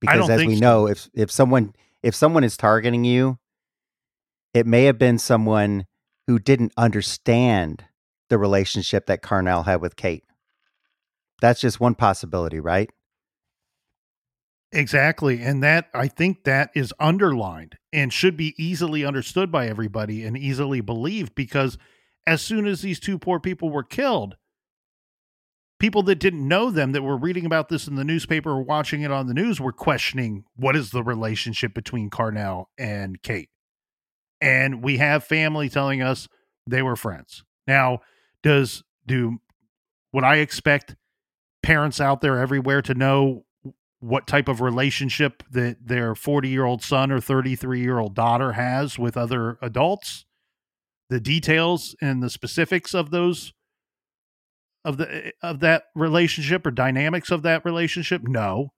Because 0.00 0.28
as 0.30 0.44
we 0.44 0.56
so. 0.56 0.60
know, 0.60 0.86
if 0.86 1.08
if 1.14 1.30
someone 1.30 1.74
if 2.02 2.14
someone 2.14 2.44
is 2.44 2.56
targeting 2.56 3.04
you, 3.04 3.38
it 4.52 4.66
may 4.66 4.84
have 4.84 4.98
been 4.98 5.18
someone 5.18 5.86
who 6.26 6.38
didn't 6.38 6.72
understand 6.76 7.84
the 8.28 8.38
relationship 8.38 9.06
that 9.06 9.22
Carnell 9.22 9.64
had 9.64 9.80
with 9.80 9.96
Kate. 9.96 10.24
That's 11.42 11.60
just 11.60 11.80
one 11.80 11.96
possibility, 11.96 12.60
right? 12.60 12.88
Exactly. 14.70 15.42
And 15.42 15.60
that 15.64 15.90
I 15.92 16.06
think 16.06 16.44
that 16.44 16.70
is 16.74 16.94
underlined 17.00 17.76
and 17.92 18.12
should 18.12 18.36
be 18.36 18.54
easily 18.56 19.04
understood 19.04 19.50
by 19.50 19.66
everybody 19.66 20.24
and 20.24 20.38
easily 20.38 20.80
believed 20.80 21.34
because 21.34 21.76
as 22.28 22.42
soon 22.42 22.64
as 22.64 22.80
these 22.80 23.00
two 23.00 23.18
poor 23.18 23.40
people 23.40 23.70
were 23.70 23.82
killed, 23.82 24.36
people 25.80 26.04
that 26.04 26.20
didn't 26.20 26.46
know 26.46 26.70
them 26.70 26.92
that 26.92 27.02
were 27.02 27.16
reading 27.16 27.44
about 27.44 27.68
this 27.68 27.88
in 27.88 27.96
the 27.96 28.04
newspaper 28.04 28.50
or 28.50 28.62
watching 28.62 29.02
it 29.02 29.10
on 29.10 29.26
the 29.26 29.34
news 29.34 29.60
were 29.60 29.72
questioning 29.72 30.44
what 30.54 30.76
is 30.76 30.90
the 30.90 31.02
relationship 31.02 31.74
between 31.74 32.08
Carnell 32.08 32.66
and 32.78 33.20
Kate. 33.20 33.50
And 34.40 34.80
we 34.80 34.98
have 34.98 35.24
family 35.24 35.68
telling 35.68 36.02
us 36.02 36.28
they 36.68 36.82
were 36.82 36.96
friends. 36.96 37.42
Now, 37.66 37.98
does 38.44 38.84
do 39.04 39.40
what 40.12 40.22
I 40.22 40.36
expect 40.36 40.94
parents 41.62 42.00
out 42.00 42.20
there 42.20 42.38
everywhere 42.38 42.82
to 42.82 42.94
know 42.94 43.44
what 44.00 44.26
type 44.26 44.48
of 44.48 44.60
relationship 44.60 45.44
that 45.50 45.76
their 45.86 46.14
40 46.14 46.48
year 46.48 46.64
old 46.64 46.82
son 46.82 47.12
or 47.12 47.20
33 47.20 47.80
year 47.80 47.98
old 47.98 48.14
daughter 48.14 48.52
has 48.52 48.98
with 48.98 49.16
other 49.16 49.58
adults. 49.62 50.24
The 51.08 51.20
details 51.20 51.94
and 52.00 52.22
the 52.22 52.30
specifics 52.30 52.94
of 52.94 53.10
those 53.10 53.52
of 54.84 54.96
the 54.96 55.32
of 55.40 55.60
that 55.60 55.84
relationship 55.94 56.66
or 56.66 56.72
dynamics 56.72 57.30
of 57.30 57.42
that 57.42 57.64
relationship 57.64 58.22
no. 58.24 58.72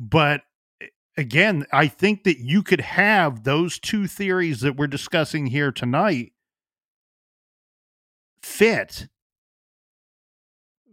But 0.00 0.40
eh, 0.82 0.86
again 1.16 1.64
i 1.72 1.86
think 1.86 2.24
that 2.24 2.38
you 2.38 2.62
could 2.62 2.80
have 2.80 3.44
those 3.44 3.78
two 3.78 4.08
theories 4.08 4.60
that 4.62 4.76
we're 4.76 4.88
discussing 4.88 5.46
here 5.46 5.70
tonight 5.70 6.32
fit 8.42 9.06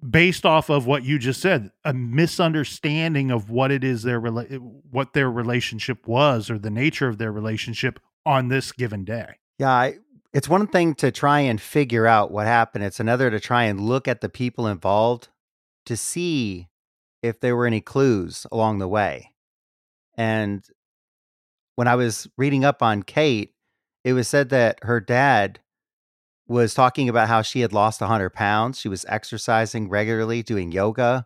based 0.07 0.45
off 0.45 0.69
of 0.69 0.87
what 0.87 1.03
you 1.03 1.19
just 1.19 1.41
said 1.41 1.71
a 1.85 1.93
misunderstanding 1.93 3.29
of 3.29 3.49
what 3.49 3.71
it 3.71 3.83
is 3.83 4.03
their 4.03 4.19
rela- 4.19 4.59
what 4.89 5.13
their 5.13 5.29
relationship 5.29 6.07
was 6.07 6.49
or 6.49 6.57
the 6.57 6.71
nature 6.71 7.07
of 7.07 7.17
their 7.17 7.31
relationship 7.31 7.99
on 8.25 8.47
this 8.47 8.71
given 8.71 9.03
day 9.03 9.35
Yeah, 9.59 9.69
I, 9.71 9.97
it's 10.33 10.49
one 10.49 10.67
thing 10.67 10.95
to 10.95 11.11
try 11.11 11.41
and 11.41 11.59
figure 11.59 12.07
out 12.07 12.31
what 12.31 12.47
happened. 12.47 12.83
It's 12.83 12.99
another 12.99 13.29
to 13.29 13.39
try 13.39 13.63
and 13.63 13.81
look 13.81 14.07
at 14.07 14.21
the 14.21 14.29
people 14.29 14.65
involved 14.67 15.27
to 15.85 15.97
see 15.97 16.69
if 17.21 17.39
there 17.39 17.55
were 17.55 17.67
any 17.67 17.81
clues 17.81 18.47
along 18.51 18.79
the 18.79 18.87
way. 18.87 19.33
And 20.15 20.63
when 21.75 21.87
I 21.87 21.95
was 21.95 22.27
reading 22.37 22.63
up 22.63 22.81
on 22.81 23.03
Kate, 23.03 23.53
it 24.03 24.13
was 24.13 24.27
said 24.27 24.49
that 24.49 24.79
her 24.83 24.99
dad 24.99 25.59
was 26.51 26.73
talking 26.73 27.09
about 27.09 27.27
how 27.27 27.41
she 27.41 27.61
had 27.61 27.73
lost 27.73 28.01
100 28.01 28.31
pounds. 28.31 28.79
She 28.79 28.89
was 28.89 29.05
exercising 29.07 29.89
regularly, 29.89 30.43
doing 30.43 30.71
yoga. 30.71 31.25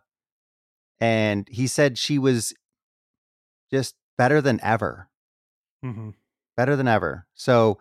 And 1.00 1.48
he 1.50 1.66
said 1.66 1.98
she 1.98 2.18
was 2.18 2.54
just 3.70 3.94
better 4.16 4.40
than 4.40 4.60
ever 4.62 5.10
mm-hmm. 5.84 6.10
better 6.56 6.76
than 6.76 6.88
ever. 6.88 7.26
So, 7.34 7.78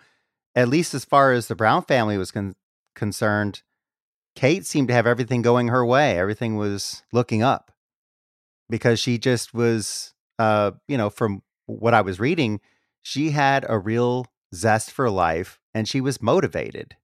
at 0.56 0.70
least 0.70 0.94
as 0.94 1.06
far 1.06 1.32
as 1.32 1.48
the 1.48 1.56
Brown 1.56 1.84
family 1.84 2.18
was 2.18 2.32
con- 2.32 2.56
concerned, 2.96 3.64
Kate 4.36 4.66
seemed 4.66 4.88
to 4.88 4.94
have 4.94 5.08
everything 5.08 5.42
going 5.42 5.68
her 5.68 5.86
way. 5.86 6.18
Everything 6.18 6.56
was 6.56 7.04
looking 7.12 7.44
up 7.44 7.72
because 8.70 9.00
she 9.00 9.18
just 9.18 9.54
was, 9.54 10.14
uh, 10.40 10.72
you 10.88 10.98
know, 10.98 11.10
from 11.10 11.44
what 11.66 11.94
I 11.94 12.02
was 12.02 12.20
reading, 12.20 12.62
she 13.02 13.32
had 13.32 13.66
a 13.68 13.78
real 13.78 14.28
zest 14.54 14.92
for 14.92 15.10
life 15.10 15.60
and 15.74 15.88
she 15.88 16.00
was 16.00 16.22
motivated. 16.22 16.96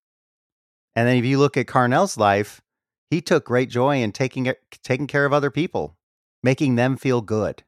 And 0.95 1.07
then 1.07 1.17
if 1.17 1.25
you 1.25 1.39
look 1.39 1.57
at 1.57 1.67
Carnell's 1.67 2.17
life, 2.17 2.61
he 3.09 3.21
took 3.21 3.45
great 3.45 3.69
joy 3.69 4.01
in 4.01 4.11
taking 4.11 4.51
taking 4.83 5.07
care 5.07 5.25
of 5.25 5.33
other 5.33 5.51
people, 5.51 5.97
making 6.43 6.75
them 6.75 6.97
feel 6.97 7.21
good. 7.21 7.63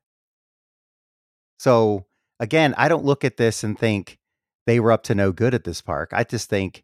So 1.59 2.05
again, 2.39 2.74
I 2.78 2.88
don't 2.88 3.05
look 3.05 3.24
at 3.24 3.38
this 3.38 3.63
and 3.63 3.78
think 3.78 4.19
they 4.65 4.80
were 4.80 4.91
up 4.91 5.03
to 5.03 5.15
no 5.15 5.32
good 5.32 5.53
at 5.53 5.63
this 5.63 5.82
park. 5.82 6.11
I 6.13 6.24
just 6.24 6.49
think, 6.49 6.84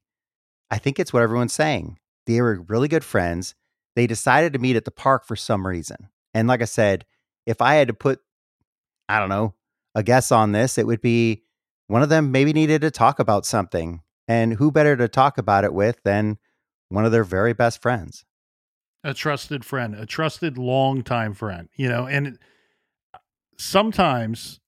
I 0.72 0.78
think 0.78 1.00
it's 1.00 1.14
what 1.14 1.24
everyone's 1.24 1.54
saying. 1.54 1.98
They 2.26 2.42
were 2.42 2.64
really 2.68 2.88
good 2.88 3.04
friends. 3.04 3.56
They 3.96 4.08
decided 4.08 4.54
to 4.54 4.60
meet 4.60 4.76
at 4.76 4.86
the 4.86 4.92
park 4.92 5.26
for 5.26 5.36
some 5.36 5.66
reason. 5.66 6.10
And 6.34 6.48
like 6.48 6.62
I 6.62 6.66
said, 6.66 7.06
if 7.46 7.62
I 7.62 7.76
had 7.76 7.88
to 7.88 7.94
put, 7.94 8.20
I 9.08 9.20
don't 9.20 9.30
know, 9.30 9.56
a 9.96 10.04
guess 10.04 10.32
on 10.32 10.52
this, 10.52 10.78
it 10.78 10.86
would 10.86 11.02
be 11.02 11.44
one 11.88 12.04
of 12.04 12.10
them 12.10 12.32
maybe 12.32 12.54
needed 12.54 12.82
to 12.82 12.92
talk 12.92 13.20
about 13.20 13.46
something. 13.46 14.02
And 14.30 14.54
who 14.54 14.72
better 14.72 14.96
to 14.96 15.08
talk 15.08 15.40
about 15.40 15.64
it 15.64 15.74
with 15.74 15.98
than 16.06 16.38
one 16.90 17.04
of 17.04 17.12
their 17.12 17.24
very 17.24 17.52
best 17.52 17.82
friends? 17.82 18.26
A 19.04 19.14
trusted 19.14 19.66
friend, 19.66 19.96
a 19.96 20.06
trusted 20.06 20.58
longtime 20.58 21.34
friend, 21.34 21.68
you 21.76 21.90
know, 21.90 22.06
and 22.06 22.38
sometimes 23.58 24.60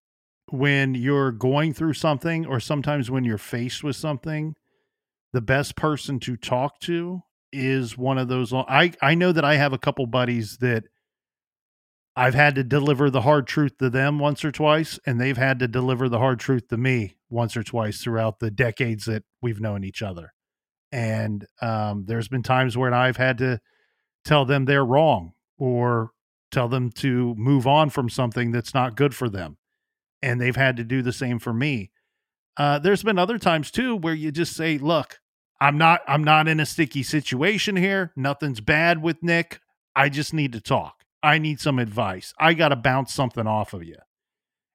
when 0.49 0.95
you're 0.95 1.31
going 1.31 1.73
through 1.73 1.93
something 1.93 2.45
or 2.45 2.59
sometimes 2.59 3.11
when 3.11 3.23
you're 3.23 3.37
faced 3.37 3.83
with 3.83 3.95
something, 3.95 4.55
the 5.31 5.41
best 5.41 5.75
person 5.75 6.19
to 6.21 6.35
talk 6.35 6.79
to 6.81 7.21
is 7.53 7.97
one 7.97 8.17
of 8.17 8.29
those 8.29 8.51
I 8.53 8.93
I 9.01 9.13
know 9.13 9.31
that 9.31 9.45
I 9.45 9.57
have 9.57 9.73
a 9.73 9.77
couple 9.77 10.07
buddies 10.07 10.57
that 10.57 10.85
I've 12.21 12.35
had 12.35 12.53
to 12.53 12.63
deliver 12.63 13.09
the 13.09 13.21
hard 13.21 13.47
truth 13.47 13.79
to 13.79 13.89
them 13.89 14.19
once 14.19 14.45
or 14.45 14.51
twice, 14.51 14.99
and 15.07 15.19
they've 15.19 15.35
had 15.35 15.57
to 15.57 15.67
deliver 15.67 16.07
the 16.07 16.19
hard 16.19 16.39
truth 16.39 16.67
to 16.67 16.77
me 16.77 17.15
once 17.31 17.57
or 17.57 17.63
twice 17.63 17.99
throughout 17.99 18.37
the 18.37 18.51
decades 18.51 19.05
that 19.05 19.23
we've 19.41 19.59
known 19.59 19.83
each 19.83 20.03
other. 20.03 20.31
And 20.91 21.47
um, 21.63 22.05
there's 22.05 22.27
been 22.27 22.43
times 22.43 22.77
when 22.77 22.93
I've 22.93 23.17
had 23.17 23.39
to 23.39 23.59
tell 24.23 24.45
them 24.45 24.65
they're 24.65 24.85
wrong 24.85 25.33
or 25.57 26.11
tell 26.51 26.67
them 26.67 26.91
to 26.97 27.33
move 27.39 27.65
on 27.65 27.89
from 27.89 28.07
something 28.07 28.51
that's 28.51 28.75
not 28.75 28.95
good 28.95 29.15
for 29.15 29.27
them. 29.27 29.57
And 30.21 30.39
they've 30.39 30.55
had 30.55 30.77
to 30.77 30.83
do 30.83 31.01
the 31.01 31.13
same 31.13 31.39
for 31.39 31.53
me. 31.53 31.89
Uh, 32.55 32.77
there's 32.77 33.01
been 33.01 33.17
other 33.17 33.39
times 33.39 33.71
too 33.71 33.95
where 33.95 34.13
you 34.13 34.31
just 34.31 34.55
say, 34.55 34.77
look, 34.77 35.19
I'm 35.59 35.79
not 35.79 36.01
I'm 36.07 36.23
not 36.23 36.47
in 36.47 36.59
a 36.59 36.67
sticky 36.67 37.01
situation 37.01 37.75
here. 37.77 38.13
Nothing's 38.15 38.61
bad 38.61 39.01
with 39.01 39.23
Nick. 39.23 39.59
I 39.95 40.09
just 40.09 40.35
need 40.35 40.53
to 40.53 40.61
talk 40.61 41.00
I 41.23 41.37
need 41.37 41.59
some 41.59 41.79
advice. 41.79 42.33
I 42.39 42.53
got 42.53 42.69
to 42.69 42.75
bounce 42.75 43.13
something 43.13 43.47
off 43.47 43.73
of 43.73 43.83
you. 43.83 43.97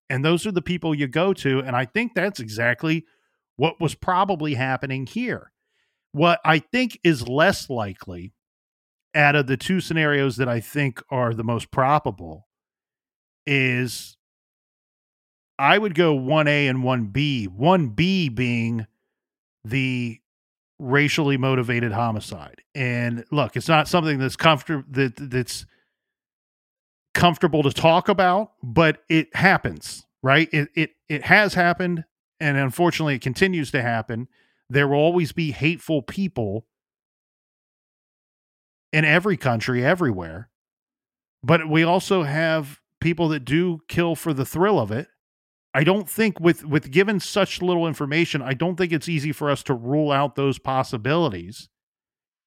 And 0.09 0.25
those 0.25 0.47
are 0.47 0.53
the 0.53 0.63
people 0.63 0.95
you 0.95 1.09
go 1.09 1.33
to. 1.35 1.61
And 1.61 1.75
I 1.75 1.85
think 1.85 2.15
that's 2.15 2.39
exactly 2.41 3.05
what 3.57 3.81
was 3.81 3.95
probably 3.95 4.55
happening 4.55 5.07
here. 5.07 5.53
What 6.13 6.41
I 6.45 6.61
think 6.61 6.99
is 7.03 7.29
less 7.29 7.69
likely 7.69 8.33
out 9.15 9.35
of 9.35 9.47
the 9.47 9.57
two 9.57 9.81
scenarios 9.81 10.37
that 10.37 10.49
I 10.49 10.61
think 10.61 11.03
are 11.11 11.35
the 11.35 11.45
most 11.45 11.71
probable 11.71 12.47
is 13.47 14.17
I 15.59 15.79
would 15.79 15.95
go 15.95 16.17
1A 16.17 16.69
and 16.69 16.81
1B. 16.81 17.49
1B 17.49 18.35
being 18.35 18.87
the 19.65 20.21
racially 20.79 21.39
motivated 21.39 21.93
homicide. 21.93 22.63
And 22.75 23.25
look, 23.33 23.57
it's 23.57 23.69
not 23.69 23.89
something 23.89 24.19
that's 24.19 24.37
comfortable 24.37 24.85
that 24.91 25.15
that's 25.17 25.67
comfortable 27.17 27.63
to 27.63 27.73
talk 27.73 28.09
about, 28.09 28.53
but 28.63 29.03
it 29.09 29.35
happens, 29.35 30.07
right? 30.23 30.49
It 30.53 30.69
it 30.75 30.91
it 31.09 31.25
has 31.25 31.55
happened 31.55 32.05
and 32.39 32.57
unfortunately 32.57 33.15
it 33.17 33.23
continues 33.23 33.71
to 33.73 33.83
happen. 33.83 34.29
There 34.69 34.87
will 34.87 34.99
always 34.99 35.33
be 35.33 35.53
hateful 35.53 36.03
people 36.03 36.67
in 38.93 39.05
every 39.05 39.37
country 39.37 39.85
everywhere. 39.85 40.51
But 41.43 41.69
we 41.69 41.83
also 41.83 42.25
have 42.25 42.81
people 43.01 43.29
that 43.29 43.45
do 43.45 43.81
kill 43.89 44.15
for 44.15 44.35
the 44.35 44.45
thrill 44.45 44.79
of 44.79 44.91
it. 44.91 45.09
I 45.73 45.85
don't 45.85 46.09
think 46.09 46.39
with 46.39 46.65
with 46.65 46.91
given 46.91 47.19
such 47.19 47.63
little 47.63 47.87
information, 47.87 48.43
I 48.43 48.55
don't 48.55 48.77
think 48.77 48.93
it's 48.93 49.09
easy 49.09 49.33
for 49.33 49.51
us 49.51 49.63
to 49.65 49.75
rule 49.75 50.13
out 50.13 50.35
those 50.35 50.59
possibilities. 50.59 51.69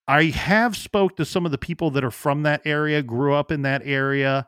I 0.08 0.26
have 0.26 0.76
spoke 0.76 1.16
to 1.18 1.26
some 1.26 1.46
of 1.46 1.52
the 1.52 1.60
people 1.60 1.92
that 1.92 2.04
are 2.04 2.12
from 2.12 2.44
that 2.44 2.62
area, 2.66 3.04
grew 3.04 3.34
up 3.34 3.52
in 3.52 3.62
that 3.62 3.84
area, 3.86 4.48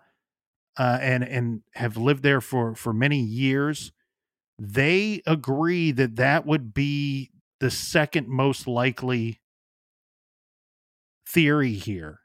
uh, 0.81 0.97
and 0.99 1.23
and 1.23 1.61
have 1.75 1.95
lived 1.95 2.23
there 2.23 2.41
for 2.41 2.73
for 2.73 2.91
many 2.91 3.19
years, 3.19 3.91
they 4.57 5.21
agree 5.27 5.91
that 5.91 6.15
that 6.15 6.43
would 6.47 6.73
be 6.73 7.29
the 7.59 7.69
second 7.69 8.27
most 8.27 8.65
likely 8.65 9.39
theory 11.27 11.73
here 11.73 12.21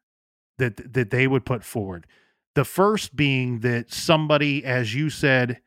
that 0.57 0.95
that 0.95 1.11
they 1.11 1.27
would 1.27 1.45
put 1.45 1.65
forward. 1.65 2.07
The 2.55 2.65
first 2.65 3.15
being 3.15 3.61
that 3.61 3.93
somebody, 3.93 4.65
as 4.65 4.95
you 4.95 5.11
said, 5.11 5.61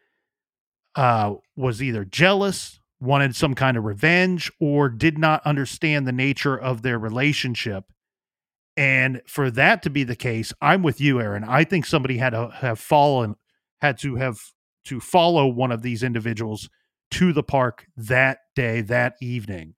uh, 0.95 1.35
was 1.55 1.83
either 1.83 2.03
jealous, 2.03 2.79
wanted 2.99 3.35
some 3.35 3.53
kind 3.53 3.77
of 3.77 3.83
revenge, 3.83 4.51
or 4.59 4.89
did 4.89 5.19
not 5.19 5.45
understand 5.45 6.07
the 6.07 6.11
nature 6.11 6.57
of 6.57 6.81
their 6.81 6.97
relationship 6.97 7.85
and 8.79 9.21
for 9.27 9.51
that 9.51 9.83
to 9.83 9.89
be 9.89 10.05
the 10.05 10.15
case, 10.15 10.53
I'm 10.61 10.83
with 10.83 11.01
you, 11.01 11.19
Aaron. 11.19 11.43
I 11.43 11.65
think 11.65 11.85
somebody 11.85 12.17
had 12.17 12.29
to 12.29 12.47
have 12.47 12.79
fallen, 12.79 13.35
had 13.81 13.97
to 13.99 14.15
have 14.15 14.39
to 14.85 15.01
follow 15.01 15.47
one 15.47 15.73
of 15.73 15.81
these 15.81 16.01
individuals 16.01 16.69
to 17.11 17.33
the 17.33 17.43
park 17.43 17.87
that 17.97 18.37
day, 18.55 18.79
that 18.79 19.15
evening. 19.21 19.75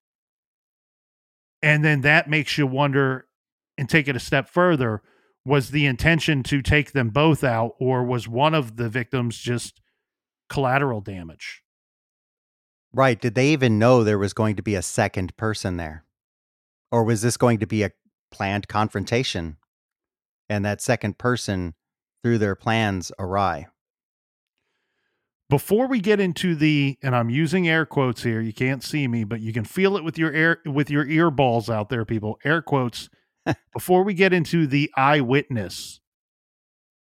And 1.63 1.83
then 1.83 2.01
that 2.01 2.29
makes 2.29 2.59
you 2.59 2.67
wonder 2.67 3.25
and 3.75 3.89
take 3.89 4.07
it 4.07 4.15
a 4.15 4.19
step 4.19 4.47
further 4.47 5.01
was 5.43 5.71
the 5.71 5.87
intention 5.87 6.43
to 6.43 6.61
take 6.61 6.91
them 6.91 7.09
both 7.09 7.43
out, 7.43 7.71
or 7.79 8.03
was 8.03 8.27
one 8.27 8.53
of 8.53 8.75
the 8.75 8.87
victims 8.87 9.39
just 9.39 9.81
collateral 10.47 11.01
damage? 11.01 11.63
Right. 12.93 13.19
Did 13.19 13.33
they 13.33 13.47
even 13.47 13.79
know 13.79 14.03
there 14.03 14.19
was 14.19 14.33
going 14.33 14.57
to 14.57 14.61
be 14.61 14.75
a 14.75 14.83
second 14.83 15.35
person 15.37 15.77
there? 15.77 16.05
Or 16.91 17.03
was 17.03 17.23
this 17.23 17.37
going 17.37 17.57
to 17.59 17.65
be 17.65 17.81
a 17.81 17.91
planned 18.31 18.67
confrontation, 18.67 19.57
and 20.49 20.65
that 20.65 20.81
second 20.81 21.17
person 21.17 21.75
threw 22.23 22.37
their 22.37 22.55
plans 22.55 23.11
awry. 23.19 23.67
Before 25.49 25.87
we 25.87 25.99
get 25.99 26.21
into 26.21 26.55
the, 26.55 26.97
and 27.03 27.13
I'm 27.13 27.29
using 27.29 27.67
air 27.67 27.85
quotes 27.85 28.23
here, 28.23 28.39
you 28.39 28.53
can't 28.53 28.81
see 28.81 29.07
me, 29.07 29.25
but 29.25 29.41
you 29.41 29.51
can 29.51 29.65
feel 29.65 29.97
it 29.97 30.03
with 30.03 30.17
your 30.17 30.31
air 30.31 30.59
with 30.65 30.89
your 30.89 31.05
ear 31.05 31.29
balls 31.29 31.69
out 31.69 31.89
there, 31.89 32.05
people. 32.05 32.39
Air 32.45 32.61
quotes. 32.61 33.09
before 33.73 34.03
we 34.03 34.13
get 34.13 34.33
into 34.33 34.65
the 34.65 34.89
eyewitness, 34.95 35.99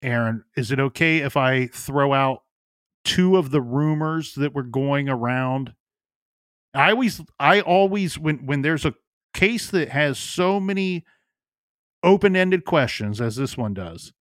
Aaron, 0.03 0.45
is 0.57 0.73
it 0.73 0.81
okay 0.81 1.19
if 1.19 1.37
I 1.37 1.67
throw 1.69 2.13
out 2.13 2.43
two 3.05 3.37
of 3.37 3.51
the 3.51 3.61
rumors 3.61 4.35
that 4.35 4.55
were 4.55 4.65
going 4.65 5.09
around? 5.09 5.75
I 6.75 6.91
always, 6.91 7.21
I 7.39 7.61
always, 7.61 8.19
when 8.19 8.47
when 8.47 8.63
there's 8.63 8.85
a 8.85 8.95
case 9.33 9.71
that 9.71 9.91
has 9.91 10.19
so 10.19 10.59
many 10.59 11.05
open 12.03 12.37
ended 12.37 12.65
questions 12.65 13.21
as 13.21 13.37
this 13.37 13.57
one 13.57 13.75
does, 13.75 14.13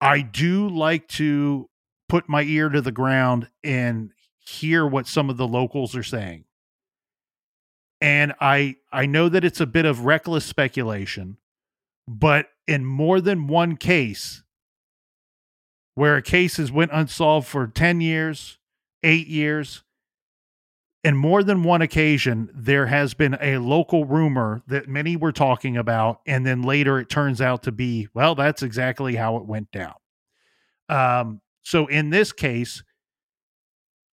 I 0.00 0.20
do 0.20 0.68
like 0.68 1.08
to 1.08 1.68
put 2.08 2.28
my 2.28 2.42
ear 2.42 2.68
to 2.68 2.80
the 2.80 2.92
ground 2.92 3.48
and 3.62 4.10
hear 4.38 4.86
what 4.86 5.06
some 5.06 5.30
of 5.30 5.36
the 5.36 5.46
locals 5.46 5.96
are 5.96 6.02
saying. 6.02 6.44
And 8.00 8.34
I 8.40 8.76
I 8.92 9.06
know 9.06 9.28
that 9.28 9.44
it's 9.44 9.60
a 9.60 9.66
bit 9.66 9.84
of 9.84 10.04
reckless 10.04 10.44
speculation, 10.44 11.36
but 12.08 12.48
in 12.66 12.84
more 12.84 13.20
than 13.20 13.46
one 13.46 13.76
case 13.76 14.42
where 15.94 16.16
a 16.16 16.22
case 16.22 16.56
has 16.56 16.72
went 16.72 16.90
unsolved 16.92 17.46
for 17.46 17.66
10 17.66 18.00
years, 18.00 18.58
8 19.02 19.26
years, 19.26 19.84
in 21.04 21.16
more 21.16 21.42
than 21.42 21.64
one 21.64 21.82
occasion, 21.82 22.48
there 22.54 22.86
has 22.86 23.14
been 23.14 23.36
a 23.40 23.58
local 23.58 24.04
rumor 24.04 24.62
that 24.68 24.88
many 24.88 25.16
were 25.16 25.32
talking 25.32 25.76
about, 25.76 26.20
and 26.26 26.46
then 26.46 26.62
later 26.62 26.98
it 26.98 27.08
turns 27.08 27.40
out 27.40 27.64
to 27.64 27.72
be, 27.72 28.08
well, 28.14 28.34
that's 28.34 28.62
exactly 28.62 29.16
how 29.16 29.36
it 29.36 29.46
went 29.46 29.70
down. 29.72 29.94
Um, 30.88 31.40
so 31.62 31.86
in 31.86 32.10
this 32.10 32.32
case, 32.32 32.82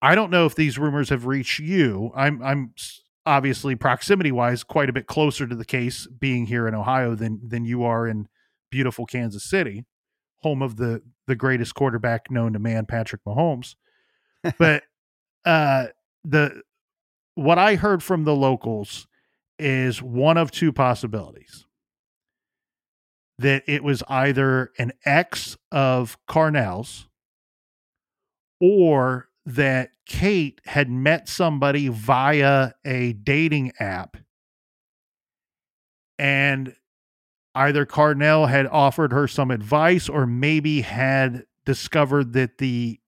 I 0.01 0.15
don't 0.15 0.31
know 0.31 0.45
if 0.45 0.55
these 0.55 0.79
rumors 0.79 1.09
have 1.09 1.25
reached 1.25 1.59
you. 1.59 2.11
I'm, 2.15 2.41
I'm 2.41 2.73
obviously 3.25 3.75
proximity 3.75 4.31
wise 4.31 4.63
quite 4.63 4.89
a 4.89 4.93
bit 4.93 5.05
closer 5.05 5.45
to 5.45 5.55
the 5.55 5.65
case 5.65 6.07
being 6.07 6.47
here 6.47 6.67
in 6.67 6.73
Ohio 6.73 7.15
than 7.15 7.39
than 7.47 7.65
you 7.65 7.83
are 7.83 8.07
in 8.07 8.27
beautiful 8.71 9.05
Kansas 9.05 9.43
City, 9.43 9.85
home 10.39 10.61
of 10.61 10.77
the 10.77 11.01
the 11.27 11.35
greatest 11.35 11.75
quarterback 11.75 12.31
known 12.31 12.53
to 12.53 12.59
man, 12.59 12.85
Patrick 12.85 13.21
Mahomes. 13.25 13.75
But 14.57 14.83
uh 15.45 15.87
the 16.23 16.61
what 17.39 17.57
I 17.57 17.75
heard 17.75 18.03
from 18.03 18.23
the 18.23 18.35
locals 18.35 19.07
is 19.57 20.01
one 20.01 20.37
of 20.37 20.51
two 20.51 20.71
possibilities. 20.71 21.65
That 23.37 23.63
it 23.67 23.83
was 23.83 24.03
either 24.07 24.71
an 24.77 24.91
ex 25.05 25.57
of 25.71 26.17
Carnell's 26.27 27.07
or 28.59 29.29
that 29.45 29.91
Kate 30.05 30.59
had 30.65 30.89
met 30.89 31.29
somebody 31.29 31.87
via 31.87 32.73
a 32.85 33.13
dating 33.13 33.71
app 33.79 34.17
and 36.17 36.75
either 37.55 37.85
Carnell 37.85 38.49
had 38.49 38.67
offered 38.67 39.13
her 39.13 39.27
some 39.27 39.51
advice 39.51 40.09
or 40.09 40.27
maybe 40.27 40.81
had 40.81 41.45
discovered 41.65 42.33
that 42.33 42.57
the 42.57 42.99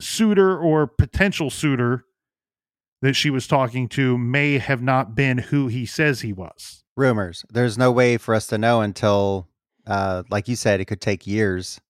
suitor 0.00 0.58
or 0.58 0.86
potential 0.86 1.48
suitor 1.50 2.05
that 3.02 3.14
she 3.14 3.30
was 3.30 3.46
talking 3.46 3.88
to 3.90 4.16
may 4.18 4.58
have 4.58 4.82
not 4.82 5.14
been 5.14 5.38
who 5.38 5.68
he 5.68 5.86
says 5.86 6.20
he 6.20 6.32
was. 6.32 6.82
Rumors. 6.96 7.44
There's 7.50 7.76
no 7.76 7.92
way 7.92 8.16
for 8.16 8.34
us 8.34 8.46
to 8.48 8.58
know 8.58 8.80
until, 8.80 9.48
uh, 9.86 10.22
like 10.30 10.48
you 10.48 10.56
said, 10.56 10.80
it 10.80 10.86
could 10.86 11.00
take 11.00 11.26
years. 11.26 11.80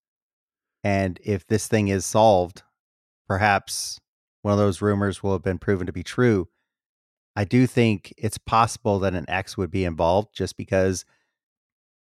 And 0.83 1.19
if 1.23 1.47
this 1.47 1.69
thing 1.69 1.89
is 1.89 2.05
solved, 2.05 2.63
perhaps 3.29 4.01
one 4.43 4.53
of 4.53 4.59
those 4.59 4.83
rumors 4.83 5.23
will 5.23 5.33
have 5.33 5.43
been 5.43 5.59
proven 5.59 5.87
to 5.87 5.93
be 5.93 6.03
true. 6.03 6.49
I 7.37 7.45
do 7.45 7.67
think 7.67 8.15
it's 8.17 8.39
possible 8.39 8.99
that 9.01 9.15
an 9.15 9.27
ex 9.29 9.57
would 9.57 9.71
be 9.71 9.85
involved 9.85 10.29
just 10.35 10.57
because 10.57 11.05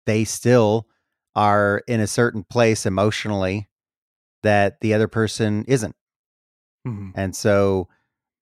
they 0.05 0.23
still 0.23 0.87
are 1.35 1.83
in 1.87 1.99
a 1.99 2.07
certain 2.07 2.43
place 2.43 2.85
emotionally 2.85 3.67
that 4.43 4.79
the 4.81 4.93
other 4.93 5.07
person 5.07 5.65
isn't. 5.67 5.95
Mhm. 6.87 7.11
And 7.15 7.35
so 7.35 7.89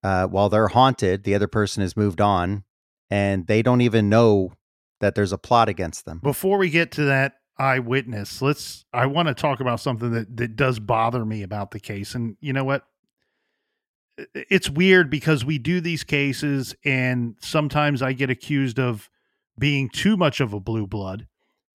uh, 0.05 0.27
while 0.27 0.49
they're 0.49 0.67
haunted, 0.67 1.23
the 1.23 1.33
other 1.33 1.47
person 1.47 1.81
has 1.81 1.97
moved 1.97 2.21
on 2.21 2.63
and 3.09 3.47
they 3.47 3.63
don't 3.63 3.81
even 3.81 4.07
know 4.07 4.51
that 4.99 5.15
there's 5.15 5.31
a 5.31 5.37
plot 5.37 5.67
against 5.67 6.05
them. 6.05 6.19
Before 6.21 6.59
we 6.59 6.69
get 6.69 6.91
to 6.91 7.05
that 7.05 7.37
eyewitness, 7.57 8.39
let's 8.39 8.85
I 8.93 9.07
want 9.07 9.29
to 9.29 9.33
talk 9.33 9.61
about 9.61 9.79
something 9.79 10.11
that 10.11 10.37
that 10.37 10.55
does 10.55 10.77
bother 10.77 11.25
me 11.25 11.41
about 11.41 11.71
the 11.71 11.79
case. 11.79 12.13
And 12.13 12.37
you 12.39 12.53
know 12.53 12.63
what? 12.63 12.85
It's 14.35 14.69
weird 14.69 15.09
because 15.09 15.43
we 15.43 15.57
do 15.57 15.81
these 15.81 16.03
cases 16.03 16.75
and 16.85 17.35
sometimes 17.41 18.03
I 18.03 18.13
get 18.13 18.29
accused 18.29 18.79
of 18.79 19.09
being 19.57 19.89
too 19.89 20.15
much 20.17 20.39
of 20.39 20.53
a 20.53 20.59
blue 20.59 20.85
blood. 20.85 21.25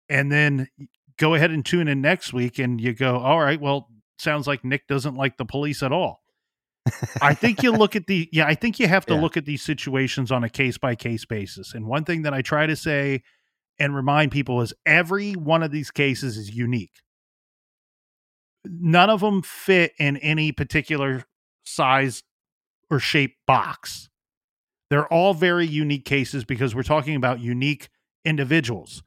And 0.09 0.31
then 0.31 0.69
go 1.17 1.35
ahead 1.35 1.51
and 1.51 1.67
tune 1.67 1.89
in 1.89 2.01
next 2.01 2.33
week 2.33 2.61
and 2.61 2.81
you 2.81 2.95
go, 2.95 3.19
"All 3.19 3.41
right, 3.41 3.61
well, 3.61 3.89
sounds 4.21 4.47
like 4.47 4.65
Nick 4.65 4.87
doesn't 4.87 5.17
like 5.17 5.37
the 5.37 5.45
police 5.45 5.83
at 5.83 5.91
all." 5.91 6.23
I 7.21 7.35
think 7.35 7.63
you 7.63 7.73
look 7.73 7.95
at 7.97 8.07
the 8.07 8.29
yeah, 8.33 8.47
I 8.47 8.55
think 8.55 8.79
you 8.81 8.89
have 8.89 9.07
to 9.07 9.15
Yeah. 9.15 9.21
look 9.21 9.37
at 9.37 9.45
these 9.45 9.63
situations 9.63 10.33
on 10.33 10.45
a 10.45 10.49
case 10.49 10.79
by 10.79 10.95
case 10.95 11.25
basis. 11.25 11.75
And 11.75 11.87
one 11.87 12.05
thing 12.05 12.23
that 12.23 12.35
I 12.35 12.43
try 12.43 12.67
to 12.67 12.77
say 12.77 13.23
and 13.79 13.95
remind 13.95 14.31
people 14.33 14.61
is 14.61 14.73
every 14.85 15.33
one 15.33 15.63
of 15.63 15.71
these 15.71 15.91
cases 15.91 16.37
is 16.37 16.51
unique. 16.55 17.01
None 18.65 19.09
of 19.11 19.21
them 19.21 19.43
fit 19.43 19.93
in 19.99 20.17
any 20.19 20.53
particular 20.53 21.25
size 21.65 22.23
or 22.91 22.99
shape 22.99 23.37
box. 23.47 24.09
They're 24.91 25.07
all 25.09 25.35
very 25.35 25.67
unique 25.67 26.05
cases 26.05 26.45
because 26.45 26.75
we're 26.75 26.83
talking 26.83 27.15
about 27.15 27.41
unique 27.41 27.89
individuals, 28.25 29.03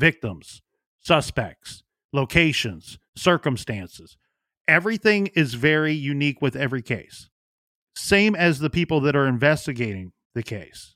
victims, 0.00 0.62
suspects, 1.00 1.82
locations, 2.12 2.98
circumstances. 3.14 4.16
Everything 4.68 5.28
is 5.28 5.54
very 5.54 5.92
unique 5.92 6.40
with 6.40 6.56
every 6.56 6.82
case. 6.82 7.28
Same 7.96 8.34
as 8.34 8.58
the 8.58 8.70
people 8.70 9.00
that 9.00 9.16
are 9.16 9.26
investigating 9.26 10.12
the 10.34 10.42
case. 10.42 10.94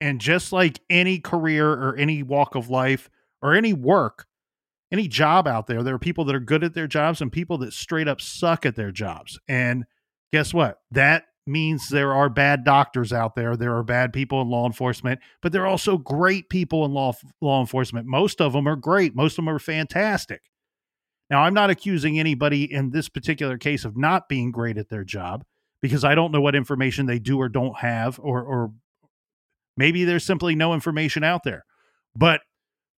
And 0.00 0.20
just 0.20 0.52
like 0.52 0.80
any 0.88 1.18
career 1.18 1.70
or 1.70 1.96
any 1.96 2.22
walk 2.22 2.54
of 2.54 2.70
life 2.70 3.10
or 3.42 3.54
any 3.54 3.72
work, 3.72 4.26
any 4.92 5.08
job 5.08 5.46
out 5.46 5.66
there, 5.66 5.82
there 5.82 5.94
are 5.94 5.98
people 5.98 6.24
that 6.26 6.34
are 6.34 6.40
good 6.40 6.64
at 6.64 6.74
their 6.74 6.86
jobs 6.86 7.20
and 7.20 7.32
people 7.32 7.58
that 7.58 7.72
straight 7.72 8.08
up 8.08 8.20
suck 8.20 8.64
at 8.64 8.76
their 8.76 8.92
jobs. 8.92 9.38
And 9.48 9.84
guess 10.32 10.54
what? 10.54 10.78
That 10.90 11.24
means 11.46 11.88
there 11.88 12.12
are 12.12 12.28
bad 12.28 12.64
doctors 12.64 13.12
out 13.12 13.34
there. 13.34 13.56
There 13.56 13.76
are 13.76 13.82
bad 13.82 14.12
people 14.12 14.40
in 14.40 14.48
law 14.48 14.66
enforcement, 14.66 15.20
but 15.42 15.52
there 15.52 15.62
are 15.62 15.66
also 15.68 15.98
great 15.98 16.48
people 16.48 16.84
in 16.84 16.92
law 16.92 17.14
law 17.40 17.60
enforcement. 17.60 18.06
Most 18.06 18.40
of 18.40 18.52
them 18.52 18.68
are 18.68 18.76
great. 18.76 19.16
Most 19.16 19.32
of 19.32 19.44
them 19.44 19.48
are 19.54 19.58
fantastic. 19.58 20.42
Now, 21.30 21.42
I'm 21.42 21.54
not 21.54 21.70
accusing 21.70 22.18
anybody 22.18 22.72
in 22.72 22.90
this 22.90 23.08
particular 23.08 23.58
case 23.58 23.84
of 23.84 23.96
not 23.96 24.28
being 24.28 24.50
great 24.50 24.78
at 24.78 24.88
their 24.88 25.04
job 25.04 25.44
because 25.82 26.04
I 26.04 26.14
don't 26.14 26.32
know 26.32 26.40
what 26.40 26.54
information 26.54 27.06
they 27.06 27.18
do 27.18 27.38
or 27.38 27.48
don't 27.48 27.78
have, 27.78 28.18
or 28.18 28.42
or 28.42 28.72
maybe 29.76 30.04
there's 30.04 30.24
simply 30.24 30.54
no 30.54 30.74
information 30.74 31.22
out 31.22 31.44
there. 31.44 31.64
But 32.16 32.40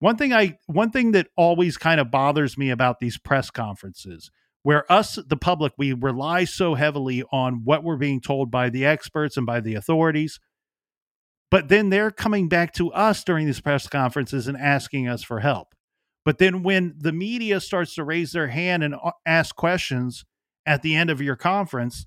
one 0.00 0.16
thing 0.16 0.32
I 0.32 0.58
one 0.66 0.90
thing 0.90 1.12
that 1.12 1.28
always 1.36 1.76
kind 1.76 2.00
of 2.00 2.10
bothers 2.10 2.58
me 2.58 2.70
about 2.70 2.98
these 2.98 3.18
press 3.18 3.50
conferences 3.50 4.30
where 4.62 4.90
us 4.92 5.18
the 5.26 5.36
public 5.36 5.72
we 5.78 5.92
rely 5.92 6.44
so 6.44 6.74
heavily 6.74 7.22
on 7.32 7.62
what 7.64 7.84
we're 7.84 7.96
being 7.96 8.20
told 8.20 8.50
by 8.50 8.68
the 8.68 8.84
experts 8.84 9.36
and 9.36 9.46
by 9.46 9.60
the 9.60 9.74
authorities 9.74 10.40
but 11.50 11.68
then 11.68 11.90
they're 11.90 12.10
coming 12.10 12.48
back 12.48 12.72
to 12.72 12.92
us 12.92 13.24
during 13.24 13.46
these 13.46 13.60
press 13.60 13.86
conferences 13.88 14.46
and 14.48 14.56
asking 14.56 15.06
us 15.06 15.22
for 15.22 15.40
help 15.40 15.74
but 16.24 16.38
then 16.38 16.62
when 16.62 16.94
the 16.98 17.12
media 17.12 17.60
starts 17.60 17.94
to 17.94 18.04
raise 18.04 18.32
their 18.32 18.48
hand 18.48 18.82
and 18.82 18.94
ask 19.26 19.54
questions 19.56 20.24
at 20.66 20.82
the 20.82 20.94
end 20.94 21.10
of 21.10 21.20
your 21.20 21.36
conference 21.36 22.06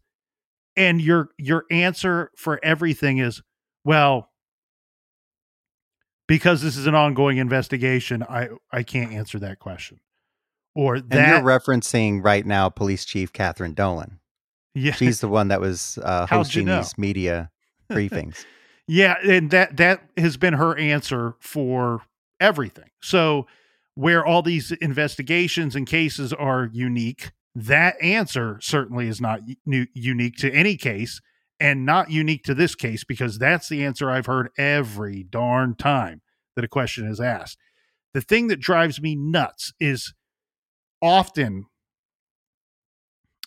and 0.76 1.02
your 1.02 1.30
your 1.38 1.66
answer 1.72 2.32
for 2.36 2.60
everything 2.64 3.18
is 3.18 3.42
well 3.84 4.30
because 6.28 6.62
this 6.62 6.78
is 6.78 6.88
an 6.88 6.96
ongoing 6.96 7.38
investigation 7.38 8.24
i 8.24 8.48
i 8.72 8.84
can't 8.84 9.12
answer 9.12 9.40
that 9.40 9.60
question 9.60 10.00
or 10.76 10.96
And 10.96 11.06
you're 11.12 11.42
referencing 11.42 12.24
right 12.24 12.44
now 12.46 12.68
Police 12.70 13.06
Chief 13.06 13.32
Catherine 13.32 13.74
Dolan. 13.76 14.20
yeah 14.74 14.94
She's 14.94 15.20
the 15.20 15.28
one 15.28 15.50
that 15.50 15.62
was 15.62 16.00
uh, 16.04 16.26
How'd 16.26 16.32
you 16.32 16.38
hosting 16.38 16.66
know? 16.66 16.78
these 16.78 16.98
media 16.98 17.52
briefings. 17.92 18.46
Yeah, 18.86 19.16
and 19.24 19.50
that 19.52 19.78
that 19.78 20.10
has 20.18 20.36
been 20.36 20.56
her 20.56 20.78
answer 20.78 21.36
for 21.40 22.02
everything. 22.42 22.90
So 23.02 23.48
where 23.96 24.26
all 24.26 24.42
these 24.42 24.72
investigations 24.72 25.76
and 25.76 25.88
cases 25.88 26.34
are 26.34 26.70
unique, 26.72 27.32
that 27.56 28.02
answer 28.02 28.58
certainly 28.62 29.08
is 29.08 29.22
not 29.22 29.42
u- 29.66 29.88
unique 29.94 30.36
to 30.38 30.52
any 30.52 30.76
case 30.76 31.22
and 31.60 31.86
not 31.86 32.10
unique 32.10 32.44
to 32.44 32.54
this 32.54 32.76
case 32.76 33.04
because 33.04 33.38
that's 33.38 33.70
the 33.70 33.86
answer 33.86 34.10
I've 34.10 34.26
heard 34.26 34.50
every 34.58 35.24
darn 35.24 35.76
time 35.76 36.22
that 36.56 36.66
a 36.66 36.68
question 36.68 37.08
is 37.08 37.20
asked. 37.20 37.58
The 38.14 38.22
thing 38.22 38.48
that 38.48 38.60
drives 38.60 39.02
me 39.02 39.16
nuts 39.16 39.74
is 39.80 40.14
often 41.02 41.66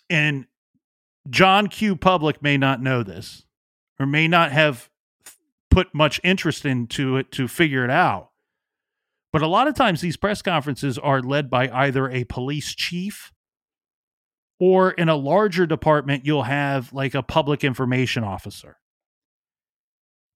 and 0.09 0.47
John 1.29 1.67
Q 1.67 1.97
Public 1.97 2.43
may 2.43 2.57
not 2.57 2.81
know 2.81 3.03
this 3.03 3.45
or 3.99 4.07
may 4.07 4.29
not 4.29 4.53
have 4.53 4.89
put 5.71 5.95
much 5.95 6.21
interest 6.23 6.65
into 6.65 7.17
it 7.17 7.33
to 7.33 7.49
figure 7.49 7.85
it 7.85 7.91
out. 7.91 8.31
But 9.37 9.43
a 9.43 9.49
lot 9.49 9.69
of 9.69 9.75
times 9.75 10.01
these 10.01 10.17
press 10.17 10.41
conferences 10.41 10.97
are 10.97 11.21
led 11.21 11.51
by 11.51 11.69
either 11.69 12.09
a 12.09 12.25
police 12.25 12.75
chief 12.75 13.35
or 14.59 14.93
in 14.93 15.11
a 15.11 15.15
larger 15.15 15.67
department, 15.67 16.25
you'll 16.25 16.45
have 16.45 16.91
like 16.95 17.15
a 17.15 17.23
public 17.23 17.63
information 17.63 18.25
officer. 18.25 18.79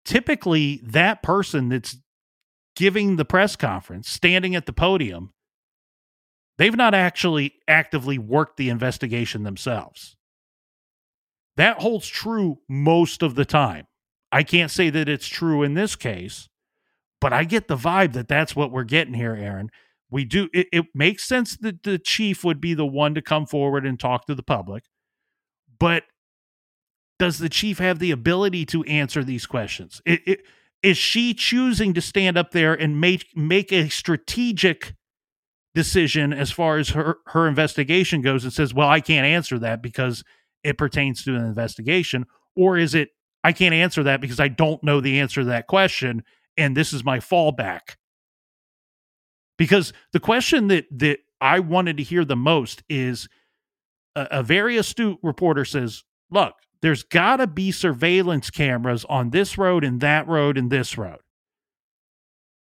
Typically, 0.04 0.82
that 0.84 1.22
person 1.22 1.70
that's 1.70 1.96
giving 2.76 3.16
the 3.16 3.24
press 3.24 3.56
conference, 3.56 4.06
standing 4.06 4.54
at 4.54 4.66
the 4.66 4.72
podium, 4.74 5.32
they've 6.58 6.76
not 6.76 6.92
actually 6.92 7.54
actively 7.66 8.18
worked 8.18 8.58
the 8.58 8.68
investigation 8.68 9.44
themselves. 9.44 10.14
That 11.56 11.80
holds 11.80 12.06
true 12.06 12.58
most 12.68 13.22
of 13.22 13.34
the 13.34 13.46
time. 13.46 13.86
I 14.30 14.42
can't 14.42 14.70
say 14.70 14.90
that 14.90 15.08
it's 15.08 15.26
true 15.26 15.62
in 15.62 15.72
this 15.72 15.96
case, 15.96 16.49
but 17.20 17.32
I 17.32 17.44
get 17.44 17.68
the 17.68 17.76
vibe 17.76 18.12
that 18.14 18.28
that's 18.28 18.56
what 18.56 18.70
we're 18.70 18.84
getting 18.84 19.14
here, 19.14 19.34
Aaron. 19.34 19.70
We 20.10 20.24
do, 20.24 20.48
it, 20.52 20.66
it 20.72 20.86
makes 20.94 21.24
sense 21.24 21.56
that 21.58 21.82
the 21.82 21.98
chief 21.98 22.42
would 22.42 22.60
be 22.60 22.74
the 22.74 22.86
one 22.86 23.14
to 23.14 23.22
come 23.22 23.46
forward 23.46 23.86
and 23.86 23.98
talk 23.98 24.26
to 24.26 24.34
the 24.34 24.42
public, 24.42 24.84
but 25.78 26.04
does 27.18 27.38
the 27.38 27.48
chief 27.48 27.78
have 27.78 27.98
the 27.98 28.10
ability 28.10 28.64
to 28.66 28.82
answer 28.84 29.22
these 29.22 29.46
questions? 29.46 30.00
It, 30.04 30.20
it, 30.26 30.40
is 30.82 30.96
she 30.96 31.34
choosing 31.34 31.92
to 31.94 32.00
stand 32.00 32.38
up 32.38 32.52
there 32.52 32.74
and 32.74 33.00
make 33.00 33.26
make 33.36 33.70
a 33.70 33.90
strategic 33.90 34.94
decision 35.74 36.32
as 36.32 36.50
far 36.50 36.78
as 36.78 36.90
her 36.90 37.18
her 37.26 37.46
investigation 37.46 38.22
goes 38.22 38.44
and 38.44 38.52
says, 38.52 38.72
"Well, 38.72 38.88
I 38.88 39.00
can't 39.00 39.26
answer 39.26 39.58
that 39.58 39.82
because 39.82 40.24
it 40.64 40.78
pertains 40.78 41.22
to 41.24 41.36
an 41.36 41.44
investigation," 41.44 42.24
or 42.56 42.78
is 42.78 42.94
it 42.94 43.10
I 43.44 43.52
can't 43.52 43.74
answer 43.74 44.02
that 44.04 44.22
because 44.22 44.40
I 44.40 44.48
don't 44.48 44.82
know 44.82 45.00
the 45.00 45.20
answer 45.20 45.42
to 45.42 45.48
that 45.48 45.66
question 45.66 46.24
and 46.60 46.76
this 46.76 46.92
is 46.92 47.04
my 47.04 47.18
fallback? 47.18 47.96
Because 49.58 49.92
the 50.12 50.20
question 50.20 50.68
that 50.68 50.86
that 50.90 51.18
I 51.40 51.60
wanted 51.60 51.96
to 51.96 52.02
hear 52.02 52.24
the 52.24 52.36
most 52.36 52.82
is 52.88 53.28
a, 54.14 54.28
a 54.30 54.42
very 54.42 54.76
astute 54.76 55.18
reporter 55.22 55.64
says, 55.64 56.04
"Look, 56.30 56.54
there's 56.82 57.02
got 57.02 57.36
to 57.36 57.46
be 57.46 57.70
surveillance 57.70 58.50
cameras 58.50 59.04
on 59.08 59.30
this 59.30 59.58
road 59.58 59.84
and 59.84 60.00
that 60.00 60.26
road 60.26 60.56
and 60.56 60.70
this 60.70 60.96
road. 60.96 61.20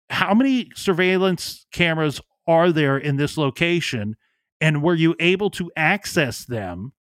How 0.09 0.33
many 0.33 0.69
surveillance 0.75 1.65
cameras 1.73 2.21
are 2.47 2.71
there 2.71 2.97
in 2.97 3.17
this 3.17 3.37
location? 3.37 4.15
And 4.61 4.81
were 4.81 4.95
you 4.95 5.15
able 5.19 5.49
to 5.51 5.69
access 5.75 6.45
them? 6.45 6.93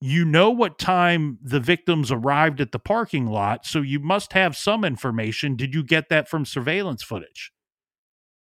You 0.00 0.24
know 0.24 0.50
what 0.50 0.78
time 0.78 1.38
the 1.42 1.60
victims 1.60 2.12
arrived 2.12 2.60
at 2.60 2.72
the 2.72 2.78
parking 2.78 3.26
lot, 3.26 3.66
so 3.66 3.80
you 3.80 3.98
must 4.00 4.32
have 4.32 4.56
some 4.56 4.84
information. 4.84 5.56
Did 5.56 5.74
you 5.74 5.82
get 5.82 6.08
that 6.10 6.28
from 6.28 6.44
surveillance 6.44 7.02
footage? 7.02 7.52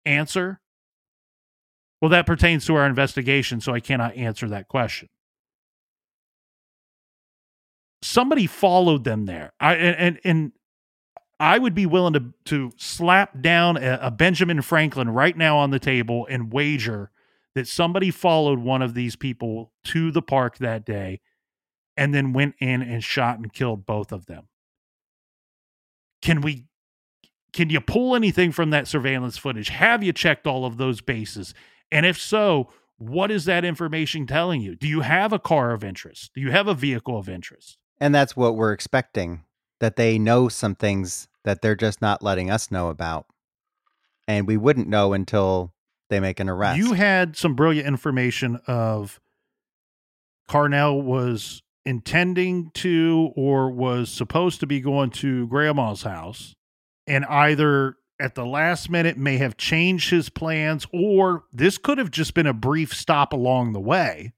Answer 0.05 0.61
Well, 2.01 2.11
that 2.11 2.27
pertains 2.27 2.67
to 2.67 2.75
our 2.77 2.87
investigation, 2.87 3.61
so 3.61 3.73
I 3.73 3.81
cannot 3.81 4.17
answer 4.17 4.49
that 4.49 4.69
question. 4.69 5.09
somebody 8.03 8.47
followed 8.47 9.05
them 9.05 9.27
there. 9.27 9.53
I 9.61 9.75
and 9.75 9.97
and, 9.97 10.53
I 11.41 11.59
would 11.59 11.75
be 11.75 11.87
willing 11.87 12.13
to 12.15 12.33
to 12.47 12.71
slap 12.77 13.41
down 13.43 13.77
a, 13.77 13.99
a 14.03 14.11
Benjamin 14.11 14.63
Franklin 14.63 15.11
right 15.11 15.37
now 15.37 15.59
on 15.59 15.71
the 15.71 15.81
table 15.81 16.27
and 16.31 16.53
wager 16.53 17.11
that 17.55 17.67
somebody 17.69 18.11
followed 18.11 18.61
one 18.61 18.83
of 18.83 18.95
these 18.95 19.17
people 19.17 19.73
to 19.85 20.11
the 20.13 20.23
park 20.23 20.59
that 20.59 20.85
day 20.87 21.21
and 21.97 22.15
then 22.15 22.33
went 22.33 22.55
in 22.59 22.83
and 22.83 23.03
shot 23.03 23.39
and 23.39 23.53
killed 23.53 23.87
both 23.87 24.13
of 24.13 24.27
them. 24.27 24.49
Can 26.23 26.41
we 26.41 26.65
can 27.53 27.71
you 27.71 27.81
pull 27.81 28.17
anything 28.17 28.51
from 28.51 28.71
that 28.71 28.89
surveillance 28.89 29.39
footage? 29.39 29.69
Have 29.69 30.03
you 30.03 30.13
checked 30.13 30.47
all 30.47 30.67
of 30.67 30.77
those 30.77 31.01
bases? 31.01 31.55
And 31.93 32.05
if 32.05 32.19
so, 32.19 32.69
what 32.99 33.31
is 33.31 33.45
that 33.45 33.65
information 33.65 34.27
telling 34.27 34.61
you? 34.61 34.75
Do 34.75 34.89
you 34.89 35.03
have 35.03 35.33
a 35.33 35.39
car 35.39 35.73
of 35.73 35.85
interest? 35.85 36.33
Do 36.35 36.41
you 36.41 36.51
have 36.51 36.67
a 36.67 36.75
vehicle 36.75 37.17
of 37.17 37.29
interest? 37.29 37.79
And 38.01 38.13
that's 38.13 38.37
what 38.37 38.57
we're 38.57 38.73
expecting 38.73 39.45
that 39.79 39.97
they 39.97 40.19
know 40.19 40.49
some 40.49 40.75
things 40.75 41.29
that 41.45 41.63
they're 41.63 41.77
just 41.77 42.03
not 42.03 42.23
letting 42.23 42.51
us 42.51 42.71
know 42.71 42.89
about. 42.89 43.27
And 44.27 44.49
we 44.49 44.57
wouldn't 44.57 44.89
know 44.89 45.13
until 45.13 45.73
they 46.11 46.19
make 46.19 46.41
an 46.41 46.49
arrest. 46.49 46.79
You 46.79 46.95
had 46.95 47.37
some 47.37 47.55
brilliant 47.55 47.87
information 47.87 48.61
of 48.67 49.21
Carnell 50.49 51.03
was 51.03 51.63
intending 51.85 52.71
to 52.75 53.33
or 53.37 53.71
was 53.71 54.11
supposed 54.11 54.61
to 54.61 54.67
be 54.67 54.81
going 54.81 55.11
to 55.11 55.47
grandma's 55.49 56.03
house 56.03 56.55
and 57.07 57.25
either 57.27 57.97
at 58.21 58.35
the 58.35 58.47
last 58.47 58.89
minute 58.89 59.17
may 59.19 59.37
have 59.37 59.57
changed 59.57 60.11
his 60.11 60.29
plans 60.29 60.87
or 60.93 61.45
this 61.53 61.79
could 61.79 61.99
have 61.99 62.11
just 62.11 62.35
been 62.35 62.47
a 62.47 62.55
brief 62.55 62.95
stop 62.95 63.33
along 63.33 63.73
the 63.73 63.81
way. 63.81 64.33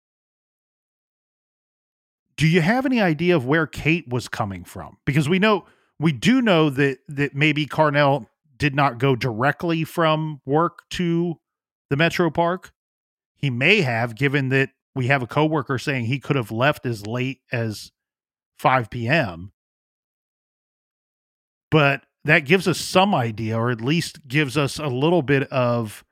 Do 2.37 2.47
you 2.47 2.61
have 2.61 2.85
any 2.85 3.01
idea 3.01 3.37
of 3.37 3.47
where 3.47 3.67
Kate 3.67 4.09
was 4.09 4.29
coming 4.29 4.65
from? 4.65 4.99
Because 5.05 5.29
we 5.29 5.39
know 5.39 5.67
we 5.99 6.13
do 6.13 6.43
know 6.43 6.69
that 6.71 6.99
that 7.09 7.35
maybe 7.35 7.67
Carnell 7.67 8.27
did 8.59 8.75
not 8.75 8.99
go 8.99 9.17
directly 9.17 9.85
from 9.85 10.41
work 10.45 10.81
to 10.91 11.39
the 11.91 11.97
Metro 11.97 12.31
Park. 12.31 12.73
He 13.35 13.51
may 13.51 13.83
have, 13.83 14.17
given 14.17 14.49
that 14.51 14.71
we 14.97 15.09
have 15.09 15.23
a 15.23 15.27
coworker 15.27 15.79
saying 15.79 16.07
he 16.07 16.19
could 16.19 16.37
have 16.37 16.51
left 16.51 16.87
as 16.87 17.07
late 17.07 17.41
as 17.53 17.93
5 18.59 18.89
p.m. 18.89 19.53
But 21.71 22.03
that 22.25 22.41
gives 22.41 22.67
us 22.67 22.79
some 22.79 23.15
idea, 23.15 23.59
or 23.59 23.71
at 23.71 23.83
least 23.83 24.27
gives 24.27 24.57
us 24.57 24.79
a 24.79 24.87
little 24.87 25.21
bit 25.21 25.45
of 25.53 26.03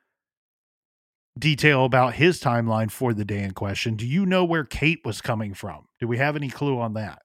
detail 1.39 1.87
about 1.87 2.15
his 2.15 2.41
timeline 2.41 2.91
for 2.91 3.15
the 3.15 3.25
day 3.25 3.43
in 3.43 3.53
question. 3.53 3.97
Do 3.97 4.07
you 4.07 4.27
know 4.27 4.45
where 4.45 4.65
Kate 4.65 5.01
was 5.05 5.23
coming 5.23 5.55
from? 5.55 5.87
Do 5.99 6.07
we 6.07 6.19
have 6.19 6.37
any 6.37 6.51
clue 6.51 6.79
on 6.79 6.93
that? 6.93 7.23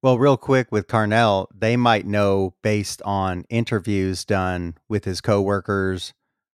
Well, 0.00 0.18
real 0.18 0.36
quick 0.36 0.70
with 0.70 0.86
Carnell, 0.86 1.46
they 1.52 1.76
might 1.76 2.06
know 2.06 2.54
based 2.62 3.02
on 3.02 3.44
interviews 3.48 4.24
done 4.24 4.76
with 4.88 5.04
his 5.04 5.20
coworkers 5.20 6.14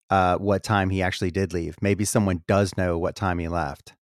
uh, 0.10 0.38
what 0.38 0.64
time 0.64 0.92
he 0.92 1.02
actually 1.02 1.32
did 1.32 1.52
leave. 1.52 1.76
Maybe 1.82 2.06
someone 2.06 2.44
does 2.48 2.78
know 2.78 2.98
what 2.98 3.16
time 3.16 3.40
he 3.40 3.48
left. 3.48 3.94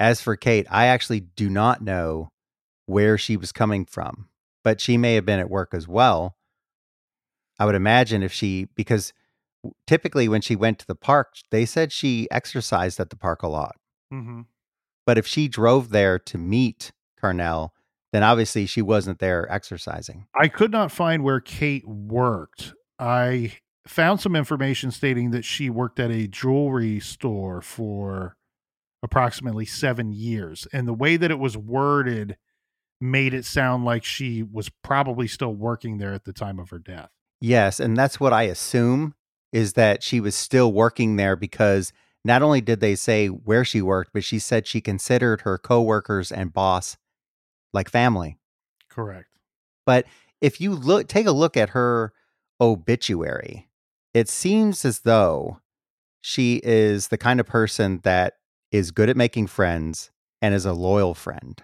As 0.00 0.22
for 0.22 0.34
Kate, 0.34 0.66
I 0.70 0.86
actually 0.86 1.20
do 1.20 1.50
not 1.50 1.82
know 1.82 2.30
where 2.86 3.18
she 3.18 3.36
was 3.36 3.52
coming 3.52 3.84
from, 3.84 4.28
but 4.64 4.80
she 4.80 4.96
may 4.96 5.14
have 5.14 5.26
been 5.26 5.38
at 5.38 5.50
work 5.50 5.74
as 5.74 5.86
well. 5.86 6.36
I 7.58 7.66
would 7.66 7.74
imagine 7.74 8.22
if 8.22 8.32
she, 8.32 8.68
because 8.74 9.12
typically 9.86 10.26
when 10.26 10.40
she 10.40 10.56
went 10.56 10.78
to 10.78 10.86
the 10.86 10.94
park, 10.94 11.34
they 11.50 11.66
said 11.66 11.92
she 11.92 12.26
exercised 12.30 12.98
at 12.98 13.10
the 13.10 13.16
park 13.16 13.42
a 13.42 13.48
lot. 13.48 13.76
Mm-hmm. 14.12 14.40
But 15.04 15.18
if 15.18 15.26
she 15.26 15.48
drove 15.48 15.90
there 15.90 16.18
to 16.18 16.38
meet 16.38 16.92
Carnell, 17.22 17.70
then 18.12 18.22
obviously 18.22 18.64
she 18.64 18.80
wasn't 18.80 19.18
there 19.18 19.50
exercising. 19.52 20.26
I 20.34 20.48
could 20.48 20.72
not 20.72 20.90
find 20.90 21.22
where 21.22 21.40
Kate 21.40 21.86
worked. 21.86 22.72
I 22.98 23.52
found 23.86 24.20
some 24.20 24.34
information 24.34 24.90
stating 24.90 25.30
that 25.32 25.44
she 25.44 25.68
worked 25.68 26.00
at 26.00 26.10
a 26.10 26.26
jewelry 26.26 27.00
store 27.00 27.60
for 27.60 28.36
approximately 29.02 29.64
seven 29.64 30.12
years. 30.12 30.66
And 30.72 30.86
the 30.86 30.94
way 30.94 31.16
that 31.16 31.30
it 31.30 31.38
was 31.38 31.56
worded 31.56 32.36
made 33.00 33.32
it 33.32 33.44
sound 33.44 33.84
like 33.84 34.04
she 34.04 34.42
was 34.42 34.68
probably 34.82 35.26
still 35.26 35.54
working 35.54 35.98
there 35.98 36.12
at 36.12 36.24
the 36.24 36.32
time 36.32 36.58
of 36.58 36.70
her 36.70 36.78
death. 36.78 37.10
Yes, 37.40 37.80
and 37.80 37.96
that's 37.96 38.20
what 38.20 38.32
I 38.32 38.42
assume 38.42 39.14
is 39.52 39.72
that 39.72 40.02
she 40.02 40.20
was 40.20 40.34
still 40.34 40.72
working 40.72 41.16
there 41.16 41.34
because 41.34 41.92
not 42.24 42.42
only 42.42 42.60
did 42.60 42.80
they 42.80 42.94
say 42.94 43.28
where 43.28 43.64
she 43.64 43.80
worked, 43.80 44.12
but 44.12 44.24
she 44.24 44.38
said 44.38 44.66
she 44.66 44.80
considered 44.80 45.40
her 45.40 45.56
coworkers 45.56 46.30
and 46.30 46.52
boss 46.52 46.98
like 47.72 47.88
family. 47.88 48.36
Correct. 48.90 49.38
But 49.86 50.04
if 50.40 50.60
you 50.60 50.74
look 50.74 51.08
take 51.08 51.26
a 51.26 51.32
look 51.32 51.56
at 51.56 51.70
her 51.70 52.12
obituary, 52.60 53.70
it 54.12 54.28
seems 54.28 54.84
as 54.84 55.00
though 55.00 55.60
she 56.20 56.60
is 56.62 57.08
the 57.08 57.18
kind 57.18 57.40
of 57.40 57.46
person 57.46 58.00
that 58.02 58.34
is 58.70 58.90
good 58.90 59.08
at 59.08 59.16
making 59.16 59.46
friends 59.46 60.10
and 60.40 60.54
is 60.54 60.64
a 60.64 60.72
loyal 60.72 61.14
friend. 61.14 61.62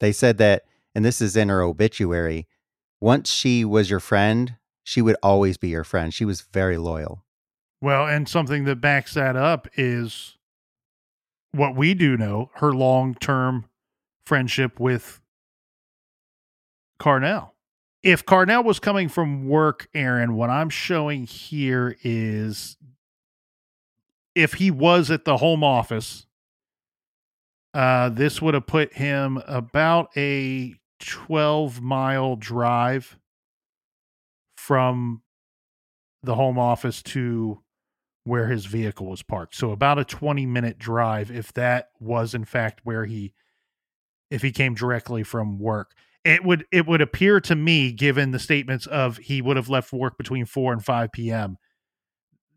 They 0.00 0.12
said 0.12 0.38
that, 0.38 0.64
and 0.94 1.04
this 1.04 1.20
is 1.20 1.36
in 1.36 1.48
her 1.48 1.62
obituary, 1.62 2.46
once 3.00 3.30
she 3.30 3.64
was 3.64 3.90
your 3.90 4.00
friend, 4.00 4.56
she 4.82 5.00
would 5.00 5.16
always 5.22 5.56
be 5.56 5.68
your 5.68 5.84
friend. 5.84 6.12
She 6.12 6.24
was 6.24 6.42
very 6.42 6.76
loyal. 6.76 7.24
Well, 7.80 8.06
and 8.06 8.28
something 8.28 8.64
that 8.64 8.80
backs 8.80 9.14
that 9.14 9.36
up 9.36 9.68
is 9.76 10.36
what 11.52 11.76
we 11.76 11.94
do 11.94 12.16
know 12.16 12.50
her 12.54 12.72
long 12.72 13.14
term 13.14 13.66
friendship 14.26 14.80
with 14.80 15.20
Carnell. 16.98 17.50
If 18.02 18.26
Carnell 18.26 18.64
was 18.64 18.78
coming 18.78 19.08
from 19.08 19.48
work, 19.48 19.88
Aaron, 19.94 20.34
what 20.34 20.50
I'm 20.50 20.68
showing 20.68 21.26
here 21.26 21.96
is 22.02 22.76
if 24.34 24.54
he 24.54 24.70
was 24.70 25.10
at 25.10 25.24
the 25.24 25.36
home 25.38 25.62
office, 25.64 26.26
uh, 27.72 28.08
this 28.08 28.40
would 28.40 28.54
have 28.54 28.66
put 28.66 28.94
him 28.94 29.40
about 29.46 30.10
a 30.16 30.74
12 31.00 31.80
mile 31.80 32.36
drive 32.36 33.18
from 34.56 35.22
the 36.22 36.34
home 36.34 36.58
office 36.58 37.02
to 37.02 37.60
where 38.24 38.46
his 38.46 38.64
vehicle 38.64 39.06
was 39.06 39.22
parked. 39.22 39.54
So 39.54 39.70
about 39.70 39.98
a 39.98 40.04
20 40.04 40.46
minute 40.46 40.78
drive 40.78 41.30
if 41.30 41.52
that 41.54 41.90
was 42.00 42.34
in 42.34 42.44
fact 42.44 42.80
where 42.84 43.04
he 43.04 43.34
if 44.30 44.42
he 44.42 44.50
came 44.50 44.74
directly 44.74 45.22
from 45.22 45.58
work. 45.58 45.92
It 46.24 46.42
would 46.42 46.64
it 46.72 46.86
would 46.86 47.02
appear 47.02 47.38
to 47.40 47.54
me 47.54 47.92
given 47.92 48.30
the 48.30 48.38
statements 48.38 48.86
of 48.86 49.18
he 49.18 49.42
would 49.42 49.56
have 49.56 49.68
left 49.68 49.92
work 49.92 50.16
between 50.16 50.46
4 50.46 50.72
and 50.72 50.82
5 50.82 51.12
p.m. 51.12 51.58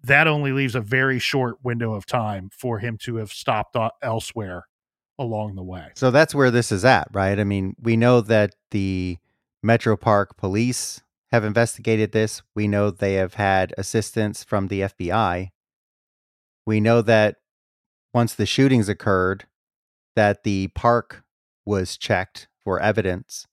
that 0.08 0.28
only 0.28 0.52
leaves 0.52 0.76
a 0.76 0.82
very 0.82 1.20
short 1.20 1.58
window 1.64 1.94
of 1.94 2.06
time 2.06 2.50
for 2.52 2.80
him 2.80 2.98
to 3.00 3.18
have 3.18 3.32
stopped 3.32 3.78
elsewhere 4.02 4.66
along 5.20 5.56
the 5.56 5.64
way. 5.64 5.90
So 5.96 6.12
that's 6.12 6.36
where 6.36 6.52
this 6.52 6.72
is 6.72 6.86
at, 6.86 7.08
right? 7.12 7.40
I 7.40 7.44
mean, 7.44 7.76
we 7.82 7.98
know 7.98 8.22
that 8.22 8.56
the 8.72 9.18
Metro 9.64 9.98
Park 9.98 10.38
police 10.38 11.02
have 11.32 11.44
investigated 11.44 12.12
this. 12.12 12.42
We 12.56 12.68
know 12.68 12.92
they 12.92 13.16
have 13.16 13.34
had 13.34 13.74
assistance 13.78 14.44
from 14.44 14.68
the 14.68 14.82
FBI. 14.82 15.50
We 16.66 16.80
know 16.80 17.02
that 17.02 17.38
once 18.14 18.36
the 18.36 18.46
shootings 18.46 18.90
occurred, 18.90 19.46
that 20.16 20.44
the 20.44 20.70
park 20.70 21.24
was 21.66 21.98
checked 21.98 22.48
for 22.64 22.80
evidence, 22.80 23.48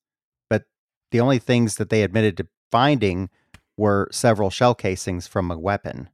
but 0.49 0.65
the 1.11 1.21
only 1.21 1.39
things 1.39 1.77
that 1.77 1.91
they 1.91 2.03
admitted 2.03 2.37
to 2.37 2.49
finding 2.71 3.29
were 3.77 4.09
several 4.13 4.51
shell 4.51 4.75
casings 4.75 5.27
from 5.27 5.51
a 5.51 5.59
weapon. 5.59 6.09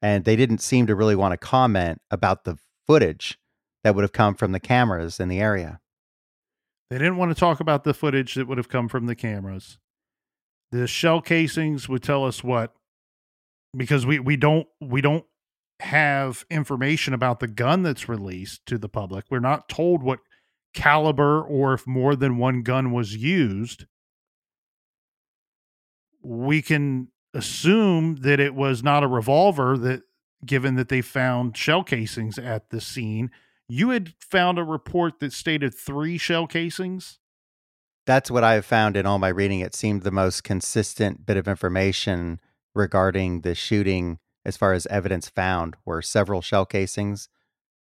And 0.00 0.24
they 0.24 0.36
didn't 0.36 0.58
seem 0.58 0.86
to 0.86 0.94
really 0.94 1.16
want 1.16 1.32
to 1.32 1.36
comment 1.36 2.00
about 2.10 2.44
the 2.44 2.56
footage 2.86 3.38
that 3.82 3.94
would 3.94 4.02
have 4.02 4.12
come 4.12 4.34
from 4.34 4.52
the 4.52 4.60
cameras 4.60 5.18
in 5.18 5.28
the 5.28 5.40
area. 5.40 5.80
They 6.90 6.98
didn't 6.98 7.16
want 7.16 7.30
to 7.30 7.38
talk 7.38 7.60
about 7.60 7.84
the 7.84 7.94
footage 7.94 8.34
that 8.34 8.46
would 8.46 8.58
have 8.58 8.68
come 8.68 8.88
from 8.88 9.06
the 9.06 9.14
cameras. 9.14 9.78
The 10.70 10.86
shell 10.86 11.20
casings 11.20 11.88
would 11.88 12.02
tell 12.02 12.24
us 12.24 12.42
what 12.42 12.74
because 13.76 14.06
we 14.06 14.18
we 14.18 14.36
don't 14.36 14.66
we 14.80 15.00
don't 15.00 15.24
have 15.80 16.44
information 16.50 17.14
about 17.14 17.40
the 17.40 17.48
gun 17.48 17.82
that's 17.82 18.08
released 18.08 18.66
to 18.66 18.78
the 18.78 18.88
public. 18.88 19.26
We're 19.30 19.38
not 19.38 19.68
told 19.68 20.02
what 20.02 20.20
caliber 20.74 21.42
or 21.42 21.74
if 21.74 21.86
more 21.86 22.16
than 22.16 22.38
one 22.38 22.62
gun 22.62 22.90
was 22.90 23.16
used. 23.16 23.86
We 26.22 26.62
can 26.62 27.08
assume 27.34 28.16
that 28.16 28.40
it 28.40 28.54
was 28.54 28.82
not 28.82 29.02
a 29.04 29.08
revolver 29.08 29.76
that 29.78 30.02
given 30.44 30.76
that 30.76 30.88
they 30.88 31.02
found 31.02 31.56
shell 31.56 31.82
casings 31.84 32.38
at 32.38 32.70
the 32.70 32.80
scene 32.80 33.30
you 33.68 33.90
had 33.90 34.14
found 34.18 34.58
a 34.58 34.64
report 34.64 35.20
that 35.20 35.32
stated 35.32 35.74
three 35.74 36.16
shell 36.16 36.46
casings. 36.46 37.18
That's 38.06 38.30
what 38.30 38.42
I've 38.42 38.64
found 38.64 38.96
in 38.96 39.04
all 39.04 39.18
my 39.18 39.28
reading. 39.28 39.60
It 39.60 39.74
seemed 39.74 40.02
the 40.02 40.10
most 40.10 40.42
consistent 40.42 41.26
bit 41.26 41.36
of 41.36 41.46
information 41.46 42.40
regarding 42.74 43.42
the 43.42 43.54
shooting, 43.54 44.18
as 44.44 44.56
far 44.56 44.72
as 44.72 44.86
evidence 44.86 45.28
found, 45.28 45.76
were 45.84 46.00
several 46.00 46.40
shell 46.40 46.64
casings, 46.64 47.28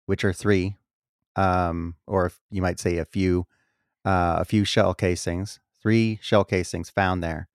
which 0.05 0.23
are 0.23 0.33
three, 0.33 0.77
um, 1.35 1.95
or 2.05 2.31
you 2.51 2.61
might 2.61 2.79
say 2.79 2.97
a 2.97 3.05
few. 3.05 3.47
uh, 4.05 4.35
a 4.39 4.45
few 4.45 4.65
shell 4.65 4.93
casings, 4.93 5.59
three 5.81 6.19
shell 6.21 6.43
casings 6.43 6.89
found 6.89 7.23
there. 7.23 7.47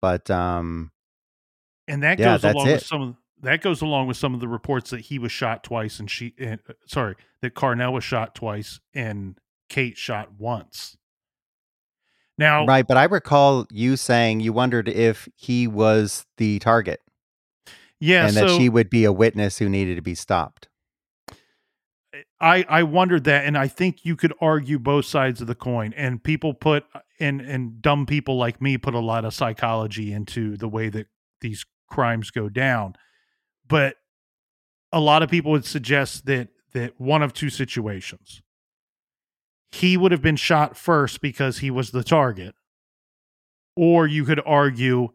But 0.00 0.30
um, 0.30 0.90
and 1.88 2.02
that 2.02 2.18
Yeah, 2.18 2.38
goes 2.38 2.44
along 2.44 2.68
it. 2.68 2.72
with 2.72 2.86
some 2.86 3.02
of 3.02 3.16
that 3.42 3.60
goes 3.60 3.82
along 3.82 4.06
with 4.06 4.16
some 4.16 4.34
of 4.34 4.40
the 4.40 4.48
reports 4.48 4.90
that 4.90 5.00
he 5.00 5.18
was 5.18 5.30
shot 5.30 5.62
twice 5.62 5.98
and 5.98 6.10
she 6.10 6.34
and, 6.38 6.60
uh, 6.68 6.72
sorry 6.86 7.16
that 7.42 7.54
Carnell 7.54 7.92
was 7.92 8.04
shot 8.04 8.34
twice 8.34 8.80
and 8.94 9.38
Kate 9.68 9.96
shot 9.96 10.32
once. 10.38 10.96
Now, 12.38 12.66
right. 12.66 12.86
But 12.86 12.98
I 12.98 13.04
recall 13.04 13.66
you 13.70 13.96
saying 13.96 14.40
you 14.40 14.52
wondered 14.52 14.88
if 14.88 15.28
he 15.34 15.66
was 15.66 16.26
the 16.36 16.58
target 16.58 17.00
yeah, 17.98 18.26
and 18.26 18.34
so 18.34 18.40
that 18.40 18.56
she 18.56 18.68
would 18.68 18.90
be 18.90 19.04
a 19.04 19.12
witness 19.12 19.58
who 19.58 19.68
needed 19.68 19.96
to 19.96 20.02
be 20.02 20.14
stopped. 20.14 20.68
I 22.40 22.64
I 22.68 22.82
wondered 22.82 23.24
that, 23.24 23.44
and 23.44 23.56
I 23.56 23.68
think 23.68 24.04
you 24.04 24.16
could 24.16 24.32
argue 24.40 24.78
both 24.78 25.06
sides 25.06 25.40
of 25.40 25.46
the 25.46 25.54
coin. 25.54 25.92
And 25.96 26.22
people 26.22 26.54
put 26.54 26.84
and 27.20 27.40
and 27.40 27.80
dumb 27.80 28.06
people 28.06 28.36
like 28.36 28.60
me 28.60 28.78
put 28.78 28.94
a 28.94 29.00
lot 29.00 29.24
of 29.24 29.34
psychology 29.34 30.12
into 30.12 30.56
the 30.56 30.68
way 30.68 30.88
that 30.88 31.06
these 31.40 31.64
crimes 31.88 32.30
go 32.30 32.48
down. 32.48 32.94
But 33.66 33.96
a 34.92 35.00
lot 35.00 35.22
of 35.22 35.30
people 35.30 35.52
would 35.52 35.64
suggest 35.64 36.26
that 36.26 36.48
that 36.72 37.00
one 37.00 37.22
of 37.22 37.32
two 37.32 37.50
situations. 37.50 38.42
He 39.72 39.96
would 39.96 40.12
have 40.12 40.22
been 40.22 40.36
shot 40.36 40.76
first 40.76 41.20
because 41.20 41.58
he 41.58 41.70
was 41.70 41.90
the 41.90 42.04
target. 42.04 42.54
Or 43.74 44.06
you 44.06 44.24
could 44.24 44.40
argue 44.46 45.08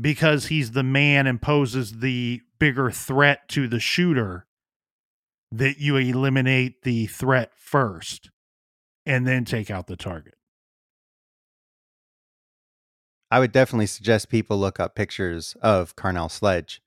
because 0.00 0.46
he's 0.46 0.72
the 0.72 0.82
man 0.82 1.26
and 1.26 1.40
poses 1.40 1.98
the 1.98 2.42
bigger 2.58 2.90
threat 2.90 3.48
to 3.48 3.66
the 3.66 3.80
shooter 3.80 4.46
that 5.56 5.78
you 5.78 5.96
eliminate 5.96 6.82
the 6.82 7.06
threat 7.06 7.52
first 7.54 8.30
and 9.06 9.26
then 9.26 9.44
take 9.44 9.70
out 9.70 9.86
the 9.86 9.96
target. 9.96 10.34
I 13.30 13.38
would 13.38 13.52
definitely 13.52 13.86
suggest 13.86 14.28
people 14.28 14.58
look 14.58 14.80
up 14.80 14.94
pictures 14.94 15.56
of 15.62 15.94
Carnell 15.94 16.30
Sledge. 16.30 16.82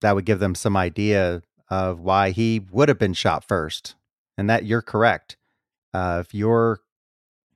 That 0.00 0.14
would 0.14 0.24
give 0.24 0.38
them 0.38 0.54
some 0.54 0.76
idea 0.76 1.42
of 1.68 2.00
why 2.00 2.30
he 2.30 2.60
would 2.70 2.88
have 2.88 2.98
been 2.98 3.14
shot 3.14 3.46
first. 3.46 3.94
And 4.38 4.48
that 4.48 4.64
you're 4.64 4.82
correct. 4.82 5.36
Uh, 5.92 6.22
if 6.24 6.32
you're, 6.32 6.80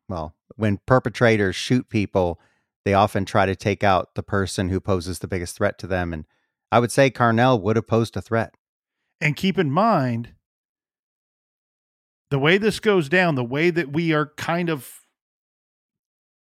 well, 0.09 0.35
when 0.57 0.81
perpetrators 0.87 1.57
shoot 1.57 1.89
people, 1.89 2.39
they 2.85 2.93
often 2.93 3.25
try 3.25 3.47
to 3.47 3.57
take 3.57 3.85
out 3.85 4.17
the 4.17 4.23
person 4.23 4.69
who 4.69 4.81
poses 4.81 5.21
the 5.21 5.29
biggest 5.29 5.57
threat 5.57 5.79
to 5.79 5.87
them. 5.87 6.13
And 6.13 6.27
I 6.73 6.79
would 6.79 6.91
say 6.91 7.11
Carnell 7.11 7.61
would 7.61 7.77
have 7.77 7.87
posed 7.87 8.17
a 8.17 8.23
threat. 8.23 8.55
And 9.21 9.37
keep 9.37 9.59
in 9.59 9.71
mind 9.71 10.33
the 12.31 12.39
way 12.39 12.57
this 12.57 12.81
goes 12.81 13.11
down, 13.11 13.35
the 13.35 13.45
way 13.45 13.69
that 13.69 13.93
we 13.93 14.15
are 14.15 14.33
kind 14.39 14.71
of 14.71 15.03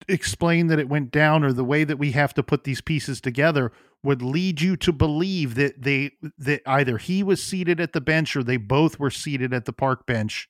explain 0.08 0.68
that 0.68 0.80
it 0.80 0.90
went 0.90 1.12
down 1.12 1.44
or 1.44 1.52
the 1.52 1.66
way 1.66 1.84
that 1.84 2.00
we 2.00 2.12
have 2.12 2.34
to 2.36 2.42
put 2.42 2.64
these 2.64 2.80
pieces 2.80 3.20
together 3.20 3.74
would 4.04 4.22
lead 4.22 4.62
you 4.62 4.78
to 4.78 4.94
believe 4.94 5.56
that 5.56 5.82
they 5.82 6.12
that 6.38 6.62
either 6.66 6.98
he 6.98 7.22
was 7.22 7.44
seated 7.44 7.80
at 7.80 7.92
the 7.92 8.02
bench 8.02 8.36
or 8.36 8.42
they 8.42 8.58
both 8.58 8.98
were 8.98 9.12
seated 9.12 9.54
at 9.54 9.66
the 9.66 9.74
park 9.74 10.08
bench 10.08 10.50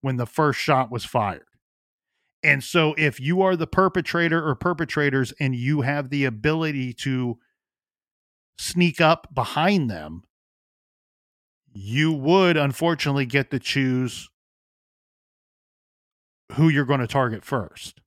when 0.00 0.16
the 0.16 0.26
first 0.26 0.58
shot 0.58 0.90
was 0.90 1.04
fired. 1.04 1.46
And 2.42 2.62
so 2.62 2.94
if 2.98 3.20
you 3.20 3.40
are 3.40 3.56
the 3.56 3.66
perpetrator 3.66 4.44
or 4.44 4.54
perpetrators 4.54 5.32
and 5.40 5.54
you 5.54 5.80
have 5.80 6.10
the 6.10 6.26
ability 6.26 6.92
to 6.94 7.38
sneak 8.58 9.00
up 9.00 9.28
behind 9.34 9.90
them, 9.90 10.22
you 11.72 12.12
would 12.12 12.56
unfortunately 12.56 13.26
get 13.26 13.50
to 13.50 13.58
choose 13.58 14.28
who 16.52 16.68
you're 16.68 16.84
going 16.84 17.00
to 17.00 17.06
target 17.06 17.44
first. 17.44 18.00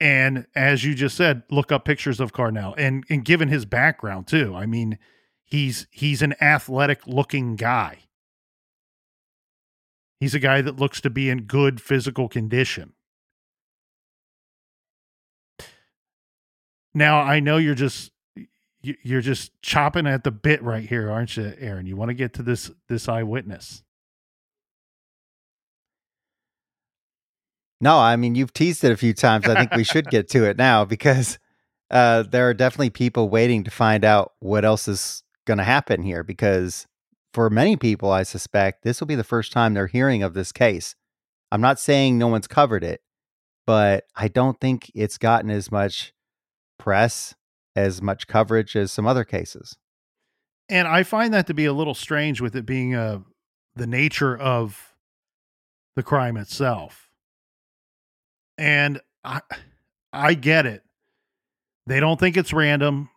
And 0.00 0.46
as 0.54 0.82
you 0.84 0.94
just 0.94 1.16
said, 1.16 1.42
look 1.50 1.70
up 1.70 1.84
pictures 1.84 2.20
of 2.20 2.32
Carnell 2.32 2.74
and 2.78 3.04
and 3.10 3.24
given 3.24 3.48
his 3.48 3.66
background 3.66 4.26
too. 4.26 4.54
I 4.54 4.64
mean, 4.64 4.98
he's 5.44 5.86
he's 5.90 6.22
an 6.22 6.34
athletic 6.40 7.06
looking 7.06 7.56
guy. 7.56 7.98
He's 10.20 10.34
a 10.34 10.38
guy 10.38 10.62
that 10.62 10.78
looks 10.78 11.00
to 11.02 11.10
be 11.10 11.28
in 11.28 11.42
good 11.42 11.80
physical 11.80 12.28
condition. 12.28 12.94
Now, 16.94 17.20
I 17.20 17.40
know 17.40 17.56
you're 17.56 17.74
just 17.74 18.12
you- 18.82 18.96
you're 19.02 19.20
just 19.20 19.52
chopping 19.60 20.06
at 20.06 20.24
the 20.24 20.30
bit 20.30 20.62
right 20.62 20.88
here, 20.88 21.10
aren't 21.10 21.36
you, 21.36 21.54
Aaron? 21.58 21.84
You 21.86 21.96
want 21.96 22.08
to 22.08 22.14
get 22.14 22.32
to 22.34 22.42
this 22.42 22.70
this 22.88 23.08
eyewitness. 23.08 23.82
No, 27.80 27.98
I 27.98 28.16
mean, 28.16 28.34
you've 28.34 28.52
teased 28.52 28.84
it 28.84 28.92
a 28.92 28.96
few 28.96 29.14
times. 29.14 29.46
I 29.48 29.54
think 29.54 29.74
we 29.74 29.84
should 29.84 30.08
get 30.10 30.28
to 30.30 30.44
it 30.44 30.58
now 30.58 30.84
because 30.84 31.38
uh, 31.90 32.22
there 32.24 32.48
are 32.48 32.54
definitely 32.54 32.90
people 32.90 33.28
waiting 33.30 33.64
to 33.64 33.70
find 33.70 34.04
out 34.04 34.32
what 34.40 34.64
else 34.64 34.86
is 34.86 35.22
going 35.46 35.58
to 35.58 35.64
happen 35.64 36.02
here. 36.02 36.22
Because 36.22 36.86
for 37.32 37.48
many 37.48 37.76
people, 37.76 38.10
I 38.10 38.22
suspect 38.22 38.82
this 38.82 39.00
will 39.00 39.06
be 39.06 39.14
the 39.14 39.24
first 39.24 39.52
time 39.52 39.72
they're 39.74 39.86
hearing 39.86 40.22
of 40.22 40.34
this 40.34 40.52
case. 40.52 40.94
I'm 41.50 41.62
not 41.62 41.80
saying 41.80 42.18
no 42.18 42.28
one's 42.28 42.46
covered 42.46 42.84
it, 42.84 43.00
but 43.66 44.04
I 44.14 44.28
don't 44.28 44.60
think 44.60 44.90
it's 44.94 45.16
gotten 45.18 45.50
as 45.50 45.72
much 45.72 46.12
press, 46.80 47.34
as 47.76 48.02
much 48.02 48.26
coverage 48.26 48.74
as 48.74 48.90
some 48.90 49.06
other 49.06 49.24
cases. 49.24 49.76
And 50.68 50.88
I 50.88 51.02
find 51.02 51.32
that 51.34 51.46
to 51.48 51.54
be 51.54 51.66
a 51.66 51.72
little 51.72 51.94
strange 51.94 52.40
with 52.40 52.56
it 52.56 52.64
being 52.64 52.94
uh, 52.94 53.20
the 53.76 53.86
nature 53.86 54.36
of 54.36 54.94
the 55.96 56.02
crime 56.02 56.36
itself. 56.36 57.10
And 58.56 59.00
I 59.24 59.40
I 60.12 60.34
get 60.34 60.66
it. 60.66 60.82
They 61.86 62.00
don't 62.00 62.18
think 62.18 62.36
it's 62.36 62.52
random. 62.52 63.10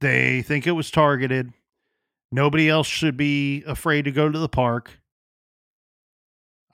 They 0.00 0.42
think 0.42 0.66
it 0.66 0.72
was 0.72 0.90
targeted. 0.90 1.52
Nobody 2.32 2.68
else 2.68 2.86
should 2.86 3.16
be 3.16 3.62
afraid 3.66 4.04
to 4.06 4.10
go 4.10 4.28
to 4.28 4.38
the 4.38 4.48
park. 4.48 4.98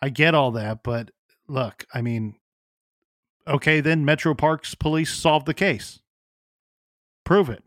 I 0.02 0.08
get 0.08 0.34
all 0.34 0.52
that, 0.52 0.82
but 0.82 1.10
look, 1.46 1.84
I 1.92 2.00
mean, 2.00 2.36
okay, 3.46 3.80
then 3.80 4.04
Metro 4.04 4.34
Parks 4.34 4.74
police 4.74 5.12
solved 5.12 5.46
the 5.46 5.54
case. 5.54 5.99
Prove 7.30 7.48
it. 7.48 7.62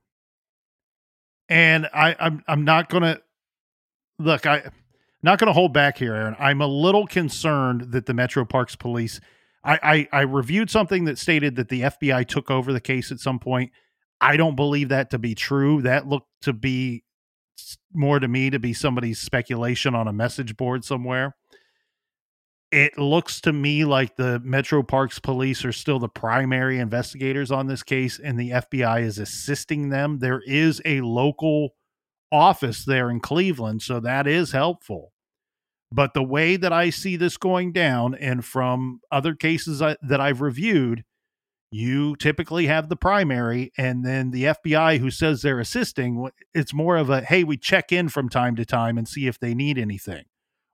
And 1.47 1.87
I, 1.93 2.17
I'm 2.19 2.43
I'm 2.49 2.65
not 2.65 2.89
gonna 2.89 3.19
look, 4.19 4.45
I 4.45 4.69
not 5.21 5.39
gonna 5.39 5.53
hold 5.53 5.71
back 5.71 5.97
here, 5.97 6.13
Aaron. 6.13 6.35
I'm 6.37 6.59
a 6.59 6.67
little 6.67 7.07
concerned 7.07 7.93
that 7.93 8.05
the 8.05 8.13
Metro 8.13 8.43
Parks 8.43 8.75
police 8.75 9.21
I, 9.63 9.79
I 10.11 10.19
I 10.19 10.21
reviewed 10.23 10.69
something 10.69 11.05
that 11.05 11.17
stated 11.17 11.55
that 11.55 11.69
the 11.69 11.83
FBI 11.83 12.27
took 12.27 12.51
over 12.51 12.73
the 12.73 12.81
case 12.81 13.09
at 13.09 13.21
some 13.21 13.39
point. 13.39 13.71
I 14.19 14.35
don't 14.35 14.57
believe 14.57 14.89
that 14.89 15.11
to 15.11 15.17
be 15.17 15.33
true. 15.33 15.81
That 15.81 16.09
looked 16.09 16.27
to 16.41 16.51
be 16.51 17.05
more 17.93 18.19
to 18.19 18.27
me 18.27 18.49
to 18.49 18.59
be 18.59 18.73
somebody's 18.73 19.19
speculation 19.19 19.95
on 19.95 20.09
a 20.09 20.13
message 20.13 20.57
board 20.57 20.83
somewhere. 20.83 21.37
It 22.73 22.97
looks 22.97 23.39
to 23.41 23.53
me 23.53 23.85
like 23.85 24.15
the 24.15 24.39
Metro 24.43 24.81
Parks 24.81 25.19
police 25.19 25.63
are 25.63 25.71
still 25.71 25.99
the 25.99 26.09
primary 26.09 26.79
investigators 26.79 27.51
on 27.51 27.67
this 27.67 27.83
case 27.83 28.17
and 28.17 28.39
the 28.39 28.49
FBI 28.49 29.03
is 29.03 29.19
assisting 29.19 29.89
them. 29.89 30.17
There 30.17 30.41
is 30.47 30.81
a 30.83 31.01
local 31.01 31.75
office 32.31 32.83
there 32.83 33.11
in 33.11 33.19
Cleveland, 33.19 33.83
so 33.83 33.99
that 33.99 34.25
is 34.25 34.53
helpful. 34.53 35.13
But 35.91 36.15
the 36.15 36.23
way 36.23 36.55
that 36.55 36.73
I 36.73 36.89
see 36.89 37.15
this 37.15 37.37
going 37.37 37.73
down, 37.73 38.15
and 38.15 38.43
from 38.43 39.01
other 39.11 39.35
cases 39.35 39.79
I, 39.79 39.95
that 40.01 40.19
I've 40.19 40.41
reviewed, 40.41 41.03
you 41.69 42.15
typically 42.15 42.65
have 42.65 42.89
the 42.89 42.95
primary, 42.95 43.71
and 43.77 44.03
then 44.03 44.31
the 44.31 44.45
FBI 44.45 44.97
who 44.97 45.11
says 45.11 45.43
they're 45.43 45.59
assisting. 45.59 46.27
It's 46.55 46.73
more 46.73 46.97
of 46.97 47.11
a 47.11 47.21
hey, 47.21 47.43
we 47.43 47.55
check 47.55 47.91
in 47.91 48.09
from 48.09 48.29
time 48.29 48.55
to 48.55 48.65
time 48.65 48.97
and 48.97 49.07
see 49.07 49.27
if 49.27 49.39
they 49.39 49.53
need 49.53 49.77
anything, 49.77 50.23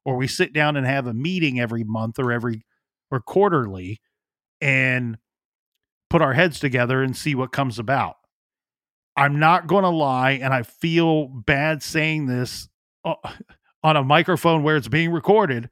or 0.05 0.15
we 0.15 0.27
sit 0.27 0.53
down 0.53 0.75
and 0.75 0.85
have 0.85 1.07
a 1.07 1.13
meeting 1.13 1.59
every 1.59 1.83
month 1.83 2.19
or 2.19 2.31
every 2.31 2.65
or 3.11 3.19
quarterly, 3.19 4.01
and 4.61 5.17
put 6.09 6.21
our 6.21 6.33
heads 6.33 6.59
together 6.59 7.01
and 7.01 7.17
see 7.17 7.33
what 7.35 7.51
comes 7.51 7.79
about. 7.79 8.17
I'm 9.15 9.39
not 9.39 9.67
going 9.67 9.83
to 9.83 9.89
lie, 9.89 10.31
and 10.31 10.53
I 10.53 10.63
feel 10.63 11.27
bad 11.27 11.81
saying 11.83 12.27
this. 12.27 12.69
uh, 13.03 13.15
on 13.83 13.95
a 13.95 14.03
microphone 14.03 14.63
where 14.63 14.75
it's 14.75 14.87
being 14.87 15.11
recorded. 15.11 15.69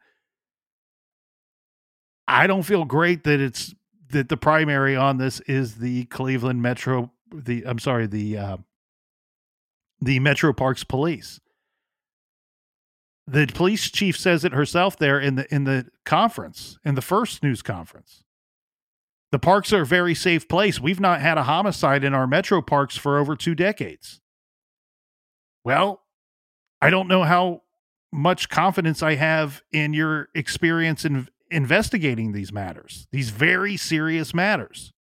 I 2.27 2.47
don't 2.47 2.63
feel 2.63 2.85
great 2.85 3.23
that 3.23 3.39
it's 3.39 3.73
that 4.09 4.29
the 4.29 4.37
primary 4.37 4.95
on 4.95 5.17
this 5.17 5.39
is 5.41 5.75
the 5.75 6.05
Cleveland 6.05 6.61
Metro 6.61 7.11
the 7.33 7.65
I'm 7.65 7.79
sorry 7.79 8.07
the 8.07 8.37
uh, 8.37 8.57
the 10.01 10.19
Metro 10.19 10.53
Parks 10.53 10.83
Police. 10.83 11.39
The 13.27 13.45
police 13.47 13.91
chief 13.91 14.17
says 14.17 14.45
it 14.45 14.53
herself 14.53 14.97
there 14.97 15.19
in 15.19 15.35
the 15.35 15.53
in 15.53 15.65
the 15.65 15.87
conference 16.05 16.79
in 16.85 16.95
the 16.95 17.01
first 17.01 17.43
news 17.43 17.61
conference. 17.61 18.23
The 19.31 19.39
parks 19.39 19.73
are 19.73 19.81
a 19.81 19.85
very 19.85 20.15
safe 20.15 20.47
place. 20.47 20.79
We've 20.79 21.01
not 21.01 21.19
had 21.19 21.37
a 21.37 21.43
homicide 21.43 22.05
in 22.05 22.13
our 22.13 22.25
metro 22.25 22.61
parks 22.61 22.95
for 22.95 23.17
over 23.17 23.35
two 23.35 23.53
decades. 23.53 24.21
Well, 25.65 26.03
I 26.81 26.89
don't 26.89 27.09
know 27.09 27.23
how 27.23 27.63
much 28.13 28.47
confidence 28.47 29.03
I 29.03 29.15
have 29.15 29.61
in 29.73 29.93
your 29.93 30.29
experience 30.33 31.03
in 31.03 31.27
investigating 31.51 32.31
these 32.31 32.53
matters, 32.53 33.07
these 33.11 33.31
very 33.31 33.75
serious 33.75 34.33
matters. 34.33 34.93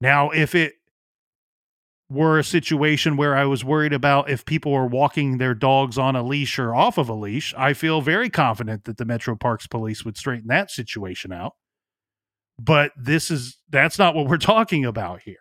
Now, 0.00 0.30
if 0.30 0.54
it 0.54 0.75
were 2.08 2.38
a 2.38 2.44
situation 2.44 3.16
where 3.16 3.36
I 3.36 3.44
was 3.44 3.64
worried 3.64 3.92
about 3.92 4.30
if 4.30 4.44
people 4.44 4.72
were 4.72 4.86
walking 4.86 5.38
their 5.38 5.54
dogs 5.54 5.98
on 5.98 6.14
a 6.14 6.22
leash 6.22 6.58
or 6.58 6.74
off 6.74 6.98
of 6.98 7.08
a 7.08 7.14
leash, 7.14 7.52
I 7.56 7.72
feel 7.72 8.00
very 8.00 8.30
confident 8.30 8.84
that 8.84 8.96
the 8.96 9.04
Metro 9.04 9.34
Parks 9.34 9.66
police 9.66 10.04
would 10.04 10.16
straighten 10.16 10.48
that 10.48 10.70
situation 10.70 11.32
out. 11.32 11.54
But 12.58 12.92
this 12.96 13.30
is 13.30 13.58
that's 13.68 13.98
not 13.98 14.14
what 14.14 14.28
we're 14.28 14.36
talking 14.38 14.84
about 14.84 15.22
here. 15.22 15.36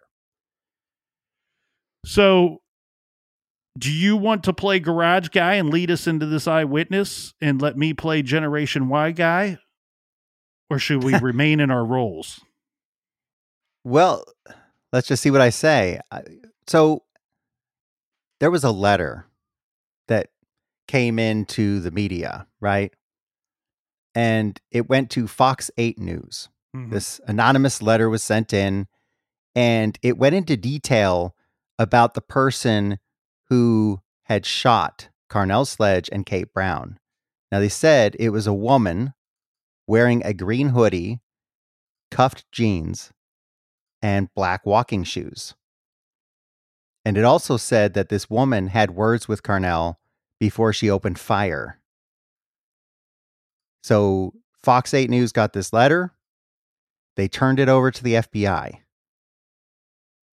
So, 2.05 2.61
do 3.78 3.91
you 3.91 4.16
want 4.16 4.43
to 4.45 4.53
play 4.53 4.80
garage 4.80 5.30
guy 5.30 5.55
and 5.55 5.70
lead 5.70 5.91
us 5.91 6.07
into 6.07 6.26
this 6.26 6.47
eyewitness 6.47 7.34
and 7.41 7.61
let 7.61 7.78
me 7.78 7.93
play 7.93 8.22
Generation 8.22 8.89
Why 8.89 9.11
guy? 9.11 9.57
Or 10.70 10.80
should 10.80 11.03
we 11.03 11.16
remain 11.22 11.59
in 11.59 11.70
our 11.70 11.86
roles? 11.86 12.39
Well, 13.84 14.26
let's 14.91 15.07
just 15.07 15.22
see 15.22 15.32
what 15.32 15.41
I 15.41 15.49
say. 15.51 15.99
So 16.68 17.03
there 18.39 18.51
was 18.51 18.63
a 18.63 18.72
letter 18.72 19.28
that 20.07 20.30
came 20.88 21.20
into 21.20 21.80
the 21.80 21.91
media, 21.91 22.47
right? 22.59 22.93
And 24.13 24.59
it 24.72 24.89
went 24.89 25.09
to 25.11 25.28
Fox 25.28 25.70
8 25.78 25.99
News. 25.99 26.49
Mm-hmm. 26.76 26.91
This 26.91 27.20
anonymous 27.28 27.82
letter 27.82 28.09
was 28.09 28.24
sent 28.24 28.53
in 28.53 28.88
and 29.55 29.97
it 30.01 30.18
went 30.18 30.36
into 30.36 30.57
detail 30.57 31.36
about 31.80 32.13
the 32.13 32.22
person 32.22 32.99
who 33.49 34.01
had 34.24 34.45
shot 34.45 35.09
Carnell 35.30 35.66
Sledge 35.66 36.09
and 36.11 36.26
Kate 36.26 36.53
Brown. 36.53 36.99
Now, 37.51 37.59
they 37.59 37.70
said 37.70 38.16
it 38.20 38.30
was 38.30 38.47
a 38.47 38.53
woman 38.53 39.13
wearing 39.88 40.24
a 40.26 40.34
green 40.34 40.70
hoodie, 40.70 41.22
cuffed 42.11 42.45
jeans, 42.51 43.11
and 44.01 44.34
black 44.34 44.66
walking 44.66 45.03
shoes. 45.03 45.55
And 47.06 47.18
it 47.18 47.24
also 47.24 47.56
said 47.56 47.93
that 47.93 48.10
this 48.10 48.30
woman 48.30 48.68
had 48.68 48.91
words 48.91 49.28
with 49.28 49.43
Carnell 49.43 49.95
before 50.39 50.74
she 50.74 50.89
opened 50.89 51.20
fire. 51.20 51.80
So 53.84 54.34
Fox 54.64 54.93
8 54.93 55.12
News 55.12 55.32
got 55.32 55.53
this 55.53 55.72
letter. 55.72 56.12
They 57.16 57.28
turned 57.28 57.60
it 57.60 57.70
over 57.70 57.91
to 57.91 58.03
the 58.03 58.16
FBI. 58.16 58.80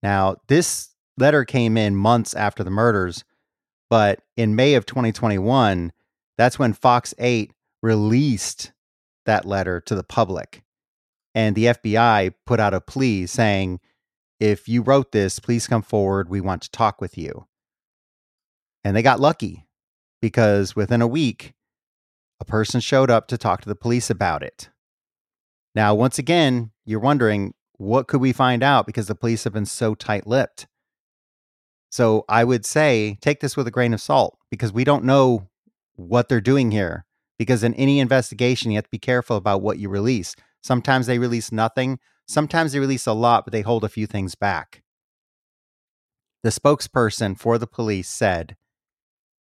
Now, 0.03 0.37
this 0.49 0.89
letter 1.19 1.45
came 1.45 1.77
in 1.77 1.95
months 1.95 2.35
after 2.35 2.65
the 2.65 2.71
murders, 2.71 3.25
but 3.91 4.23
in 4.37 4.57
May 4.57 4.75
of 4.75 4.87
2021, 4.87 5.93
that's 6.39 6.59
when 6.59 6.73
Fox 6.73 7.15
8 7.19 7.53
released 7.83 8.73
that 9.27 9.45
letter 9.45 9.81
to 9.83 9.95
the 9.95 10.03
public. 10.03 10.63
And 11.35 11.55
the 11.55 11.67
FBI 11.67 12.35
put 12.47 12.59
out 12.59 12.75
a 12.75 12.81
plea 12.81 13.27
saying, 13.27 13.81
if 14.43 14.69
you 14.69 14.83
wrote 14.83 15.13
this, 15.13 15.39
please 15.39 15.69
come 15.69 15.83
forward. 15.83 16.29
We 16.29 16.41
want 16.41 16.63
to 16.63 16.71
talk 16.73 17.01
with 17.01 17.17
you. 17.17 17.47
And 18.83 18.97
they 18.97 19.03
got 19.03 19.21
lucky 19.21 19.69
because 20.21 20.75
within 20.75 21.01
a 21.01 21.07
week, 21.07 21.53
a 22.41 22.45
person 22.45 22.81
showed 22.81 23.09
up 23.09 23.29
to 23.29 23.39
talk 23.39 23.61
to 23.61 23.69
the 23.69 23.77
police 23.77 24.11
about 24.11 24.43
it. 24.43 24.69
Now, 25.77 25.95
once 25.95 26.19
again, 26.19 26.73
you're 26.85 26.99
wondering, 26.99 27.55
what 27.75 28.09
could 28.09 28.21
we 28.21 28.33
find 28.33 28.65
out 28.65 28.85
because 28.85 29.07
the 29.07 29.15
police 29.15 29.45
have 29.45 29.53
been 29.53 29.65
so 29.65 29.95
tight 29.95 30.27
lipped? 30.27 30.67
So 31.93 32.25
I 32.29 32.43
would 32.43 32.67
say 32.67 33.19
take 33.21 33.39
this 33.39 33.57
with 33.57 33.69
a 33.69 33.71
grain 33.71 33.95
of 33.95 34.01
salt 34.01 34.37
because 34.51 34.73
we 34.73 34.83
don't 34.83 35.05
know 35.05 35.51
what 35.95 36.29
they're 36.29 36.41
doing 36.41 36.73
here. 36.73 37.05
Because 37.39 37.63
in 37.63 37.75
any 37.75 38.01
investigation, 38.01 38.73
you 38.73 38.77
have 38.77 38.85
to 38.87 38.91
be 38.91 38.99
careful 38.99 39.37
about 39.37 39.63
what 39.63 39.79
you 39.79 39.89
release. 39.89 40.35
Sometimes 40.65 41.07
they 41.07 41.21
release 41.21 41.53
nothing. 41.53 42.01
Sometimes 42.27 42.73
they 42.73 42.79
release 42.79 43.07
a 43.07 43.13
lot, 43.13 43.45
but 43.45 43.53
they 43.53 43.63
hold 43.63 43.85
a 43.85 43.89
few 43.89 44.07
things 44.07 44.35
back. 44.35 44.83
The 46.43 46.51
spokesperson 46.51 47.39
for 47.39 47.59
the 47.59 47.67
police 47.67 48.09
said 48.09 48.57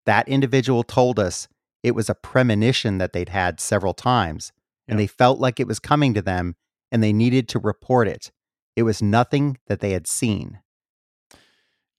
that 0.06 0.28
individual 0.28 0.84
told 0.84 1.20
us 1.20 1.48
it 1.84 1.96
was 1.96 2.10
a 2.10 2.16
premonition 2.16 2.98
that 3.00 3.14
they'd 3.14 3.30
had 3.30 3.60
several 3.60 3.94
times, 3.94 4.52
and 4.88 5.00
they 5.00 5.08
felt 5.08 5.40
like 5.40 5.60
it 5.60 5.68
was 5.68 5.80
coming 5.80 6.14
to 6.14 6.22
them 6.22 6.56
and 6.92 7.02
they 7.02 7.14
needed 7.14 7.48
to 7.50 7.60
report 7.60 8.08
it. 8.08 8.32
It 8.76 8.84
was 8.84 9.02
nothing 9.02 9.58
that 9.68 9.80
they 9.80 9.92
had 9.92 10.08
seen. 10.08 10.60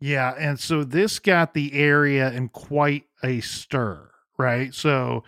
Yeah. 0.01 0.35
And 0.39 0.59
so 0.59 0.85
this 0.85 1.18
got 1.18 1.55
the 1.55 1.72
area 1.74 2.30
in 2.30 2.49
quite 2.49 3.05
a 3.22 3.41
stir, 3.41 4.11
right? 4.37 4.74
So 4.74 5.24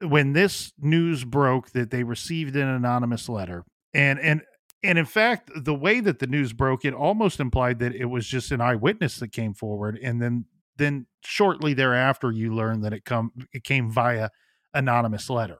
when 0.00 0.32
this 0.32 0.72
news 0.78 1.24
broke 1.24 1.70
that 1.70 1.90
they 1.90 2.02
received 2.02 2.56
an 2.56 2.68
anonymous 2.68 3.28
letter, 3.28 3.64
and 3.92 4.18
and 4.18 4.42
and 4.84 4.98
in 4.98 5.06
fact, 5.06 5.50
the 5.56 5.74
way 5.74 6.00
that 6.00 6.18
the 6.18 6.26
news 6.26 6.52
broke, 6.52 6.84
it 6.84 6.92
almost 6.92 7.40
implied 7.40 7.78
that 7.78 7.94
it 7.94 8.04
was 8.04 8.26
just 8.26 8.52
an 8.52 8.60
eyewitness 8.60 9.16
that 9.16 9.32
came 9.32 9.54
forward, 9.54 9.98
and 10.00 10.20
then 10.20 10.44
then 10.76 11.06
shortly 11.22 11.72
thereafter, 11.72 12.30
you 12.30 12.54
learn 12.54 12.82
that 12.82 12.92
it 12.92 13.04
come 13.04 13.32
it 13.52 13.64
came 13.64 13.90
via 13.90 14.28
anonymous 14.74 15.30
letter. 15.30 15.58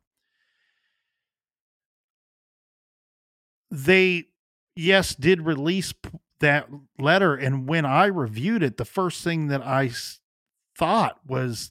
They, 3.70 4.26
yes, 4.76 5.14
did 5.14 5.40
release 5.42 5.94
that 6.40 6.68
letter, 6.98 7.34
and 7.34 7.66
when 7.66 7.86
I 7.86 8.06
reviewed 8.06 8.62
it, 8.62 8.76
the 8.76 8.84
first 8.84 9.24
thing 9.24 9.48
that 9.48 9.62
I 9.62 9.90
thought 10.76 11.18
was, 11.26 11.70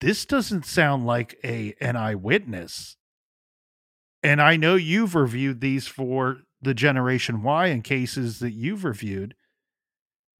this 0.00 0.24
doesn't 0.24 0.66
sound 0.66 1.06
like 1.06 1.38
a 1.44 1.74
an 1.80 1.94
eyewitness. 1.94 2.96
And 4.24 4.42
I 4.42 4.56
know 4.56 4.74
you've 4.74 5.14
reviewed 5.14 5.60
these 5.60 5.86
for 5.86 6.38
the 6.62 6.74
Generation 6.74 7.42
Why 7.42 7.66
in 7.66 7.82
cases 7.82 8.38
that 8.38 8.52
you've 8.52 8.84
reviewed, 8.84 9.34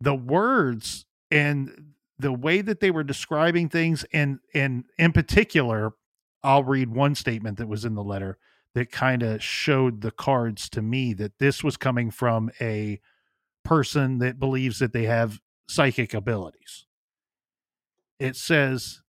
the 0.00 0.14
words 0.14 1.04
and 1.30 1.94
the 2.18 2.32
way 2.32 2.60
that 2.60 2.80
they 2.80 2.90
were 2.90 3.04
describing 3.04 3.68
things, 3.68 4.04
and 4.12 4.38
and 4.54 4.84
in 4.98 5.12
particular, 5.12 5.92
I'll 6.42 6.64
read 6.64 6.90
one 6.90 7.14
statement 7.14 7.58
that 7.58 7.68
was 7.68 7.84
in 7.84 7.94
the 7.94 8.04
letter 8.04 8.38
that 8.74 8.90
kind 8.90 9.22
of 9.22 9.42
showed 9.42 10.00
the 10.00 10.10
cards 10.10 10.68
to 10.70 10.80
me 10.80 11.12
that 11.14 11.38
this 11.38 11.62
was 11.62 11.76
coming 11.76 12.10
from 12.10 12.50
a 12.60 13.00
person 13.64 14.18
that 14.18 14.38
believes 14.38 14.78
that 14.78 14.92
they 14.92 15.04
have 15.04 15.40
psychic 15.68 16.14
abilities. 16.14 16.86
It 18.18 18.36
says 18.36 19.02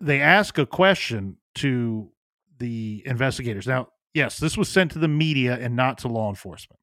they 0.00 0.20
ask 0.20 0.58
a 0.58 0.66
question 0.66 1.38
to 1.56 2.10
the 2.58 3.02
investigators. 3.06 3.66
Now, 3.66 3.88
Yes, 4.16 4.38
this 4.38 4.56
was 4.56 4.70
sent 4.70 4.92
to 4.92 4.98
the 4.98 5.08
media 5.08 5.58
and 5.60 5.76
not 5.76 5.98
to 5.98 6.08
law 6.08 6.30
enforcement. 6.30 6.80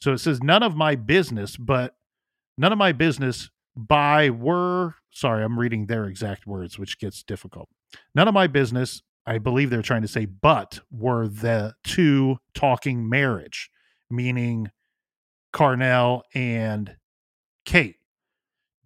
So 0.00 0.12
it 0.12 0.18
says 0.18 0.42
none 0.42 0.64
of 0.64 0.74
my 0.74 0.96
business, 0.96 1.56
but 1.56 1.94
none 2.58 2.72
of 2.72 2.78
my 2.78 2.90
business 2.90 3.50
by 3.76 4.30
were 4.30 4.96
sorry, 5.12 5.44
I'm 5.44 5.60
reading 5.60 5.86
their 5.86 6.06
exact 6.06 6.48
words, 6.48 6.76
which 6.76 6.98
gets 6.98 7.22
difficult. 7.22 7.68
None 8.16 8.26
of 8.26 8.34
my 8.34 8.48
business, 8.48 9.00
I 9.24 9.38
believe 9.38 9.70
they're 9.70 9.80
trying 9.80 10.02
to 10.02 10.08
say, 10.08 10.24
but 10.24 10.80
were 10.90 11.28
the 11.28 11.74
two 11.84 12.38
talking 12.52 13.08
marriage, 13.08 13.70
meaning 14.10 14.72
Carnell 15.54 16.22
and 16.34 16.96
Kate. 17.64 17.98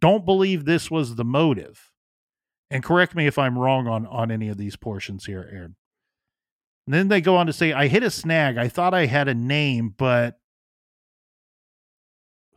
Don't 0.03 0.27
believe 0.27 0.67
this 0.67 0.91
was 0.91 1.15
the 1.15 1.25
motive. 1.25 1.91
And 2.71 2.85
correct 2.85 3.15
me 3.15 3.27
if 3.27 3.39
I'm 3.39 3.59
wrong 3.59 3.89
on 3.89 4.07
on 4.07 4.31
any 4.31 4.51
of 4.51 4.59
these 4.59 4.77
portions 4.77 5.25
here, 5.25 5.49
Aaron. 5.51 5.77
And 6.87 6.95
then 6.95 7.09
they 7.09 7.21
go 7.21 7.37
on 7.37 7.47
to 7.47 7.53
say, 7.53 7.73
I 7.73 7.89
hit 7.89 8.03
a 8.03 8.11
snag. 8.11 8.59
I 8.59 8.69
thought 8.69 8.95
I 8.95 9.07
had 9.07 9.29
a 9.29 9.35
name, 9.35 9.95
but 9.97 10.39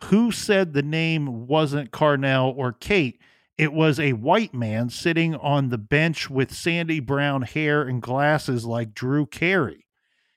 who 0.06 0.32
said 0.32 0.74
the 0.74 0.84
name 0.84 1.48
wasn't 1.48 1.92
Carnell 1.92 2.54
or 2.56 2.74
Kate? 2.74 3.20
It 3.58 3.74
was 3.74 4.00
a 4.00 4.14
white 4.14 4.54
man 4.54 4.90
sitting 4.90 5.34
on 5.36 5.70
the 5.70 5.78
bench 5.78 6.30
with 6.30 6.54
sandy 6.54 7.00
brown 7.00 7.44
hair 7.44 7.82
and 7.82 8.02
glasses 8.02 8.66
like 8.66 8.94
Drew 8.94 9.26
Carey. 9.26 9.86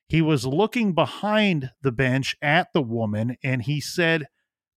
He 0.08 0.22
was 0.22 0.46
looking 0.46 0.94
behind 0.94 1.70
the 1.82 1.92
bench 1.92 2.36
at 2.40 2.72
the 2.72 2.82
woman 2.82 3.36
and 3.42 3.62
he 3.62 3.80
said, 3.80 4.28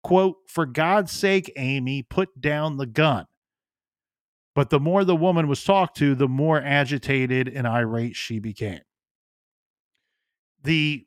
quote, 0.04 0.36
For 0.48 0.66
God's 0.66 1.12
sake, 1.12 1.52
Amy, 1.56 2.04
put 2.04 2.42
down 2.42 2.78
the 2.78 2.86
gun. 2.86 3.26
But 4.54 4.70
the 4.70 4.80
more 4.80 5.06
the 5.06 5.16
woman 5.16 5.48
was 5.48 5.64
talked 5.64 5.98
to, 5.98 6.14
the 6.14 6.28
more 6.28 6.62
agitated 6.62 7.48
and 7.48 7.66
irate 7.66 8.16
she 8.16 8.40
became 8.40 8.82
the 10.64 11.06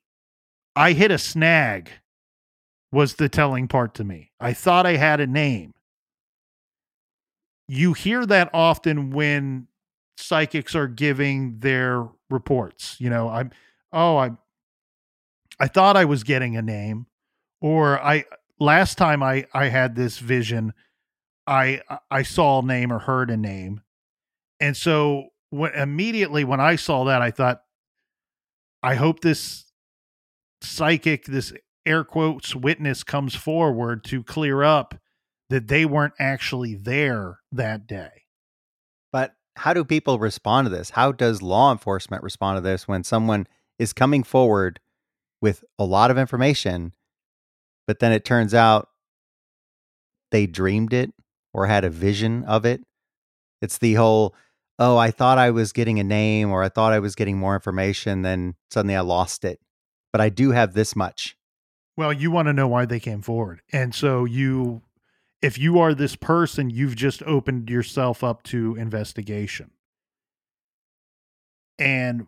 I 0.76 0.92
hit 0.92 1.10
a 1.10 1.18
snag 1.18 1.90
was 2.92 3.14
the 3.14 3.28
telling 3.28 3.68
part 3.68 3.94
to 3.94 4.04
me. 4.04 4.32
I 4.40 4.52
thought 4.52 4.86
I 4.86 4.96
had 4.96 5.20
a 5.20 5.26
name. 5.26 5.74
You 7.68 7.92
hear 7.94 8.26
that 8.26 8.50
often 8.54 9.10
when 9.10 9.68
psychics 10.16 10.74
are 10.74 10.86
giving 10.88 11.58
their 11.60 12.08
reports. 12.30 12.96
You 13.00 13.10
know, 13.10 13.28
I'm 13.28 13.50
oh, 13.92 14.16
I 14.16 14.30
I 15.60 15.68
thought 15.68 15.96
I 15.96 16.04
was 16.04 16.22
getting 16.24 16.56
a 16.56 16.62
name 16.62 17.06
or 17.60 18.00
I 18.04 18.24
last 18.60 18.98
time 18.98 19.22
I 19.22 19.46
I 19.54 19.66
had 19.68 19.94
this 19.96 20.18
vision 20.18 20.72
I 21.46 21.82
I 22.10 22.22
saw 22.22 22.60
a 22.60 22.64
name 22.64 22.92
or 22.92 22.98
heard 23.00 23.30
a 23.30 23.36
name 23.36 23.82
And 24.60 24.76
so 24.76 25.28
when 25.50 25.74
immediately 25.74 26.44
when 26.44 26.60
I 26.60 26.76
saw 26.76 27.04
that, 27.04 27.22
I 27.22 27.30
thought, 27.30 27.62
I 28.82 28.94
hope 28.94 29.20
this 29.20 29.64
psychic, 30.62 31.26
this 31.26 31.52
air 31.84 32.04
quotes 32.04 32.54
witness 32.54 33.04
comes 33.04 33.34
forward 33.34 34.04
to 34.04 34.22
clear 34.22 34.62
up 34.62 34.96
that 35.48 35.68
they 35.68 35.84
weren't 35.84 36.14
actually 36.18 36.74
there 36.74 37.38
that 37.52 37.86
day. 37.86 38.24
But 39.12 39.34
how 39.54 39.72
do 39.72 39.84
people 39.84 40.18
respond 40.18 40.66
to 40.66 40.70
this? 40.70 40.90
How 40.90 41.12
does 41.12 41.40
law 41.42 41.72
enforcement 41.72 42.22
respond 42.22 42.56
to 42.56 42.60
this 42.60 42.88
when 42.88 43.04
someone 43.04 43.46
is 43.78 43.92
coming 43.92 44.22
forward 44.22 44.80
with 45.40 45.64
a 45.78 45.84
lot 45.84 46.10
of 46.10 46.18
information, 46.18 46.92
but 47.86 48.00
then 48.00 48.12
it 48.12 48.24
turns 48.24 48.54
out 48.54 48.88
they 50.32 50.46
dreamed 50.46 50.92
it 50.92 51.12
or 51.54 51.66
had 51.66 51.84
a 51.84 51.90
vision 51.90 52.44
of 52.44 52.64
it? 52.64 52.82
It's 53.62 53.78
the 53.78 53.94
whole, 53.94 54.34
oh, 54.78 54.96
I 54.96 55.10
thought 55.10 55.38
I 55.38 55.50
was 55.50 55.72
getting 55.72 55.98
a 55.98 56.04
name 56.04 56.50
or 56.50 56.62
I 56.62 56.68
thought 56.68 56.92
I 56.92 56.98
was 56.98 57.14
getting 57.14 57.38
more 57.38 57.54
information, 57.54 58.22
then 58.22 58.54
suddenly 58.70 58.96
I 58.96 59.00
lost 59.00 59.44
it. 59.44 59.60
But 60.12 60.20
I 60.20 60.28
do 60.28 60.50
have 60.50 60.74
this 60.74 60.94
much. 60.94 61.36
Well, 61.96 62.12
you 62.12 62.30
want 62.30 62.46
to 62.48 62.52
know 62.52 62.68
why 62.68 62.84
they 62.84 63.00
came 63.00 63.22
forward. 63.22 63.62
And 63.72 63.94
so 63.94 64.24
you 64.24 64.82
if 65.42 65.58
you 65.58 65.78
are 65.78 65.94
this 65.94 66.16
person, 66.16 66.70
you've 66.70 66.96
just 66.96 67.22
opened 67.22 67.68
yourself 67.70 68.24
up 68.24 68.42
to 68.44 68.74
investigation. 68.76 69.70
And 71.78 72.26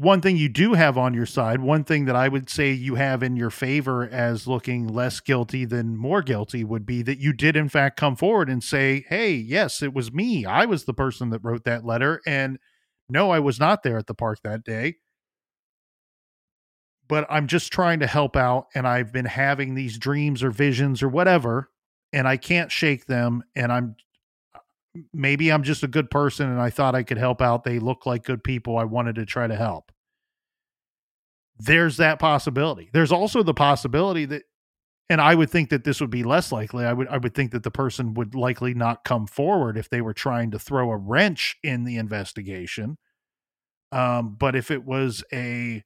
one 0.00 0.20
thing 0.20 0.36
you 0.36 0.48
do 0.48 0.74
have 0.74 0.96
on 0.96 1.14
your 1.14 1.26
side, 1.26 1.60
one 1.60 1.84
thing 1.84 2.04
that 2.04 2.16
I 2.16 2.28
would 2.28 2.48
say 2.48 2.72
you 2.72 2.94
have 2.94 3.22
in 3.22 3.36
your 3.36 3.50
favor 3.50 4.08
as 4.08 4.46
looking 4.46 4.86
less 4.86 5.20
guilty 5.20 5.64
than 5.64 5.96
more 5.96 6.22
guilty 6.22 6.64
would 6.64 6.86
be 6.86 7.02
that 7.02 7.18
you 7.18 7.32
did, 7.32 7.56
in 7.56 7.68
fact, 7.68 7.98
come 7.98 8.16
forward 8.16 8.48
and 8.48 8.62
say, 8.62 9.04
Hey, 9.08 9.34
yes, 9.34 9.82
it 9.82 9.92
was 9.92 10.12
me. 10.12 10.46
I 10.46 10.64
was 10.64 10.84
the 10.84 10.94
person 10.94 11.30
that 11.30 11.44
wrote 11.44 11.64
that 11.64 11.84
letter. 11.84 12.20
And 12.26 12.58
no, 13.08 13.30
I 13.30 13.40
was 13.40 13.58
not 13.58 13.82
there 13.82 13.98
at 13.98 14.06
the 14.06 14.14
park 14.14 14.38
that 14.44 14.64
day. 14.64 14.96
But 17.08 17.26
I'm 17.30 17.46
just 17.46 17.72
trying 17.72 18.00
to 18.00 18.06
help 18.06 18.36
out. 18.36 18.66
And 18.74 18.86
I've 18.86 19.12
been 19.12 19.24
having 19.24 19.74
these 19.74 19.98
dreams 19.98 20.42
or 20.42 20.50
visions 20.50 21.02
or 21.02 21.08
whatever 21.08 21.70
and 22.12 22.26
I 22.26 22.36
can't 22.36 22.72
shake 22.72 23.06
them 23.06 23.42
and 23.54 23.72
I'm 23.72 23.96
maybe 25.12 25.50
I'm 25.50 25.62
just 25.62 25.82
a 25.82 25.88
good 25.88 26.10
person 26.10 26.48
and 26.48 26.60
I 26.60 26.70
thought 26.70 26.94
I 26.94 27.02
could 27.02 27.18
help 27.18 27.40
out. 27.42 27.64
They 27.64 27.78
look 27.78 28.06
like 28.06 28.24
good 28.24 28.42
people. 28.42 28.78
I 28.78 28.84
wanted 28.84 29.16
to 29.16 29.26
try 29.26 29.46
to 29.46 29.56
help. 29.56 29.92
There's 31.58 31.96
that 31.96 32.18
possibility. 32.18 32.88
There's 32.92 33.12
also 33.12 33.42
the 33.42 33.54
possibility 33.54 34.24
that 34.26 34.42
and 35.10 35.20
I 35.20 35.34
would 35.34 35.50
think 35.50 35.70
that 35.70 35.84
this 35.84 36.00
would 36.00 36.10
be 36.10 36.22
less 36.22 36.52
likely. 36.52 36.84
I 36.84 36.92
would 36.92 37.08
I 37.08 37.16
would 37.16 37.34
think 37.34 37.52
that 37.52 37.62
the 37.62 37.70
person 37.70 38.14
would 38.14 38.34
likely 38.34 38.74
not 38.74 39.04
come 39.04 39.26
forward 39.26 39.78
if 39.78 39.88
they 39.88 40.00
were 40.00 40.12
trying 40.12 40.50
to 40.50 40.58
throw 40.58 40.90
a 40.90 40.96
wrench 40.96 41.56
in 41.62 41.84
the 41.84 41.96
investigation. 41.96 42.98
Um, 43.90 44.36
but 44.38 44.54
if 44.54 44.70
it 44.70 44.84
was 44.84 45.24
a 45.32 45.82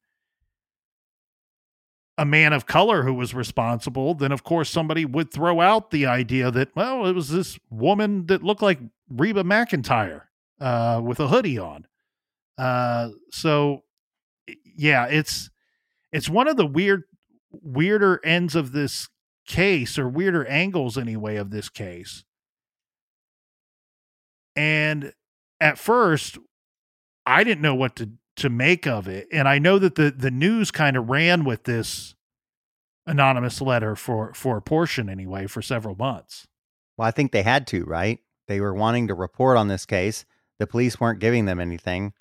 a 2.19 2.25
man 2.25 2.53
of 2.53 2.67
color 2.67 3.03
who 3.03 3.15
was 3.15 3.35
responsible, 3.35 4.15
then 4.15 4.33
of 4.33 4.45
course 4.45 4.71
somebody 4.71 5.05
would 5.05 5.33
throw 5.33 5.61
out 5.61 5.91
the 5.91 6.07
idea 6.07 6.51
that, 6.51 6.75
well, 6.77 7.07
it 7.07 7.15
was 7.15 7.31
this 7.31 7.59
woman 7.71 8.27
that 8.27 8.43
looked 8.43 8.63
like 8.63 8.79
Reba 9.09 9.45
McEntire 9.45 10.23
uh, 10.61 11.01
with 11.03 11.21
a 11.21 11.29
hoodie 11.29 11.59
on. 11.59 11.87
Uh, 12.59 13.11
so 13.31 13.83
yeah, 14.77 15.07
it's 15.07 15.51
it's 16.13 16.29
one 16.29 16.49
of 16.49 16.57
the 16.57 16.67
weird 16.67 17.05
weirder 17.51 18.21
ends 18.25 18.55
of 18.55 18.73
this 18.73 19.09
case 19.47 19.99
or 19.99 20.09
weirder 20.09 20.47
angles 20.47 20.97
anyway 20.99 21.37
of 21.37 21.51
this 21.51 21.69
case. 21.69 22.25
And 24.55 25.13
at 25.61 25.79
first 25.79 26.39
I 27.25 27.45
didn't 27.45 27.63
know 27.63 27.75
what 27.75 27.97
to 27.97 28.11
to 28.43 28.51
make 28.51 28.87
of 28.87 29.09
it. 29.09 29.29
And 29.33 29.49
I 29.49 29.59
know 29.59 29.79
that 29.79 29.95
the 29.95 30.11
the 30.11 30.31
news 30.31 30.71
kind 30.71 30.97
of 30.97 31.09
ran 31.09 31.45
with 31.45 31.65
this 31.65 32.15
anonymous 33.07 33.61
letter 33.61 33.97
for 33.97 34.35
for 34.35 34.59
a 34.59 34.63
portion 34.63 35.09
anyway 35.09 35.47
for 35.47 35.63
several 35.63 35.95
months. 35.95 36.47
Well, 36.97 37.09
I 37.09 37.13
think 37.13 37.33
they 37.33 37.43
had 37.43 37.67
to, 37.69 37.85
right? 37.85 38.19
They 38.49 38.61
were 38.61 38.75
wanting 38.75 39.09
to 39.09 39.15
report 39.15 39.57
on 39.57 39.69
this 39.69 39.87
case. 39.87 40.25
The 40.59 40.67
police 40.67 41.01
weren't 41.01 41.21
giving 41.21 41.47
them 41.47 41.61
anything. 41.61 42.13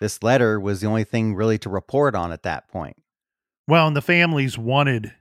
This 0.00 0.22
letter 0.22 0.60
was 0.60 0.80
the 0.80 0.86
only 0.86 1.04
thing 1.04 1.34
really 1.34 1.58
to 1.58 1.68
report 1.70 2.14
on 2.14 2.30
at 2.30 2.42
that 2.42 2.68
point. 2.68 2.96
Well, 3.66 3.86
and 3.86 3.96
the 3.96 4.02
families 4.02 4.58
wanted 4.58 5.14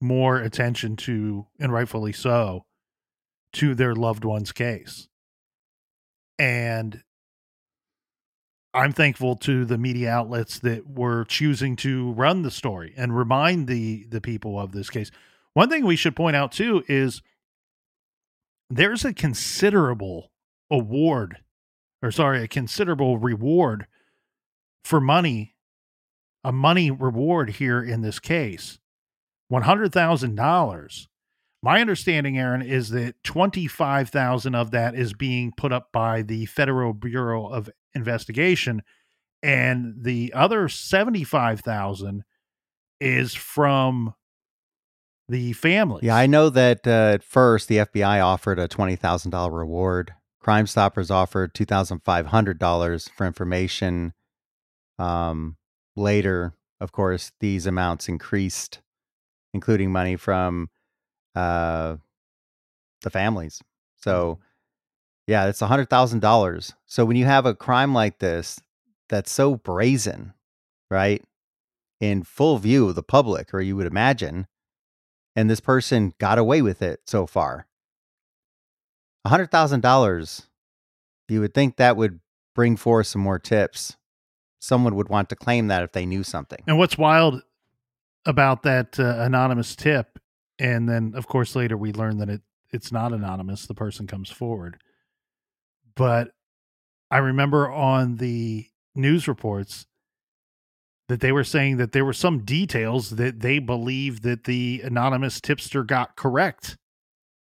more 0.00 0.38
attention 0.38 0.96
to, 0.96 1.46
and 1.58 1.72
rightfully 1.72 2.12
so, 2.12 2.64
to 3.54 3.74
their 3.74 3.94
loved 3.94 4.24
one's 4.24 4.52
case. 4.52 5.08
And 6.38 7.02
I'm 8.74 8.92
thankful 8.92 9.36
to 9.36 9.64
the 9.64 9.78
media 9.78 10.10
outlets 10.10 10.58
that 10.60 10.86
were 10.86 11.24
choosing 11.24 11.74
to 11.76 12.12
run 12.12 12.42
the 12.42 12.50
story 12.50 12.92
and 12.96 13.16
remind 13.16 13.66
the 13.66 14.04
the 14.08 14.20
people 14.20 14.58
of 14.60 14.72
this 14.72 14.90
case. 14.90 15.10
One 15.54 15.68
thing 15.68 15.84
we 15.84 15.96
should 15.96 16.14
point 16.14 16.36
out 16.36 16.52
too 16.52 16.84
is 16.86 17.22
there's 18.70 19.04
a 19.04 19.14
considerable 19.14 20.30
award 20.70 21.38
or 22.02 22.10
sorry, 22.10 22.42
a 22.42 22.48
considerable 22.48 23.18
reward 23.18 23.86
for 24.84 25.00
money, 25.00 25.54
a 26.44 26.52
money 26.52 26.90
reward 26.90 27.50
here 27.50 27.82
in 27.82 28.02
this 28.02 28.18
case. 28.18 28.78
$100,000. 29.52 31.06
My 31.60 31.80
understanding, 31.80 32.38
Aaron, 32.38 32.62
is 32.62 32.90
that 32.90 33.22
25,000 33.24 34.54
of 34.54 34.70
that 34.70 34.94
is 34.94 35.12
being 35.12 35.52
put 35.56 35.72
up 35.72 35.90
by 35.90 36.22
the 36.22 36.46
Federal 36.46 36.92
Bureau 36.92 37.48
of 37.48 37.68
investigation 37.98 38.82
and 39.42 39.94
the 40.02 40.32
other 40.34 40.68
75,000 40.68 42.24
is 43.00 43.34
from 43.34 44.14
the 45.28 45.52
family. 45.52 46.00
Yeah, 46.04 46.16
I 46.16 46.26
know 46.26 46.50
that 46.50 46.86
uh, 46.86 47.12
at 47.14 47.22
first 47.22 47.68
the 47.68 47.78
FBI 47.78 48.24
offered 48.24 48.58
a 48.58 48.68
$20,000 48.68 49.52
reward. 49.52 50.14
Crime 50.40 50.66
Stoppers 50.66 51.10
offered 51.10 51.54
$2,500 51.54 53.10
for 53.10 53.26
information. 53.26 54.14
Um, 54.98 55.56
later, 55.96 56.54
of 56.80 56.92
course, 56.92 57.32
these 57.40 57.66
amounts 57.66 58.08
increased, 58.08 58.80
including 59.52 59.92
money 59.92 60.16
from 60.16 60.70
uh, 61.36 61.96
the 63.02 63.10
families. 63.10 63.60
So 63.96 64.38
yeah, 65.28 65.46
it's 65.46 65.60
a 65.60 65.66
hundred 65.66 65.90
thousand 65.90 66.20
dollars. 66.20 66.72
So 66.86 67.04
when 67.04 67.18
you 67.18 67.26
have 67.26 67.44
a 67.44 67.54
crime 67.54 67.92
like 67.92 68.18
this 68.18 68.58
that's 69.10 69.30
so 69.30 69.56
brazen, 69.56 70.32
right? 70.90 71.22
In 72.00 72.22
full 72.22 72.56
view 72.56 72.88
of 72.88 72.94
the 72.94 73.02
public, 73.02 73.52
or 73.52 73.60
you 73.60 73.76
would 73.76 73.86
imagine, 73.86 74.46
and 75.36 75.50
this 75.50 75.60
person 75.60 76.14
got 76.18 76.38
away 76.38 76.62
with 76.62 76.80
it 76.80 77.00
so 77.04 77.26
far. 77.26 77.66
A 79.26 79.28
hundred 79.28 79.50
thousand 79.50 79.82
dollars, 79.82 80.46
you 81.28 81.40
would 81.40 81.52
think 81.52 81.76
that 81.76 81.98
would 81.98 82.20
bring 82.54 82.76
forth 82.76 83.08
some 83.08 83.20
more 83.20 83.38
tips. 83.38 83.96
Someone 84.60 84.94
would 84.94 85.10
want 85.10 85.28
to 85.28 85.36
claim 85.36 85.66
that 85.66 85.82
if 85.82 85.92
they 85.92 86.06
knew 86.06 86.24
something. 86.24 86.62
And 86.66 86.78
what's 86.78 86.96
wild 86.96 87.42
about 88.24 88.62
that 88.62 88.98
uh, 88.98 89.16
anonymous 89.18 89.76
tip, 89.76 90.18
and 90.58 90.88
then 90.88 91.12
of 91.14 91.26
course 91.26 91.54
later 91.54 91.76
we 91.76 91.92
learn 91.92 92.16
that 92.16 92.30
it 92.30 92.40
it's 92.70 92.90
not 92.90 93.12
anonymous. 93.12 93.66
The 93.66 93.74
person 93.74 94.06
comes 94.06 94.30
forward 94.30 94.78
but 95.98 96.30
I 97.10 97.18
remember 97.18 97.68
on 97.68 98.16
the 98.16 98.66
news 98.94 99.26
reports 99.26 99.86
that 101.08 101.20
they 101.20 101.32
were 101.32 101.44
saying 101.44 101.78
that 101.78 101.90
there 101.92 102.04
were 102.04 102.12
some 102.12 102.44
details 102.44 103.10
that 103.10 103.40
they 103.40 103.58
believed 103.58 104.22
that 104.22 104.44
the 104.44 104.80
anonymous 104.84 105.40
tipster 105.40 105.82
got 105.82 106.16
correct 106.16 106.76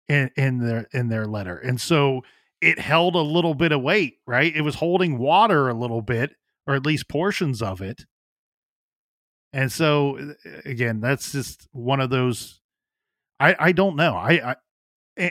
in, 0.09 0.31
in 0.37 0.59
their 0.59 0.87
in 0.93 1.09
their 1.09 1.27
letter. 1.27 1.59
And 1.59 1.79
so 1.81 2.23
it 2.63 2.79
held 2.79 3.15
a 3.15 3.21
little 3.21 3.55
bit 3.55 3.73
of 3.73 3.83
weight, 3.83 4.15
right? 4.27 4.55
It 4.55 4.63
was 4.63 4.77
holding 4.77 5.19
water 5.19 5.69
a 5.69 5.75
little 5.75 6.03
bit, 6.03 6.33
or 6.67 6.75
at 6.75 6.87
least 6.87 7.09
portions 7.09 7.61
of 7.61 7.83
it. 7.83 8.07
And 9.53 9.71
so 9.71 10.17
uh, 10.19 10.51
again, 10.65 11.01
that's 11.01 11.33
just 11.33 11.69
one 11.73 12.01
of 12.01 12.09
those 12.09 12.61
I 13.39 13.55
I 13.59 13.73
don't 13.73 13.97
know. 13.97 14.15
I, 14.15 14.53
I 14.53 14.57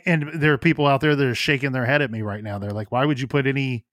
and 0.05 0.29
there 0.35 0.53
are 0.53 0.57
people 0.57 0.85
out 0.85 1.01
there 1.01 1.15
that 1.15 1.25
are 1.25 1.35
shaking 1.35 1.71
their 1.71 1.85
head 1.85 2.01
at 2.01 2.11
me 2.11 2.21
right 2.21 2.43
now. 2.43 2.59
They're 2.59 2.71
like, 2.71 2.91
"Why 2.91 3.05
would 3.05 3.19
you 3.19 3.27
put 3.27 3.47
any 3.47 3.85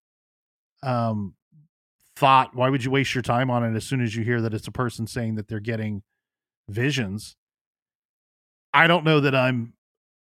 um 0.82 1.34
thought? 2.16 2.54
Why 2.54 2.68
would 2.68 2.84
you 2.84 2.90
waste 2.90 3.14
your 3.14 3.22
time 3.22 3.50
on 3.50 3.64
it 3.64 3.76
as 3.76 3.84
soon 3.84 4.00
as 4.00 4.14
you 4.14 4.24
hear 4.24 4.40
that 4.40 4.54
it's 4.54 4.68
a 4.68 4.72
person 4.72 5.06
saying 5.06 5.36
that 5.36 5.48
they're 5.48 5.60
getting 5.60 6.02
visions?" 6.68 7.36
I 8.74 8.86
don't 8.86 9.04
know 9.04 9.20
that 9.20 9.34
I'm 9.34 9.72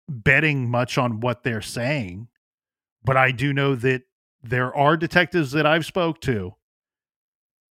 betting 0.08 0.68
much 0.68 0.98
on 0.98 1.20
what 1.20 1.44
they're 1.44 1.62
saying, 1.62 2.28
but 3.04 3.16
I 3.16 3.30
do 3.30 3.52
know 3.52 3.76
that 3.76 4.02
there 4.42 4.74
are 4.74 4.96
detectives 4.96 5.52
that 5.52 5.64
I've 5.64 5.86
spoke 5.86 6.20
to 6.22 6.56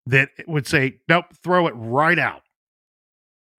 that 0.06 0.30
would 0.48 0.66
say, 0.66 1.02
"Nope, 1.10 1.26
throw 1.44 1.68
it 1.68 1.74
right 1.76 2.18
out. 2.18 2.44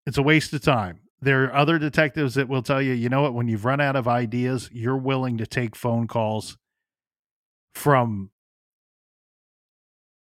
It's 0.06 0.16
a 0.18 0.22
waste 0.22 0.52
of 0.54 0.62
time." 0.62 1.01
There 1.22 1.44
are 1.44 1.54
other 1.54 1.78
detectives 1.78 2.34
that 2.34 2.48
will 2.48 2.62
tell 2.62 2.82
you, 2.82 2.92
you 2.92 3.08
know 3.08 3.22
what, 3.22 3.32
when 3.32 3.46
you've 3.46 3.64
run 3.64 3.80
out 3.80 3.94
of 3.94 4.08
ideas, 4.08 4.68
you're 4.72 4.96
willing 4.96 5.38
to 5.38 5.46
take 5.46 5.76
phone 5.76 6.08
calls 6.08 6.58
from 7.74 8.30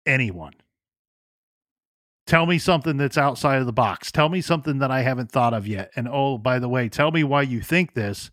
anyone. 0.05 0.55
Tell 2.27 2.45
me 2.45 2.59
something 2.59 2.97
that's 2.97 3.17
outside 3.17 3.61
of 3.61 3.67
the 3.67 3.73
box. 3.73 4.11
Tell 4.11 4.29
me 4.29 4.41
something 4.41 4.79
that 4.79 4.91
I 4.91 5.03
haven't 5.03 5.31
thought 5.31 5.55
of 5.55 5.67
yet. 5.67 5.91
And 5.95 6.09
oh, 6.11 6.39
by 6.39 6.59
the 6.59 6.69
way, 6.69 6.89
tell 6.89 7.13
me 7.13 7.25
why 7.25 7.43
you 7.43 7.61
think 7.61 7.95
this, 7.95 8.31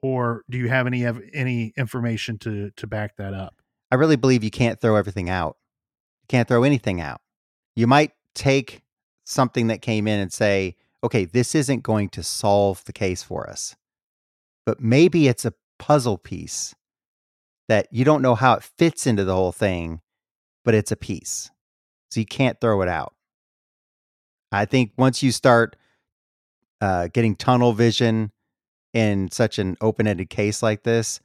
or 0.00 0.44
do 0.48 0.56
you 0.56 0.68
have 0.68 0.86
any 0.86 1.04
any 1.34 1.72
information 1.76 2.38
to 2.38 2.70
to 2.70 2.86
back 2.86 3.16
that 3.16 3.34
up? 3.34 3.56
I 3.90 3.96
really 3.96 4.16
believe 4.16 4.44
you 4.44 4.50
can't 4.50 4.80
throw 4.80 4.96
everything 4.96 5.28
out. 5.28 5.56
You 6.22 6.26
can't 6.28 6.48
throw 6.48 6.62
anything 6.62 7.00
out. 7.00 7.20
You 7.74 7.86
might 7.86 8.12
take 8.34 8.82
something 9.24 9.68
that 9.68 9.82
came 9.82 10.06
in 10.06 10.20
and 10.20 10.32
say, 10.32 10.76
okay, 11.02 11.24
this 11.24 11.54
isn't 11.54 11.82
going 11.82 12.08
to 12.10 12.22
solve 12.22 12.84
the 12.84 12.92
case 12.92 13.22
for 13.22 13.48
us, 13.48 13.76
but 14.66 14.80
maybe 14.80 15.28
it's 15.28 15.44
a 15.44 15.54
puzzle 15.78 16.18
piece 16.18 16.74
that 17.68 17.86
you 17.90 18.04
don't 18.04 18.22
know 18.22 18.34
how 18.34 18.54
it 18.54 18.62
fits 18.62 19.06
into 19.06 19.24
the 19.24 19.34
whole 19.34 19.52
thing, 19.52 20.00
but 20.64 20.74
it's 20.74 20.92
a 20.92 20.96
piece. 20.96 21.50
So 22.10 22.20
you 22.20 22.26
can't 22.26 22.60
throw 22.60 22.82
it 22.82 22.88
out. 22.88 23.14
I 24.50 24.64
think 24.64 24.92
once 24.96 25.22
you 25.22 25.30
start 25.30 25.76
uh, 26.80 27.08
getting 27.12 27.36
tunnel 27.36 27.72
vision 27.72 28.32
in 28.94 29.30
such 29.30 29.58
an 29.58 29.76
open 29.80 30.06
ended 30.06 30.30
case 30.30 30.62
like 30.62 30.82
this, 30.84 31.20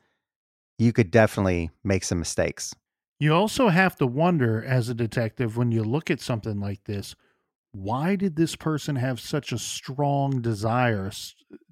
you 0.78 0.92
could 0.92 1.12
definitely 1.12 1.72
make 1.84 2.04
some 2.04 2.20
mistakes. 2.20 2.76
You 3.20 3.34
also 3.34 3.70
have 3.70 3.96
to 3.98 4.08
wonder, 4.08 4.62
as 4.64 4.90
a 4.90 4.94
detective, 4.94 5.56
when 5.56 5.72
you 5.72 5.84
look 5.84 6.12
at 6.12 6.20
something 6.20 6.60
like 6.60 6.84
this, 6.84 7.16
why 7.74 8.16
did 8.16 8.36
this 8.36 8.56
person 8.56 8.96
have 8.96 9.20
such 9.20 9.52
a 9.52 9.58
strong 9.58 10.42
desire 10.42 11.12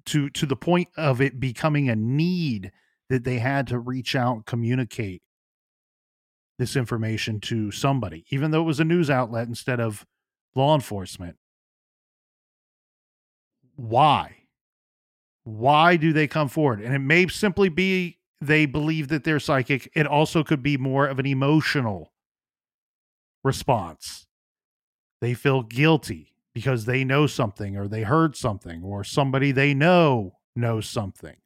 to 0.04 0.28
to 0.30 0.46
the 0.46 0.56
point 0.56 0.88
of 0.96 1.20
it 1.20 1.40
becoming 1.40 1.88
a 1.88 1.96
need 1.96 2.72
that 3.08 3.24
they 3.24 3.38
had 3.38 3.68
to 3.68 3.78
reach 3.78 4.16
out 4.16 4.34
and 4.34 4.46
communicate 4.46 5.22
this 6.58 6.76
information 6.76 7.40
to 7.40 7.70
somebody, 7.70 8.24
even 8.30 8.50
though 8.50 8.62
it 8.62 8.66
was 8.66 8.80
a 8.80 8.84
news 8.84 9.10
outlet 9.10 9.48
instead 9.48 9.80
of 9.80 10.04
law 10.54 10.74
enforcement? 10.74 11.36
Why? 13.76 14.38
Why 15.44 15.96
do 15.96 16.12
they 16.12 16.26
come 16.26 16.48
forward? 16.48 16.80
And 16.80 16.94
it 16.94 17.00
may 17.00 17.26
simply 17.28 17.68
be 17.68 18.18
they 18.40 18.66
believe 18.66 19.08
that 19.08 19.22
they're 19.22 19.40
psychic. 19.40 19.88
It 19.94 20.06
also 20.06 20.42
could 20.42 20.62
be 20.62 20.76
more 20.76 21.06
of 21.06 21.20
an 21.20 21.26
emotional 21.26 22.12
response. 23.44 24.26
They 25.22 25.34
feel 25.34 25.62
guilty 25.62 26.34
because 26.52 26.84
they 26.84 27.04
know 27.04 27.28
something 27.28 27.76
or 27.76 27.86
they 27.86 28.02
heard 28.02 28.34
something 28.34 28.82
or 28.82 29.04
somebody 29.04 29.52
they 29.52 29.72
know 29.72 30.38
knows 30.56 30.88
something. 30.88 31.36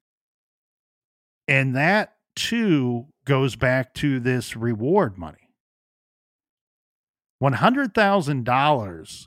And 1.46 1.76
that 1.76 2.14
too 2.34 3.08
goes 3.26 3.54
back 3.54 3.92
to 3.96 4.18
this 4.18 4.56
reward 4.56 5.18
money. 5.18 5.50
$100,000 7.42 9.26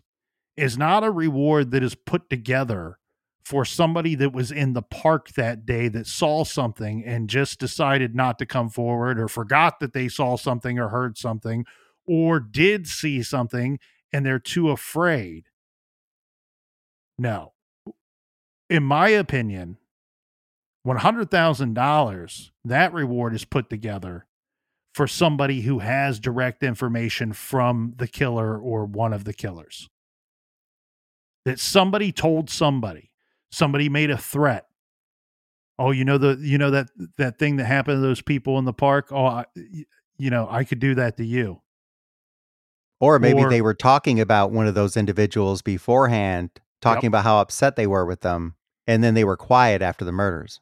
is 0.57 0.77
not 0.79 1.03
a 1.03 1.11
reward 1.11 1.69
that 1.69 1.83
is 1.83 1.93
put 1.93 2.27
together 2.27 2.97
for 3.45 3.63
somebody 3.63 4.15
that 4.15 4.33
was 4.33 4.51
in 4.51 4.73
the 4.73 4.81
park 4.81 5.29
that 5.33 5.63
day 5.63 5.87
that 5.89 6.07
saw 6.07 6.43
something 6.43 7.05
and 7.05 7.29
just 7.29 7.59
decided 7.59 8.15
not 8.15 8.39
to 8.39 8.47
come 8.47 8.71
forward 8.71 9.19
or 9.19 9.27
forgot 9.27 9.79
that 9.79 9.93
they 9.93 10.07
saw 10.07 10.35
something 10.35 10.79
or 10.79 10.89
heard 10.89 11.19
something 11.19 11.65
or 12.07 12.39
did 12.39 12.87
see 12.87 13.21
something 13.21 13.77
and 14.11 14.25
they're 14.25 14.39
too 14.39 14.69
afraid. 14.69 15.45
No. 17.17 17.53
In 18.69 18.83
my 18.83 19.09
opinion, 19.09 19.77
$100,000, 20.87 22.49
that 22.65 22.93
reward 22.93 23.33
is 23.33 23.45
put 23.45 23.69
together 23.69 24.25
for 24.93 25.07
somebody 25.07 25.61
who 25.61 25.79
has 25.79 26.19
direct 26.19 26.63
information 26.63 27.33
from 27.33 27.93
the 27.97 28.07
killer 28.07 28.57
or 28.57 28.85
one 28.85 29.13
of 29.13 29.23
the 29.23 29.33
killers. 29.33 29.89
That 31.45 31.59
somebody 31.59 32.11
told 32.11 32.49
somebody 32.49 33.09
somebody 33.51 33.89
made 33.89 34.11
a 34.11 34.17
threat 34.17 34.65
oh 35.77 35.91
you 35.91 36.05
know 36.05 36.17
the 36.17 36.37
you 36.41 36.57
know 36.57 36.71
that 36.71 36.89
that 37.17 37.39
thing 37.39 37.55
that 37.57 37.65
happened 37.65 37.97
to 37.97 38.01
those 38.01 38.21
people 38.21 38.59
in 38.59 38.65
the 38.65 38.73
park 38.73 39.11
oh 39.11 39.25
I, 39.25 39.45
you 40.17 40.29
know 40.29 40.47
i 40.49 40.63
could 40.63 40.79
do 40.79 40.95
that 40.95 41.17
to 41.17 41.25
you 41.25 41.61
or 42.99 43.19
maybe 43.19 43.43
or, 43.43 43.49
they 43.49 43.61
were 43.61 43.73
talking 43.73 44.19
about 44.19 44.51
one 44.51 44.67
of 44.67 44.75
those 44.75 44.97
individuals 44.97 45.61
beforehand 45.61 46.49
talking 46.81 47.03
yep. 47.03 47.11
about 47.11 47.23
how 47.23 47.39
upset 47.39 47.75
they 47.75 47.87
were 47.87 48.05
with 48.05 48.21
them 48.21 48.55
and 48.87 49.03
then 49.03 49.13
they 49.13 49.23
were 49.23 49.37
quiet 49.37 49.81
after 49.81 50.05
the 50.05 50.11
murders 50.11 50.59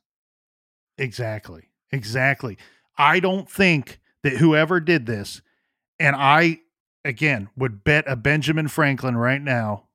exactly 0.97 1.69
exactly 1.91 2.57
i 2.97 3.19
don't 3.19 3.49
think 3.49 3.99
that 4.23 4.37
whoever 4.37 4.79
did 4.79 5.05
this 5.05 5.41
and 5.99 6.15
i 6.15 6.59
again 7.05 7.49
would 7.55 7.83
bet 7.83 8.03
a 8.07 8.15
benjamin 8.15 8.67
franklin 8.67 9.15
right 9.15 9.41
now 9.41 9.87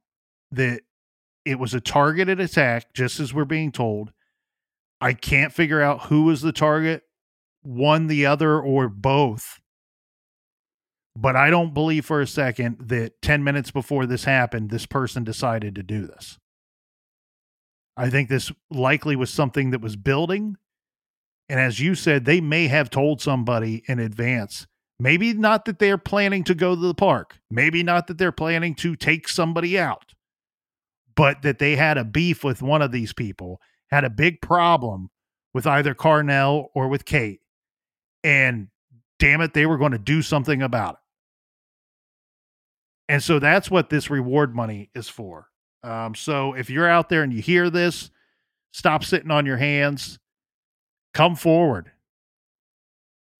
that 0.50 0.82
it 1.44 1.58
was 1.58 1.74
a 1.74 1.80
targeted 1.80 2.40
attack, 2.40 2.92
just 2.94 3.20
as 3.20 3.34
we're 3.34 3.44
being 3.44 3.72
told. 3.72 4.12
I 5.00 5.14
can't 5.14 5.52
figure 5.52 5.80
out 5.80 6.04
who 6.04 6.24
was 6.24 6.42
the 6.42 6.52
target, 6.52 7.02
one, 7.62 8.06
the 8.06 8.26
other, 8.26 8.60
or 8.60 8.88
both. 8.88 9.60
But 11.14 11.36
I 11.36 11.50
don't 11.50 11.74
believe 11.74 12.06
for 12.06 12.20
a 12.20 12.26
second 12.26 12.88
that 12.88 13.20
10 13.20 13.44
minutes 13.44 13.70
before 13.70 14.06
this 14.06 14.24
happened, 14.24 14.70
this 14.70 14.86
person 14.86 15.24
decided 15.24 15.74
to 15.74 15.82
do 15.82 16.06
this. 16.06 16.38
I 17.96 18.08
think 18.08 18.28
this 18.28 18.50
likely 18.70 19.16
was 19.16 19.30
something 19.30 19.70
that 19.70 19.82
was 19.82 19.96
building. 19.96 20.56
And 21.48 21.60
as 21.60 21.80
you 21.80 21.94
said, 21.94 22.24
they 22.24 22.40
may 22.40 22.68
have 22.68 22.88
told 22.88 23.20
somebody 23.20 23.82
in 23.86 23.98
advance. 23.98 24.66
Maybe 24.98 25.34
not 25.34 25.66
that 25.66 25.78
they're 25.78 25.98
planning 25.98 26.44
to 26.44 26.54
go 26.54 26.74
to 26.74 26.80
the 26.80 26.94
park. 26.94 27.38
Maybe 27.50 27.82
not 27.82 28.06
that 28.06 28.16
they're 28.16 28.32
planning 28.32 28.74
to 28.76 28.96
take 28.96 29.28
somebody 29.28 29.78
out 29.78 30.14
but 31.14 31.42
that 31.42 31.58
they 31.58 31.76
had 31.76 31.98
a 31.98 32.04
beef 32.04 32.44
with 32.44 32.62
one 32.62 32.82
of 32.82 32.92
these 32.92 33.12
people, 33.12 33.60
had 33.90 34.04
a 34.04 34.10
big 34.10 34.40
problem 34.40 35.10
with 35.54 35.66
either 35.66 35.94
Carnell 35.94 36.68
or 36.74 36.88
with 36.88 37.04
Kate. 37.04 37.40
And 38.24 38.68
damn 39.18 39.40
it, 39.40 39.54
they 39.54 39.66
were 39.66 39.78
going 39.78 39.92
to 39.92 39.98
do 39.98 40.22
something 40.22 40.62
about 40.62 40.94
it. 40.94 41.00
And 43.08 43.22
so 43.22 43.38
that's 43.38 43.70
what 43.70 43.90
this 43.90 44.10
reward 44.10 44.54
money 44.54 44.90
is 44.94 45.08
for. 45.08 45.48
Um, 45.82 46.14
so 46.14 46.54
if 46.54 46.70
you're 46.70 46.88
out 46.88 47.08
there 47.08 47.22
and 47.22 47.32
you 47.32 47.42
hear 47.42 47.68
this, 47.68 48.10
stop 48.72 49.04
sitting 49.04 49.30
on 49.30 49.44
your 49.44 49.56
hands, 49.56 50.18
come 51.12 51.34
forward. 51.34 51.90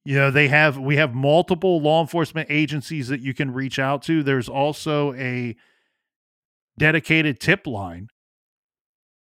You 0.05 0.16
know, 0.16 0.30
they 0.30 0.48
have, 0.48 0.78
we 0.78 0.97
have 0.97 1.14
multiple 1.14 1.80
law 1.80 2.01
enforcement 2.01 2.51
agencies 2.51 3.09
that 3.09 3.20
you 3.20 3.34
can 3.34 3.52
reach 3.52 3.78
out 3.78 4.02
to. 4.02 4.22
There's 4.22 4.48
also 4.48 5.14
a, 5.14 5.56
dedicated 6.78 7.40
tip 7.40 7.66
line 7.66 8.09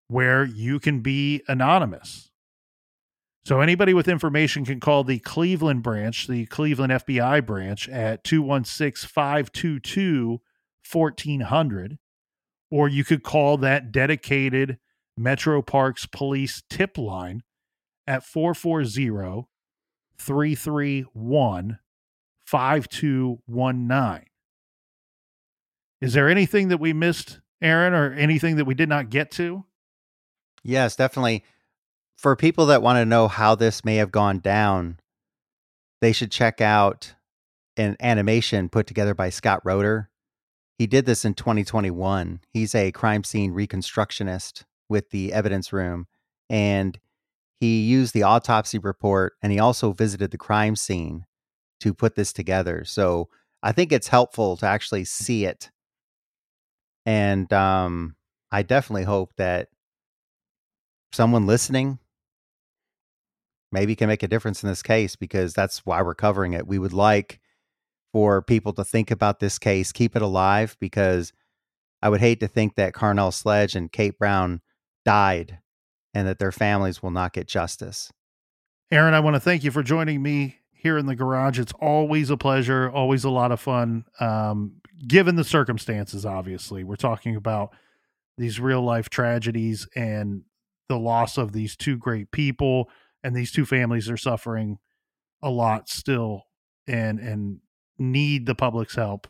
where 0.08 0.44
you 0.44 0.78
can 0.78 1.00
be 1.00 1.42
anonymous. 1.48 2.27
So 3.44 3.60
anybody 3.60 3.94
with 3.94 4.08
information 4.08 4.64
can 4.64 4.78
call 4.78 5.04
the 5.04 5.20
Cleveland 5.20 5.82
branch, 5.82 6.26
the 6.26 6.46
Cleveland 6.46 6.92
FBI 6.92 7.44
branch 7.46 7.88
at 7.88 8.22
216 8.24 9.08
522 9.08 10.40
1400, 10.90 11.98
or 12.70 12.88
you 12.88 13.04
could 13.04 13.22
call 13.22 13.56
that 13.58 13.90
dedicated 13.90 14.78
Metro 15.16 15.62
Parks 15.62 16.06
Police 16.06 16.62
tip 16.68 16.98
line 16.98 17.42
at 18.06 18.24
440 18.24 19.46
331 20.18 21.78
5219. 22.44 24.24
Is 26.00 26.12
there 26.12 26.28
anything 26.28 26.68
that 26.68 26.78
we 26.78 26.92
missed, 26.92 27.40
Aaron, 27.60 27.92
or 27.92 28.12
anything 28.12 28.56
that 28.56 28.64
we 28.64 28.74
did 28.74 28.88
not 28.88 29.10
get 29.10 29.30
to? 29.32 29.64
Yes, 30.62 30.96
definitely. 30.96 31.44
For 32.18 32.34
people 32.34 32.66
that 32.66 32.82
want 32.82 32.96
to 32.96 33.06
know 33.06 33.28
how 33.28 33.54
this 33.54 33.84
may 33.84 33.96
have 33.96 34.10
gone 34.10 34.40
down, 34.40 34.98
they 36.00 36.12
should 36.12 36.32
check 36.32 36.60
out 36.60 37.14
an 37.76 37.96
animation 38.00 38.68
put 38.68 38.88
together 38.88 39.14
by 39.14 39.30
Scott 39.30 39.60
Roder. 39.64 40.10
He 40.78 40.88
did 40.88 41.06
this 41.06 41.24
in 41.24 41.34
2021. 41.34 42.40
He's 42.52 42.74
a 42.74 42.90
crime 42.90 43.22
scene 43.22 43.52
reconstructionist 43.52 44.64
with 44.88 45.10
the 45.10 45.32
evidence 45.32 45.72
room, 45.72 46.08
and 46.50 46.98
he 47.60 47.82
used 47.82 48.14
the 48.14 48.24
autopsy 48.24 48.78
report 48.78 49.34
and 49.40 49.52
he 49.52 49.60
also 49.60 49.92
visited 49.92 50.32
the 50.32 50.38
crime 50.38 50.74
scene 50.74 51.24
to 51.80 51.94
put 51.94 52.16
this 52.16 52.32
together. 52.32 52.84
So 52.84 53.28
I 53.62 53.70
think 53.70 53.92
it's 53.92 54.08
helpful 54.08 54.56
to 54.56 54.66
actually 54.66 55.04
see 55.04 55.44
it 55.44 55.70
and 57.06 57.50
um, 57.52 58.16
I 58.52 58.62
definitely 58.62 59.04
hope 59.04 59.32
that 59.36 59.68
someone 61.12 61.46
listening 61.46 61.98
maybe 63.72 63.96
can 63.96 64.08
make 64.08 64.22
a 64.22 64.28
difference 64.28 64.62
in 64.62 64.68
this 64.68 64.82
case 64.82 65.16
because 65.16 65.52
that's 65.52 65.84
why 65.84 66.02
we're 66.02 66.14
covering 66.14 66.52
it. 66.52 66.66
We 66.66 66.78
would 66.78 66.92
like 66.92 67.40
for 68.12 68.40
people 68.42 68.72
to 68.74 68.84
think 68.84 69.10
about 69.10 69.40
this 69.40 69.58
case, 69.58 69.92
keep 69.92 70.16
it 70.16 70.22
alive 70.22 70.76
because 70.80 71.32
I 72.00 72.08
would 72.08 72.20
hate 72.20 72.40
to 72.40 72.48
think 72.48 72.76
that 72.76 72.94
Carnell 72.94 73.32
Sledge 73.32 73.74
and 73.74 73.92
Kate 73.92 74.18
Brown 74.18 74.60
died 75.04 75.58
and 76.14 76.26
that 76.26 76.38
their 76.38 76.52
families 76.52 77.02
will 77.02 77.10
not 77.10 77.32
get 77.32 77.46
justice. 77.46 78.10
Aaron, 78.90 79.14
I 79.14 79.20
want 79.20 79.34
to 79.34 79.40
thank 79.40 79.64
you 79.64 79.70
for 79.70 79.82
joining 79.82 80.22
me 80.22 80.58
here 80.72 80.96
in 80.96 81.06
the 81.06 81.16
garage. 81.16 81.58
It's 81.58 81.72
always 81.80 82.30
a 82.30 82.36
pleasure, 82.36 82.90
always 82.90 83.24
a 83.24 83.30
lot 83.30 83.52
of 83.52 83.60
fun. 83.60 84.04
Um, 84.20 84.80
given 85.06 85.36
the 85.36 85.44
circumstances, 85.44 86.24
obviously, 86.24 86.84
we're 86.84 86.96
talking 86.96 87.36
about 87.36 87.74
these 88.38 88.60
real 88.60 88.80
life 88.80 89.10
tragedies 89.10 89.86
and 89.94 90.42
the 90.88 90.98
loss 90.98 91.36
of 91.36 91.52
these 91.52 91.76
two 91.76 91.98
great 91.98 92.30
people, 92.30 92.88
and 93.22 93.34
these 93.34 93.52
two 93.52 93.64
families 93.64 94.08
are 94.08 94.16
suffering 94.16 94.78
a 95.42 95.50
lot 95.50 95.88
still, 95.88 96.44
and 96.86 97.18
and 97.18 97.60
need 97.98 98.46
the 98.46 98.54
public's 98.54 98.94
help 98.94 99.26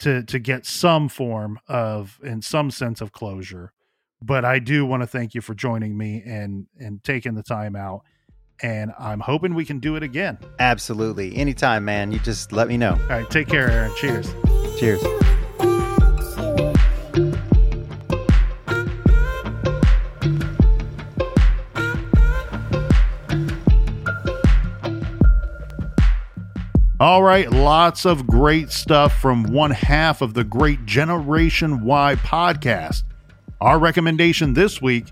to 0.00 0.22
to 0.24 0.38
get 0.38 0.66
some 0.66 1.08
form 1.08 1.58
of 1.68 2.18
and 2.22 2.44
some 2.44 2.70
sense 2.70 3.00
of 3.00 3.12
closure. 3.12 3.72
But 4.22 4.44
I 4.44 4.58
do 4.58 4.84
want 4.84 5.02
to 5.02 5.06
thank 5.06 5.34
you 5.34 5.40
for 5.40 5.54
joining 5.54 5.96
me 5.96 6.22
and 6.24 6.66
and 6.78 7.02
taking 7.04 7.34
the 7.34 7.42
time 7.42 7.76
out. 7.76 8.02
And 8.62 8.92
I'm 8.98 9.20
hoping 9.20 9.54
we 9.54 9.64
can 9.64 9.78
do 9.80 9.96
it 9.96 10.02
again. 10.02 10.36
Absolutely. 10.58 11.34
Anytime, 11.34 11.84
man. 11.86 12.12
You 12.12 12.18
just 12.18 12.52
let 12.52 12.68
me 12.68 12.76
know. 12.76 12.92
All 12.92 13.08
right, 13.08 13.30
take 13.30 13.48
care, 13.48 13.70
Aaron. 13.70 13.92
Cheers. 13.96 14.34
Cheers. 14.78 15.19
All 27.00 27.22
right, 27.22 27.50
lots 27.50 28.04
of 28.04 28.26
great 28.26 28.70
stuff 28.70 29.18
from 29.22 29.44
one 29.44 29.70
half 29.70 30.20
of 30.20 30.34
the 30.34 30.44
great 30.44 30.84
Generation 30.84 31.82
Why 31.82 32.16
podcast. 32.16 33.04
Our 33.58 33.78
recommendation 33.78 34.52
this 34.52 34.82
week 34.82 35.06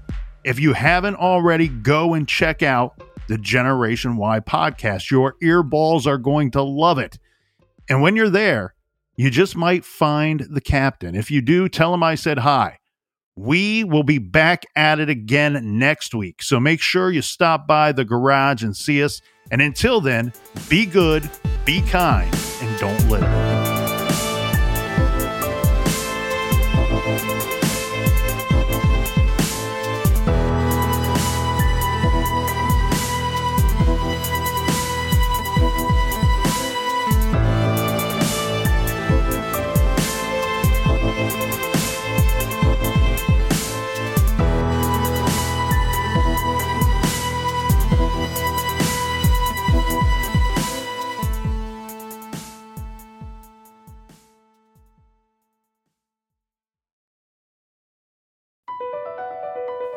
if 0.44 0.60
you 0.60 0.74
haven't 0.74 1.16
already, 1.16 1.68
go 1.68 2.12
and 2.12 2.28
check 2.28 2.62
out 2.62 3.02
the 3.26 3.38
Generation 3.38 4.18
Why 4.18 4.38
podcast. 4.40 5.10
Your 5.10 5.36
earballs 5.42 6.06
are 6.06 6.18
going 6.18 6.50
to 6.50 6.62
love 6.62 6.98
it. 6.98 7.18
And 7.88 8.02
when 8.02 8.16
you're 8.16 8.28
there, 8.28 8.74
you 9.16 9.30
just 9.30 9.56
might 9.56 9.82
find 9.82 10.40
the 10.40 10.60
captain. 10.60 11.14
If 11.14 11.30
you 11.30 11.40
do, 11.40 11.70
tell 11.70 11.94
him 11.94 12.02
I 12.02 12.16
said 12.16 12.40
hi. 12.40 12.77
We 13.38 13.84
will 13.84 14.02
be 14.02 14.18
back 14.18 14.66
at 14.74 14.98
it 14.98 15.08
again 15.08 15.78
next 15.78 16.12
week. 16.12 16.42
So 16.42 16.58
make 16.58 16.80
sure 16.80 17.12
you 17.12 17.22
stop 17.22 17.68
by 17.68 17.92
the 17.92 18.04
garage 18.04 18.64
and 18.64 18.76
see 18.76 19.00
us. 19.04 19.22
And 19.52 19.62
until 19.62 20.00
then, 20.00 20.32
be 20.68 20.84
good, 20.84 21.30
be 21.64 21.80
kind, 21.82 22.36
and 22.60 22.80
don't 22.80 23.08
litter. 23.08 23.47